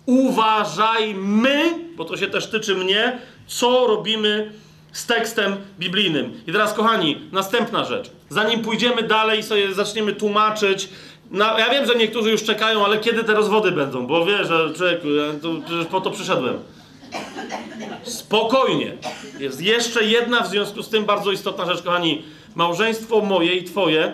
[0.07, 1.63] uważajmy,
[1.97, 4.53] bo to się też tyczy mnie, co robimy
[4.93, 6.41] z tekstem biblijnym.
[6.47, 8.11] I teraz, kochani, następna rzecz.
[8.29, 10.89] Zanim pójdziemy dalej i sobie zaczniemy tłumaczyć,
[11.31, 14.07] no, ja wiem, że niektórzy już czekają, ale kiedy te rozwody będą?
[14.07, 16.59] Bo wiesz, że człowieku, ja to, po to przyszedłem.
[18.03, 18.93] Spokojnie.
[19.39, 22.23] Jest jeszcze jedna w związku z tym bardzo istotna rzecz, kochani.
[22.55, 24.13] Małżeństwo moje i twoje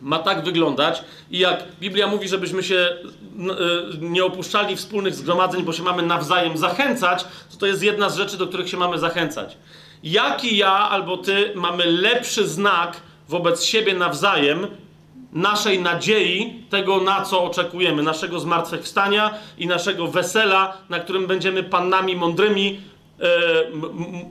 [0.00, 5.72] ma tak wyglądać i jak Biblia mówi, żebyśmy się y, nie opuszczali wspólnych zgromadzeń, bo
[5.72, 9.56] się mamy nawzajem zachęcać, to to jest jedna z rzeczy, do których się mamy zachęcać.
[10.02, 12.96] Jaki ja albo ty mamy lepszy znak
[13.28, 14.66] wobec siebie nawzajem,
[15.32, 22.16] naszej nadziei, tego na co oczekujemy, naszego zmartwychwstania i naszego wesela, na którym będziemy pannami
[22.16, 22.80] mądrymi,
[23.20, 23.28] e,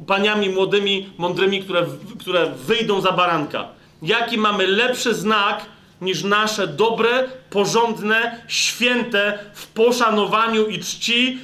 [0.07, 1.85] paniami młodymi, mądrymi, które,
[2.19, 3.78] które wyjdą za baranka.
[4.01, 5.65] Jaki mamy lepszy znak
[6.01, 11.39] niż nasze dobre, porządne, święte, w poszanowaniu i czci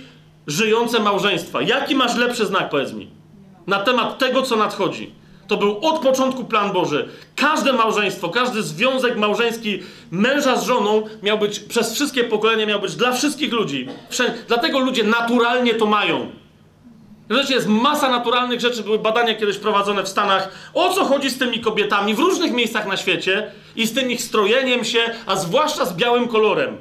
[0.47, 1.61] żyjące małżeństwa?
[1.61, 3.09] Jaki masz lepszy znak, powiedz mi,
[3.67, 5.11] na temat tego, co nadchodzi?
[5.47, 7.09] To był od początku plan Boży.
[7.35, 9.79] Każde małżeństwo, każdy związek małżeński
[10.11, 13.87] męża z żoną miał być przez wszystkie pokolenia, miał być dla wszystkich ludzi.
[14.09, 14.33] Wszędzie.
[14.47, 16.31] Dlatego ludzie naturalnie to mają.
[17.29, 20.49] Wiecie, jest masa naturalnych rzeczy, były badania kiedyś prowadzone w Stanach.
[20.73, 24.21] O co chodzi z tymi kobietami w różnych miejscach na świecie i z tym ich
[24.21, 26.77] strojeniem się, a zwłaszcza z białym kolorem,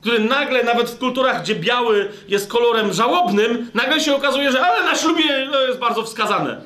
[0.00, 4.84] który nagle, nawet w kulturach, gdzie biały jest kolorem żałobnym, nagle się okazuje, że ale
[4.84, 5.24] na ślubie
[5.68, 6.60] jest bardzo wskazane.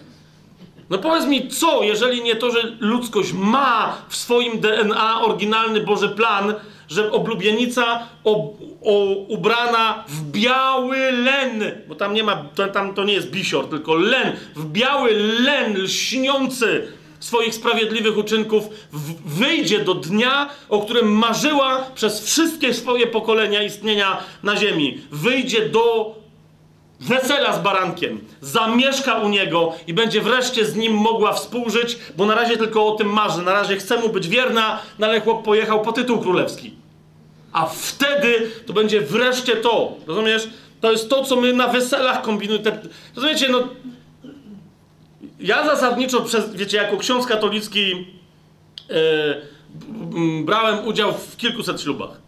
[0.90, 6.08] No powiedz mi, co, jeżeli nie to, że ludzkość ma w swoim DNA oryginalny Boży
[6.08, 6.54] plan,
[6.88, 8.38] że oblubienica ob,
[8.82, 13.68] o, ubrana w biały len, bo tam nie ma, to, tam to nie jest bisior,
[13.68, 16.88] tylko len, w biały len lśniący
[17.20, 24.18] swoich sprawiedliwych uczynków w, wyjdzie do dnia, o którym marzyła przez wszystkie swoje pokolenia istnienia
[24.42, 25.00] na ziemi.
[25.10, 26.14] Wyjdzie do
[27.04, 32.34] wesela z barankiem, zamieszka u niego i będzie wreszcie z nim mogła współżyć, bo na
[32.34, 35.82] razie tylko o tym marzy, na razie chce mu być wierna, no ale chłop pojechał
[35.82, 36.74] po tytuł królewski.
[37.52, 40.48] A wtedy to będzie wreszcie to, rozumiesz?
[40.80, 42.80] To jest to, co my na weselach kombinujemy.
[43.16, 43.68] Rozumiecie, no...
[45.40, 48.06] Ja zasadniczo, przez, wiecie, jako ksiądz katolicki
[48.88, 52.20] yy, brałem udział w kilkuset ślubach.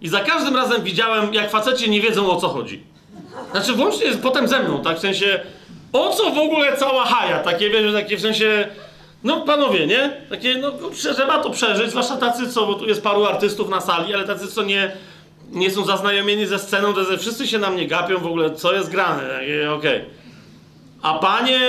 [0.00, 2.91] I za każdym razem widziałem, jak faceci nie wiedzą, o co chodzi.
[3.50, 4.96] Znaczy, włącznie potem ze mną, tak?
[4.96, 5.40] W sensie,
[5.92, 7.38] o co w ogóle cała haja?
[7.38, 8.68] Takie, wiesz, takie w sensie,
[9.24, 10.16] no panowie, nie?
[10.30, 14.14] Takie, no trzeba to przeżyć, zwłaszcza tacy, co, bo tu jest paru artystów na sali,
[14.14, 14.92] ale tacy, co nie,
[15.50, 18.90] nie są zaznajomieni ze sceną, to wszyscy się na mnie gapią w ogóle, co jest
[18.90, 19.68] grane, okej.
[19.68, 20.04] Okay.
[21.02, 21.60] A panie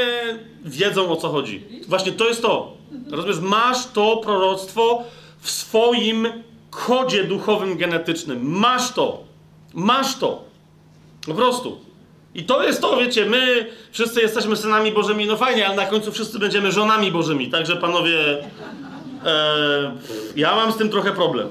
[0.66, 1.64] wiedzą, o co chodzi.
[1.88, 2.78] Właśnie to jest to.
[3.12, 5.04] Rozumiesz, masz to proroctwo
[5.40, 6.28] w swoim
[6.70, 8.50] kodzie duchowym, genetycznym.
[8.50, 9.24] Masz to.
[9.74, 10.53] Masz to.
[11.28, 11.80] Po prostu.
[12.36, 16.12] I to jest to, wiecie, my wszyscy jesteśmy synami Bożymi, no fajnie, ale na końcu
[16.12, 17.50] wszyscy będziemy żonami Bożymi.
[17.50, 18.44] Także panowie,
[19.26, 19.96] e,
[20.36, 21.50] ja mam z tym trochę problem.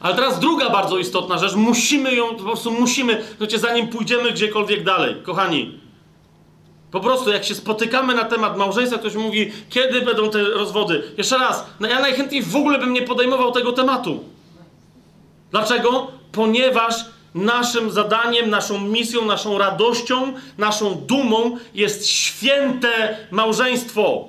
[0.00, 4.84] Ale teraz druga bardzo istotna rzecz, musimy ją, po prostu musimy, wiecie, zanim pójdziemy gdziekolwiek
[4.84, 5.78] dalej, kochani,
[6.90, 11.02] po prostu jak się spotykamy na temat małżeństwa, ktoś mówi, kiedy będą te rozwody.
[11.18, 14.24] Jeszcze raz, no ja najchętniej w ogóle bym nie podejmował tego tematu.
[15.50, 16.06] Dlaczego?
[16.32, 16.94] Ponieważ
[17.34, 24.28] Naszym zadaniem, naszą misją, naszą radością, naszą dumą jest święte małżeństwo.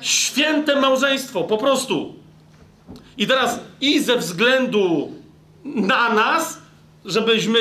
[0.00, 2.14] Święte małżeństwo, po prostu.
[3.18, 5.12] I teraz i ze względu
[5.64, 6.58] na nas,
[7.04, 7.58] żebyśmy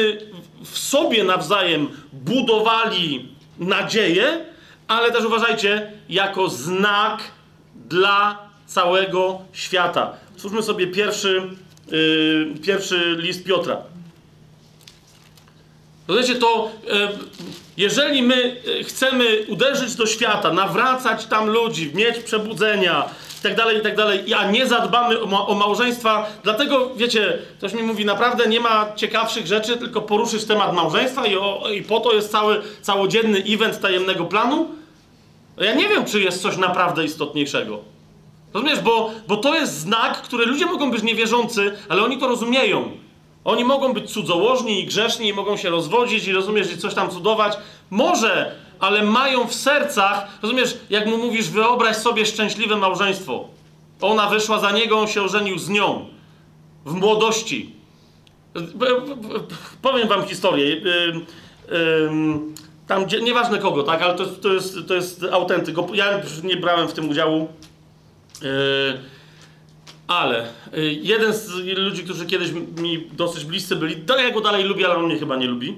[0.63, 4.45] w sobie nawzajem budowali nadzieję,
[4.87, 7.23] ale też uważajcie, jako znak
[7.75, 10.13] dla całego świata.
[10.37, 11.41] Spójrzmy sobie pierwszy,
[11.91, 13.77] yy, pierwszy list Piotra.
[16.07, 17.09] Rozumiecie, to e,
[17.77, 23.09] jeżeli my e, chcemy uderzyć do świata, nawracać tam ludzi, mieć przebudzenia
[23.39, 23.95] i tak dalej, i tak
[24.37, 29.47] a nie zadbamy o, o małżeństwa, dlatego, wiecie, ktoś mi mówi, naprawdę nie ma ciekawszych
[29.47, 34.25] rzeczy, tylko poruszyć temat małżeństwa i, o, i po to jest cały, całodzienny event tajemnego
[34.25, 34.69] planu?
[35.57, 37.79] Ja nie wiem, czy jest coś naprawdę istotniejszego.
[38.53, 42.91] Rozumiesz, bo, bo to jest znak, który ludzie mogą być niewierzący, ale oni to rozumieją.
[43.47, 47.09] Oni mogą być cudzołożni i grzeszni i mogą się rozwodzić i rozumiesz, i coś tam
[47.09, 47.57] cudować.
[47.89, 53.47] Może, ale mają w sercach, rozumiesz, jak mu mówisz, wyobraź sobie szczęśliwe małżeństwo.
[54.01, 56.05] Ona wyszła za niego, on się ożenił z nią.
[56.85, 57.75] W młodości.
[59.81, 60.75] Powiem wam historię.
[60.75, 60.81] Y,
[62.87, 65.75] tam, gdzie, nieważne kogo, tak, ale to, to, jest, to jest autentyk.
[65.93, 67.47] Ja nie brałem w tym udziału.
[68.43, 69.16] Y,
[70.07, 70.47] ale
[71.01, 75.05] jeden z ludzi, którzy kiedyś mi dosyć bliscy byli, ja go dalej lubię, ale on
[75.05, 75.75] mnie chyba nie lubi.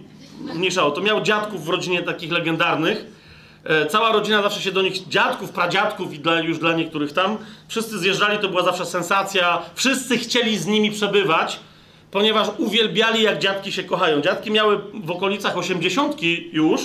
[0.56, 1.02] Mniejsza o to.
[1.02, 3.06] Miał dziadków w rodzinie takich legendarnych.
[3.90, 7.38] Cała rodzina zawsze się do nich, dziadków, pradziadków i dla, już dla niektórych tam,
[7.68, 9.62] wszyscy zjeżdżali, to była zawsze sensacja.
[9.76, 11.60] Wszyscy chcieli z nimi przebywać
[12.12, 14.22] ponieważ uwielbiali, jak dziadki się kochają.
[14.22, 16.82] Dziadki miały w okolicach osiemdziesiątki już,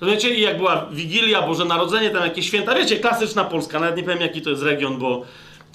[0.00, 4.02] rozumiecie, i jak była Wigilia, Boże Narodzenie, tam jakieś święta, wiecie, klasyczna Polska, nawet nie
[4.02, 5.24] powiem, jaki to jest region, bo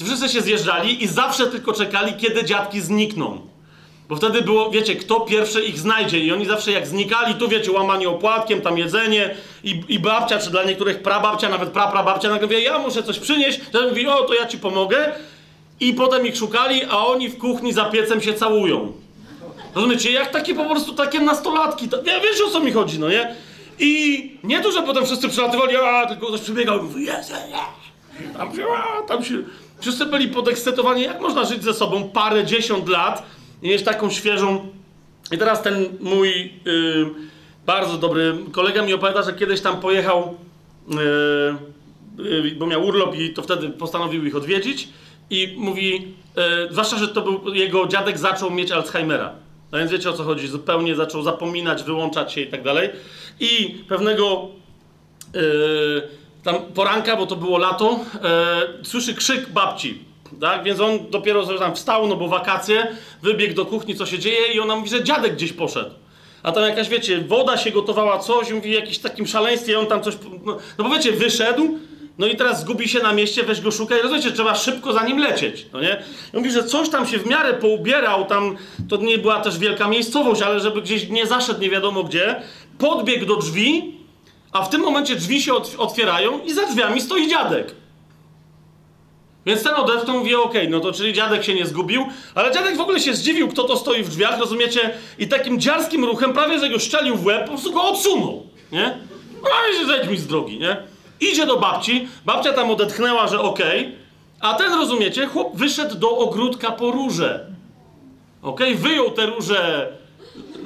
[0.05, 3.41] wszyscy się zjeżdżali i zawsze tylko czekali, kiedy dziadki znikną.
[4.09, 7.71] Bo wtedy było, wiecie, kto pierwszy ich znajdzie i oni zawsze jak znikali, tu wiecie,
[7.71, 12.61] łamanie opłatkiem, tam jedzenie i, i babcia, czy dla niektórych prababcia, nawet praprababcia, nagle wie,
[12.61, 15.11] ja muszę coś przynieść, to mówi, o, to ja ci pomogę
[15.79, 18.93] i potem ich szukali, a oni w kuchni za piecem się całują.
[19.75, 20.11] Rozumiecie?
[20.11, 21.89] Jak takie po prostu takie nastolatki.
[21.89, 23.35] To, ja, wiesz o co mi chodzi, no nie?
[23.79, 27.33] I nie to, że potem wszyscy przylatywali, a tylko ktoś przybiegał i mówi, jest,
[28.37, 29.43] tam się, a, tam się...
[29.79, 33.23] Wszyscy byli podekscytowani, jak można żyć ze sobą parę dziesiąt lat
[33.61, 34.67] i mieć taką świeżą...
[35.31, 36.29] I teraz ten mój
[36.65, 37.07] yy,
[37.65, 40.37] bardzo dobry kolega mi opowiada, że kiedyś tam pojechał,
[42.17, 44.89] yy, yy, bo miał urlop i to wtedy postanowił ich odwiedzić
[45.29, 46.13] i mówi,
[46.71, 49.33] zwłaszcza, że to był, jego dziadek zaczął mieć Alzheimera.
[49.71, 52.89] No więc wiecie o co chodzi, zupełnie zaczął zapominać, wyłączać się i tak dalej.
[53.39, 54.47] I pewnego
[56.43, 60.07] tam poranka, bo to było lato, e, słyszy krzyk babci.
[60.41, 60.63] Tak?
[60.63, 62.87] Więc on dopiero tam wstał, no bo wakacje,
[63.21, 65.91] wybiegł do kuchni, co się dzieje i ona mówi, że dziadek gdzieś poszedł.
[66.43, 70.17] A tam jakaś, wiecie, woda się gotowała, coś, mówi, jakimś takim szaleństwie, on tam coś,
[70.45, 71.79] no, no bo wiecie, wyszedł,
[72.17, 74.01] no i teraz zgubi się na mieście, weź go szukaj.
[74.01, 76.03] Rozumiecie, trzeba szybko za nim lecieć, no nie?
[76.33, 78.57] I mówi, że coś tam się w miarę poubierał, tam
[78.89, 82.41] to nie była też wielka miejscowość, ale żeby gdzieś nie zaszedł nie wiadomo gdzie,
[82.77, 83.96] podbiegł do drzwi,
[84.51, 87.75] a w tym momencie drzwi się otwierają i za drzwiami stoi dziadek.
[89.45, 92.05] Więc ten odetchnął mówi, okej, okay, no to czyli dziadek się nie zgubił,
[92.35, 94.93] ale dziadek w ogóle się zdziwił, kto to stoi w drzwiach, rozumiecie?
[95.19, 98.97] I takim dziarskim ruchem prawie, że go szczelił w łeb, po prostu go odsunął, nie?
[99.43, 100.77] No i zejdź mi z drogi, nie?
[101.21, 103.97] Idzie do babci, babcia tam odetchnęła, że okej, okay,
[104.39, 107.45] a ten, rozumiecie, chłop wyszedł do ogródka po róże.
[108.41, 108.89] Okej, okay?
[108.89, 109.87] wyjął te róże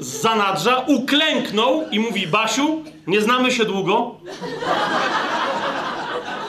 [0.02, 4.16] z zanadrza, uklęknął i mówi, Basiu, nie znamy się długo,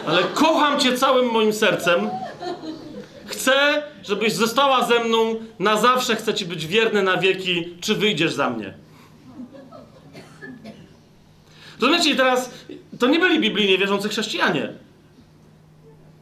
[0.07, 2.11] ale kocham cię całym moim sercem.
[3.27, 8.33] Chcę, żebyś została ze mną na zawsze, chcę ci być wierny na wieki, czy wyjdziesz
[8.33, 8.75] za mnie.
[11.81, 12.51] Rozumiecie, i teraz
[12.99, 14.73] to nie byli biblijnie wierzący chrześcijanie.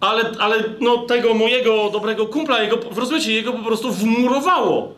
[0.01, 4.95] Ale, ale no, tego mojego dobrego kumpla, jego, rozumiecie, jego po prostu wmurowało.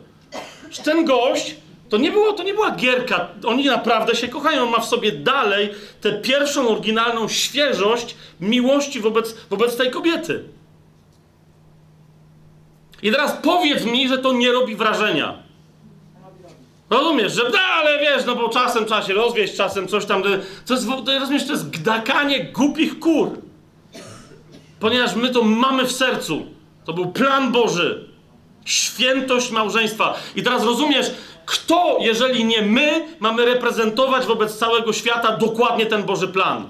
[0.83, 1.55] Ten gość,
[1.93, 5.69] to nie, było, to nie była gierka, oni naprawdę się kochają, ma w sobie dalej
[6.01, 10.43] tę pierwszą, oryginalną świeżość miłości wobec, wobec tej kobiety.
[13.03, 15.37] I teraz powiedz mi, że to nie robi wrażenia.
[16.89, 20.23] Rozumiesz, że no, ale wiesz, no bo czasem trzeba się rozwieść, czasem coś tam.
[20.23, 23.29] To jest, to, rozumiesz, to jest gdakanie głupich kur.
[24.79, 26.45] Ponieważ my to mamy w sercu.
[26.85, 28.09] To był plan Boży.
[28.65, 30.15] Świętość małżeństwa.
[30.35, 31.11] I teraz rozumiesz,
[31.45, 36.67] kto, jeżeli nie my, mamy reprezentować wobec całego świata dokładnie ten Boży plan?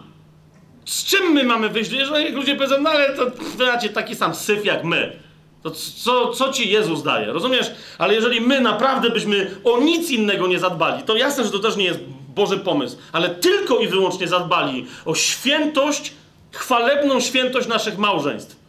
[0.86, 1.92] Z czym my mamy wyjść?
[1.92, 3.32] Jeżeli ludzie powiedzą, no ale to
[3.66, 5.20] macie taki sam syf jak my.
[5.64, 5.72] To
[6.04, 7.26] co, co ci Jezus daje?
[7.26, 7.72] Rozumiesz?
[7.98, 11.76] Ale jeżeli my naprawdę byśmy o nic innego nie zadbali, to jasne, że to też
[11.76, 12.00] nie jest
[12.36, 16.14] Boży pomysł, ale tylko i wyłącznie zadbali o świętość,
[16.52, 18.63] chwalebną świętość naszych małżeństw.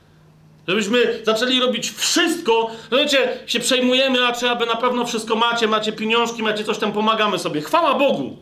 [0.68, 5.92] Żebyśmy zaczęli robić wszystko, rozumiecie, się przejmujemy, a czy aby na pewno wszystko macie, macie
[5.92, 7.60] pieniążki, macie coś tam, pomagamy sobie.
[7.60, 8.36] Chwała Bogu!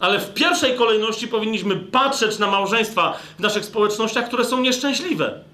[0.00, 5.44] Ale w pierwszej kolejności powinniśmy patrzeć na małżeństwa w naszych społecznościach, które są nieszczęśliwe.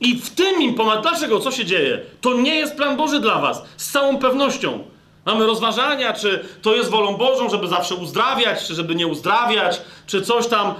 [0.00, 1.00] I w tym im pomaga.
[1.00, 1.40] Dlaczego?
[1.40, 2.00] Co się dzieje?
[2.20, 3.62] To nie jest plan Boży dla was.
[3.76, 4.84] Z całą pewnością.
[5.26, 10.22] Mamy rozważania, czy to jest wolą Bożą, żeby zawsze uzdrawiać, czy żeby nie uzdrawiać, czy
[10.22, 10.74] coś tam.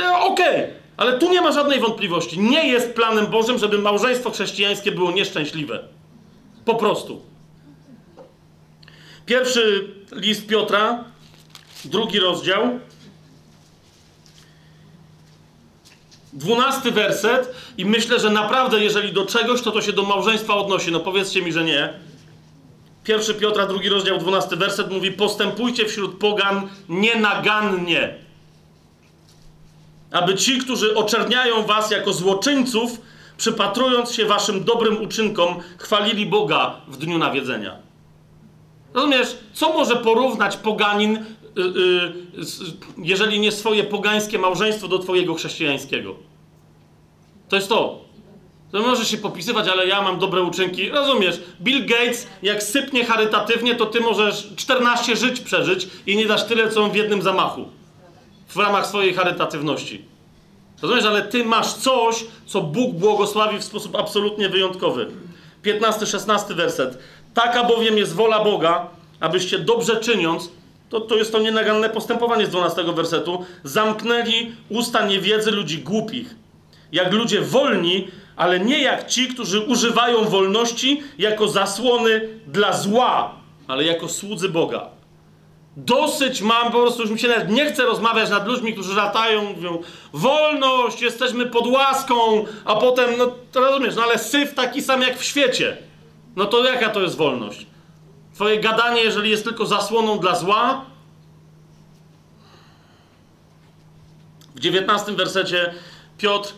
[0.00, 0.83] E, okej, okay.
[0.96, 2.40] Ale tu nie ma żadnej wątpliwości.
[2.40, 5.88] Nie jest planem Bożym, żeby małżeństwo chrześcijańskie było nieszczęśliwe.
[6.64, 7.22] Po prostu.
[9.26, 11.04] Pierwszy list Piotra,
[11.84, 12.80] drugi rozdział,
[16.34, 20.92] Dwunasty werset i myślę, że naprawdę jeżeli do czegoś, to to się do małżeństwa odnosi.
[20.92, 21.92] No powiedzcie mi, że nie.
[23.04, 28.23] Pierwszy Piotra, drugi rozdział, dwunasty werset mówi postępujcie wśród pogan nienagannie.
[30.14, 33.00] Aby ci, którzy oczerniają was jako złoczyńców,
[33.36, 37.76] przypatrując się waszym dobrym uczynkom, chwalili Boga w dniu nawiedzenia.
[38.94, 41.24] Rozumiesz, co może porównać poganin,
[41.56, 42.12] yy, yy,
[42.98, 46.14] jeżeli nie swoje pogańskie małżeństwo do twojego chrześcijańskiego?
[47.48, 48.04] To jest to.
[48.72, 50.88] To możesz się popisywać, ale ja mam dobre uczynki.
[50.88, 56.44] Rozumiesz, Bill Gates, jak sypnie charytatywnie, to ty możesz 14 żyć przeżyć i nie dasz
[56.44, 57.68] tyle, co on w jednym zamachu.
[58.48, 60.04] W ramach swojej charytatywności.
[60.82, 65.06] Rozumiesz, ale ty masz coś, co Bóg błogosławi w sposób absolutnie wyjątkowy.
[65.64, 66.98] 15-16 werset.
[67.34, 68.86] Taka bowiem jest wola Boga,
[69.20, 70.50] abyście dobrze czyniąc,
[70.90, 76.34] to, to jest to nienaganne postępowanie z 12 wersetu, zamknęli usta niewiedzy ludzi głupich.
[76.92, 83.34] Jak ludzie wolni, ale nie jak ci, którzy używają wolności jako zasłony dla zła,
[83.68, 84.88] ale jako słudzy Boga.
[85.76, 89.42] Dosyć mam, po prostu już mi się nawet nie chce rozmawiać nad ludźmi, którzy latają,
[89.42, 89.82] mówią
[90.12, 95.18] wolność, jesteśmy pod łaską, a potem, no to rozumiesz, no ale syf taki sam jak
[95.18, 95.76] w świecie.
[96.36, 97.66] No to jaka to jest wolność?
[98.34, 100.84] Twoje gadanie, jeżeli jest tylko zasłoną dla zła?
[104.54, 105.74] W dziewiętnastym wersecie
[106.18, 106.52] Piotr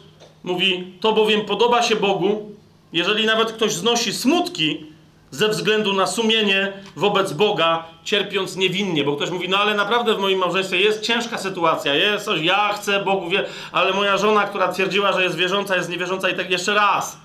[0.45, 2.51] mówi, to bowiem podoba się Bogu,
[2.93, 4.95] jeżeli nawet ktoś znosi smutki
[5.31, 10.19] ze względu na sumienie wobec Boga, cierpiąc niewinnie, bo ktoś mówi, no ale naprawdę w
[10.19, 14.73] moim małżeństwie jest ciężka sytuacja, jest coś, ja chcę, Bogu wie, ale moja żona, która
[14.73, 17.20] twierdziła, że jest wierząca, jest niewierząca i tak jeszcze raz.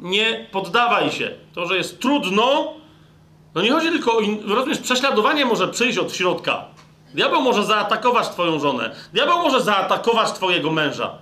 [0.00, 1.30] Nie poddawaj się.
[1.54, 2.72] To, że jest trudno,
[3.54, 6.64] no nie chodzi tylko o, rozumiesz, prześladowanie może przyjść od środka.
[7.14, 8.94] Diabeł może zaatakować twoją żonę.
[9.12, 11.18] Diabeł może zaatakować twojego męża.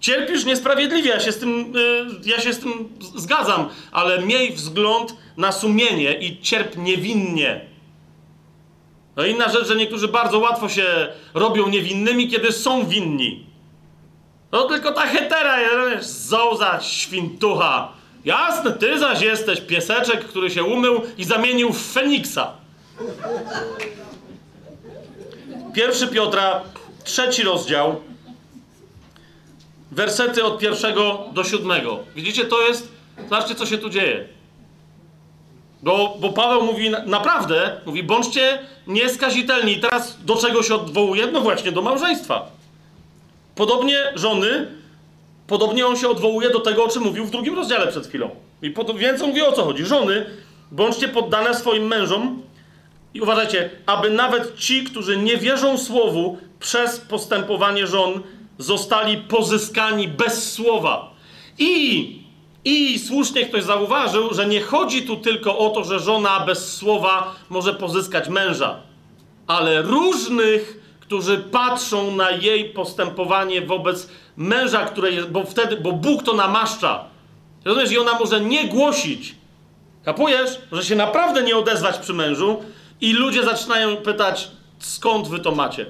[0.00, 5.14] Cierpisz niesprawiedliwie, ja się z tym, yy, ja się z tym zgadzam, ale miej wzgląd
[5.36, 7.60] na sumienie i cierp niewinnie.
[9.16, 13.46] No inna rzecz, że niektórzy bardzo łatwo się robią niewinnymi, kiedy są winni.
[14.52, 15.56] No tylko ta hetera,
[15.90, 17.92] wiesz, zołza, świntucha.
[18.24, 22.52] Jasne, ty zaś jesteś pieseczek, który się umył i zamienił w Feniksa.
[25.74, 26.60] Pierwszy Piotra,
[27.04, 28.00] trzeci rozdział,
[29.90, 31.98] wersety od pierwszego do siódmego.
[32.16, 32.92] Widzicie, to jest,
[33.22, 34.28] zobaczcie co się tu dzieje.
[35.82, 39.72] Bo, bo Paweł mówi naprawdę, mówi bądźcie nieskazitelni.
[39.72, 41.26] I teraz do czego się odwołuje?
[41.26, 42.46] No właśnie do małżeństwa.
[43.54, 44.66] Podobnie żony,
[45.46, 48.30] podobnie on się odwołuje do tego, o czym mówił w drugim rozdziale przed chwilą.
[48.62, 49.84] I po, więc on mówi o co chodzi.
[49.84, 50.26] Żony,
[50.70, 52.42] bądźcie poddane swoim mężom
[53.14, 58.22] i uważajcie, aby nawet ci, którzy nie wierzą słowu, przez postępowanie żon
[58.58, 61.10] zostali pozyskani bez słowa.
[61.58, 62.22] I,
[62.64, 67.34] I słusznie ktoś zauważył, że nie chodzi tu tylko o to, że żona bez słowa
[67.50, 68.80] może pozyskać męża,
[69.46, 76.22] ale różnych, którzy patrzą na jej postępowanie wobec męża, które jest, bo wtedy, bo Bóg
[76.22, 77.04] to namaszcza.
[77.64, 79.34] Rozumiesz, i ona może nie głosić.
[80.04, 80.58] Kapujesz?
[80.72, 82.62] Że się naprawdę nie odezwać przy mężu
[83.00, 84.48] i ludzie zaczynają pytać,
[84.78, 85.86] skąd wy to macie?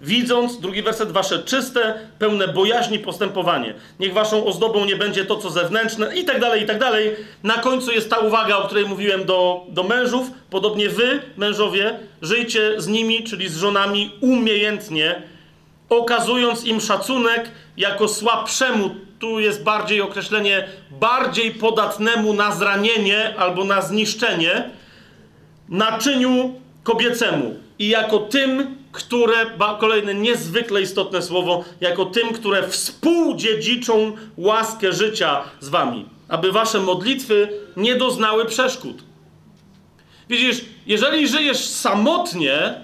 [0.00, 3.74] Widząc, drugi werset, wasze czyste, pełne bojaźni postępowanie.
[4.00, 7.16] Niech waszą ozdobą nie będzie to, co zewnętrzne, i tak dalej, i tak dalej.
[7.42, 10.30] Na końcu jest ta uwaga, o której mówiłem do, do mężów.
[10.50, 15.22] Podobnie wy, mężowie, żyjcie z nimi, czyli z żonami, umiejętnie,
[15.88, 18.90] okazując im szacunek jako słabszemu.
[19.18, 24.70] Tu jest bardziej określenie bardziej podatnemu na zranienie albo na zniszczenie,
[25.68, 27.54] naczyniu kobiecemu.
[27.78, 29.46] I jako tym, które,
[29.80, 37.48] kolejne niezwykle istotne słowo, jako tym, które współdziedziczą łaskę życia z wami, aby wasze modlitwy
[37.76, 39.02] nie doznały przeszkód.
[40.28, 42.74] Widzisz, jeżeli żyjesz samotnie,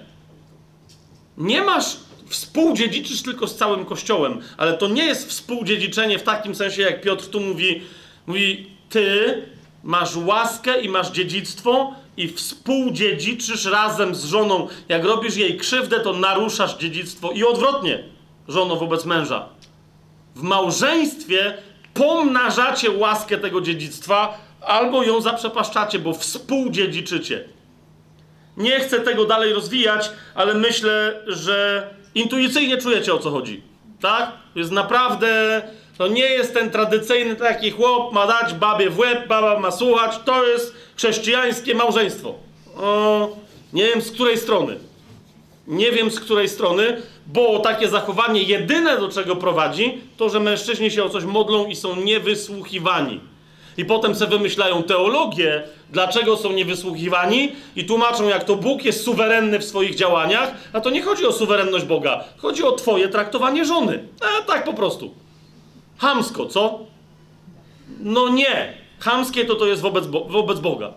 [1.37, 1.97] nie masz,
[2.29, 7.27] współdziedziczysz tylko z całym Kościołem, ale to nie jest współdziedziczenie w takim sensie, jak Piotr
[7.27, 7.81] tu mówi,
[8.27, 9.41] mówi, ty
[9.83, 14.67] masz łaskę i masz dziedzictwo, i współdziedziczysz razem z żoną.
[14.89, 18.03] Jak robisz jej krzywdę, to naruszasz dziedzictwo i odwrotnie,
[18.47, 19.49] żono wobec męża.
[20.35, 21.57] W małżeństwie
[21.93, 27.43] pomnażacie łaskę tego dziedzictwa albo ją zaprzepaszczacie, bo współdziedziczycie.
[28.57, 33.61] Nie chcę tego dalej rozwijać, ale myślę, że intuicyjnie czujecie o co chodzi.
[34.01, 34.31] Tak?
[34.55, 35.61] Jest naprawdę
[35.97, 40.19] to nie jest ten tradycyjny taki chłop ma dać babie w łeb, baba ma słuchać.
[40.25, 42.33] To jest chrześcijańskie małżeństwo.
[42.77, 43.29] O,
[43.73, 44.77] nie wiem z której strony.
[45.67, 50.91] Nie wiem z której strony, bo takie zachowanie jedyne do czego prowadzi, to że mężczyźni
[50.91, 53.19] się o coś modlą i są niewysłuchiwani.
[53.77, 59.59] I potem sobie wymyślają teologię, dlaczego są niewysłuchiwani i tłumaczą, jak to Bóg jest suwerenny
[59.59, 64.03] w swoich działaniach, a to nie chodzi o suwerenność Boga, chodzi o twoje traktowanie żony.
[64.39, 65.13] E, tak po prostu.
[65.97, 66.79] Hamsko, co?
[67.99, 68.86] No nie.
[68.99, 70.93] Hamskie to to jest wobec, Bo wobec Boga.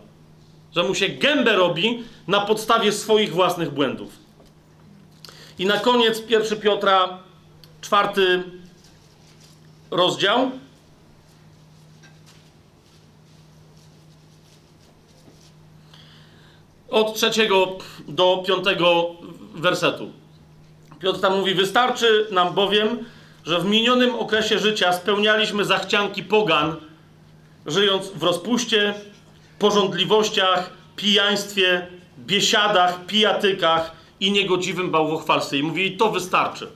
[0.76, 4.12] Że mu się gębę robi na podstawie swoich własnych błędów.
[5.58, 7.18] I na koniec 1 Piotra,
[7.80, 8.42] czwarty
[9.90, 10.50] rozdział.
[16.90, 17.78] Od trzeciego
[18.08, 19.10] do piątego
[19.54, 20.10] wersetu.
[21.00, 23.04] Piotr tam mówi: Wystarczy nam bowiem,
[23.44, 26.76] że w minionym okresie życia spełnialiśmy zachcianki pogan,
[27.66, 28.94] żyjąc w rozpuście,
[29.58, 31.86] porządliwościach, pijaństwie,
[32.18, 35.58] biesiadach, pijatykach i niegodziwym bałwochwalstwie.
[35.58, 36.68] I mówi: To wystarczy.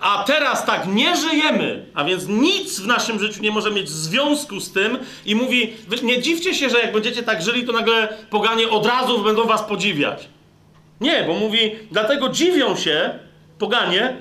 [0.00, 4.60] A teraz tak nie żyjemy, a więc nic w naszym życiu nie może mieć związku
[4.60, 4.98] z tym.
[5.26, 9.18] I mówi: Nie dziwcie się, że jak będziecie tak żyli, to nagle poganie od razu
[9.18, 10.28] będą was podziwiać.
[11.00, 13.18] Nie, bo mówi: Dlatego dziwią się
[13.58, 14.16] poganie,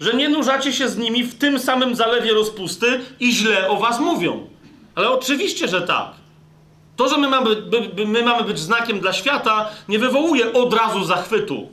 [0.00, 4.00] że nie nurzacie się z nimi w tym samym zalewie rozpusty i źle o was
[4.00, 4.46] mówią.
[4.94, 6.10] Ale oczywiście, że tak.
[6.96, 11.04] To, że my mamy, by, my mamy być znakiem dla świata, nie wywołuje od razu
[11.04, 11.68] zachwytu.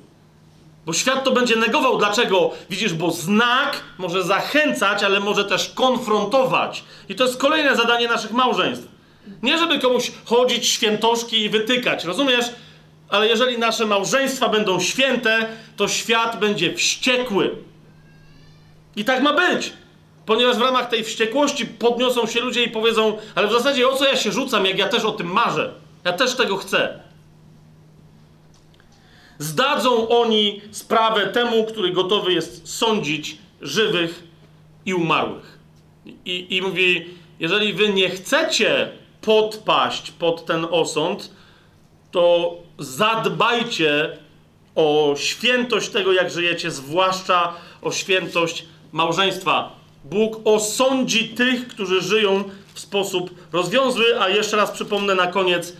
[0.85, 1.97] Bo świat to będzie negował.
[1.97, 2.51] Dlaczego?
[2.69, 6.83] Widzisz, bo znak może zachęcać, ale może też konfrontować.
[7.09, 8.87] I to jest kolejne zadanie naszych małżeństw.
[9.43, 12.45] Nie, żeby komuś chodzić świętoszki i wytykać, rozumiesz?
[13.09, 17.55] Ale jeżeli nasze małżeństwa będą święte, to świat będzie wściekły.
[18.95, 19.73] I tak ma być.
[20.25, 24.05] Ponieważ w ramach tej wściekłości podniosą się ludzie i powiedzą, ale w zasadzie o co
[24.05, 25.73] ja się rzucam, jak ja też o tym marzę?
[26.03, 26.99] Ja też tego chcę.
[29.39, 34.23] Zdadzą oni sprawę temu, który gotowy jest sądzić żywych
[34.85, 35.59] i umarłych.
[36.25, 37.09] I, I mówi,
[37.39, 38.91] jeżeli wy nie chcecie
[39.21, 41.31] podpaść pod ten osąd,
[42.11, 44.17] to zadbajcie
[44.75, 49.71] o świętość tego, jak żyjecie, zwłaszcza o świętość małżeństwa.
[50.05, 52.43] Bóg osądzi tych, którzy żyją
[52.73, 55.73] w sposób rozwiązły, a jeszcze raz przypomnę na koniec,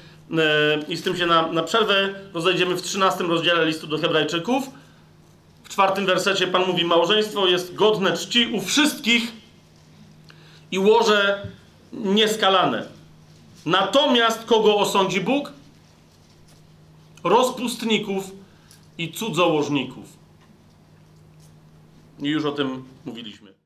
[0.88, 4.64] i z tym się na, na przerwę rozejdziemy w 13 rozdziale listu do Hebrajczyków.
[5.64, 9.32] W czwartym wersecie Pan mówi: Małżeństwo jest godne czci u wszystkich
[10.72, 11.48] i łoże
[11.94, 12.88] nieskalane.
[13.66, 15.54] Natomiast kogo osądzi Bóg?
[17.24, 18.32] Rozpustników
[18.98, 20.06] i cudzołożników.
[22.20, 23.61] I już o tym mówiliśmy.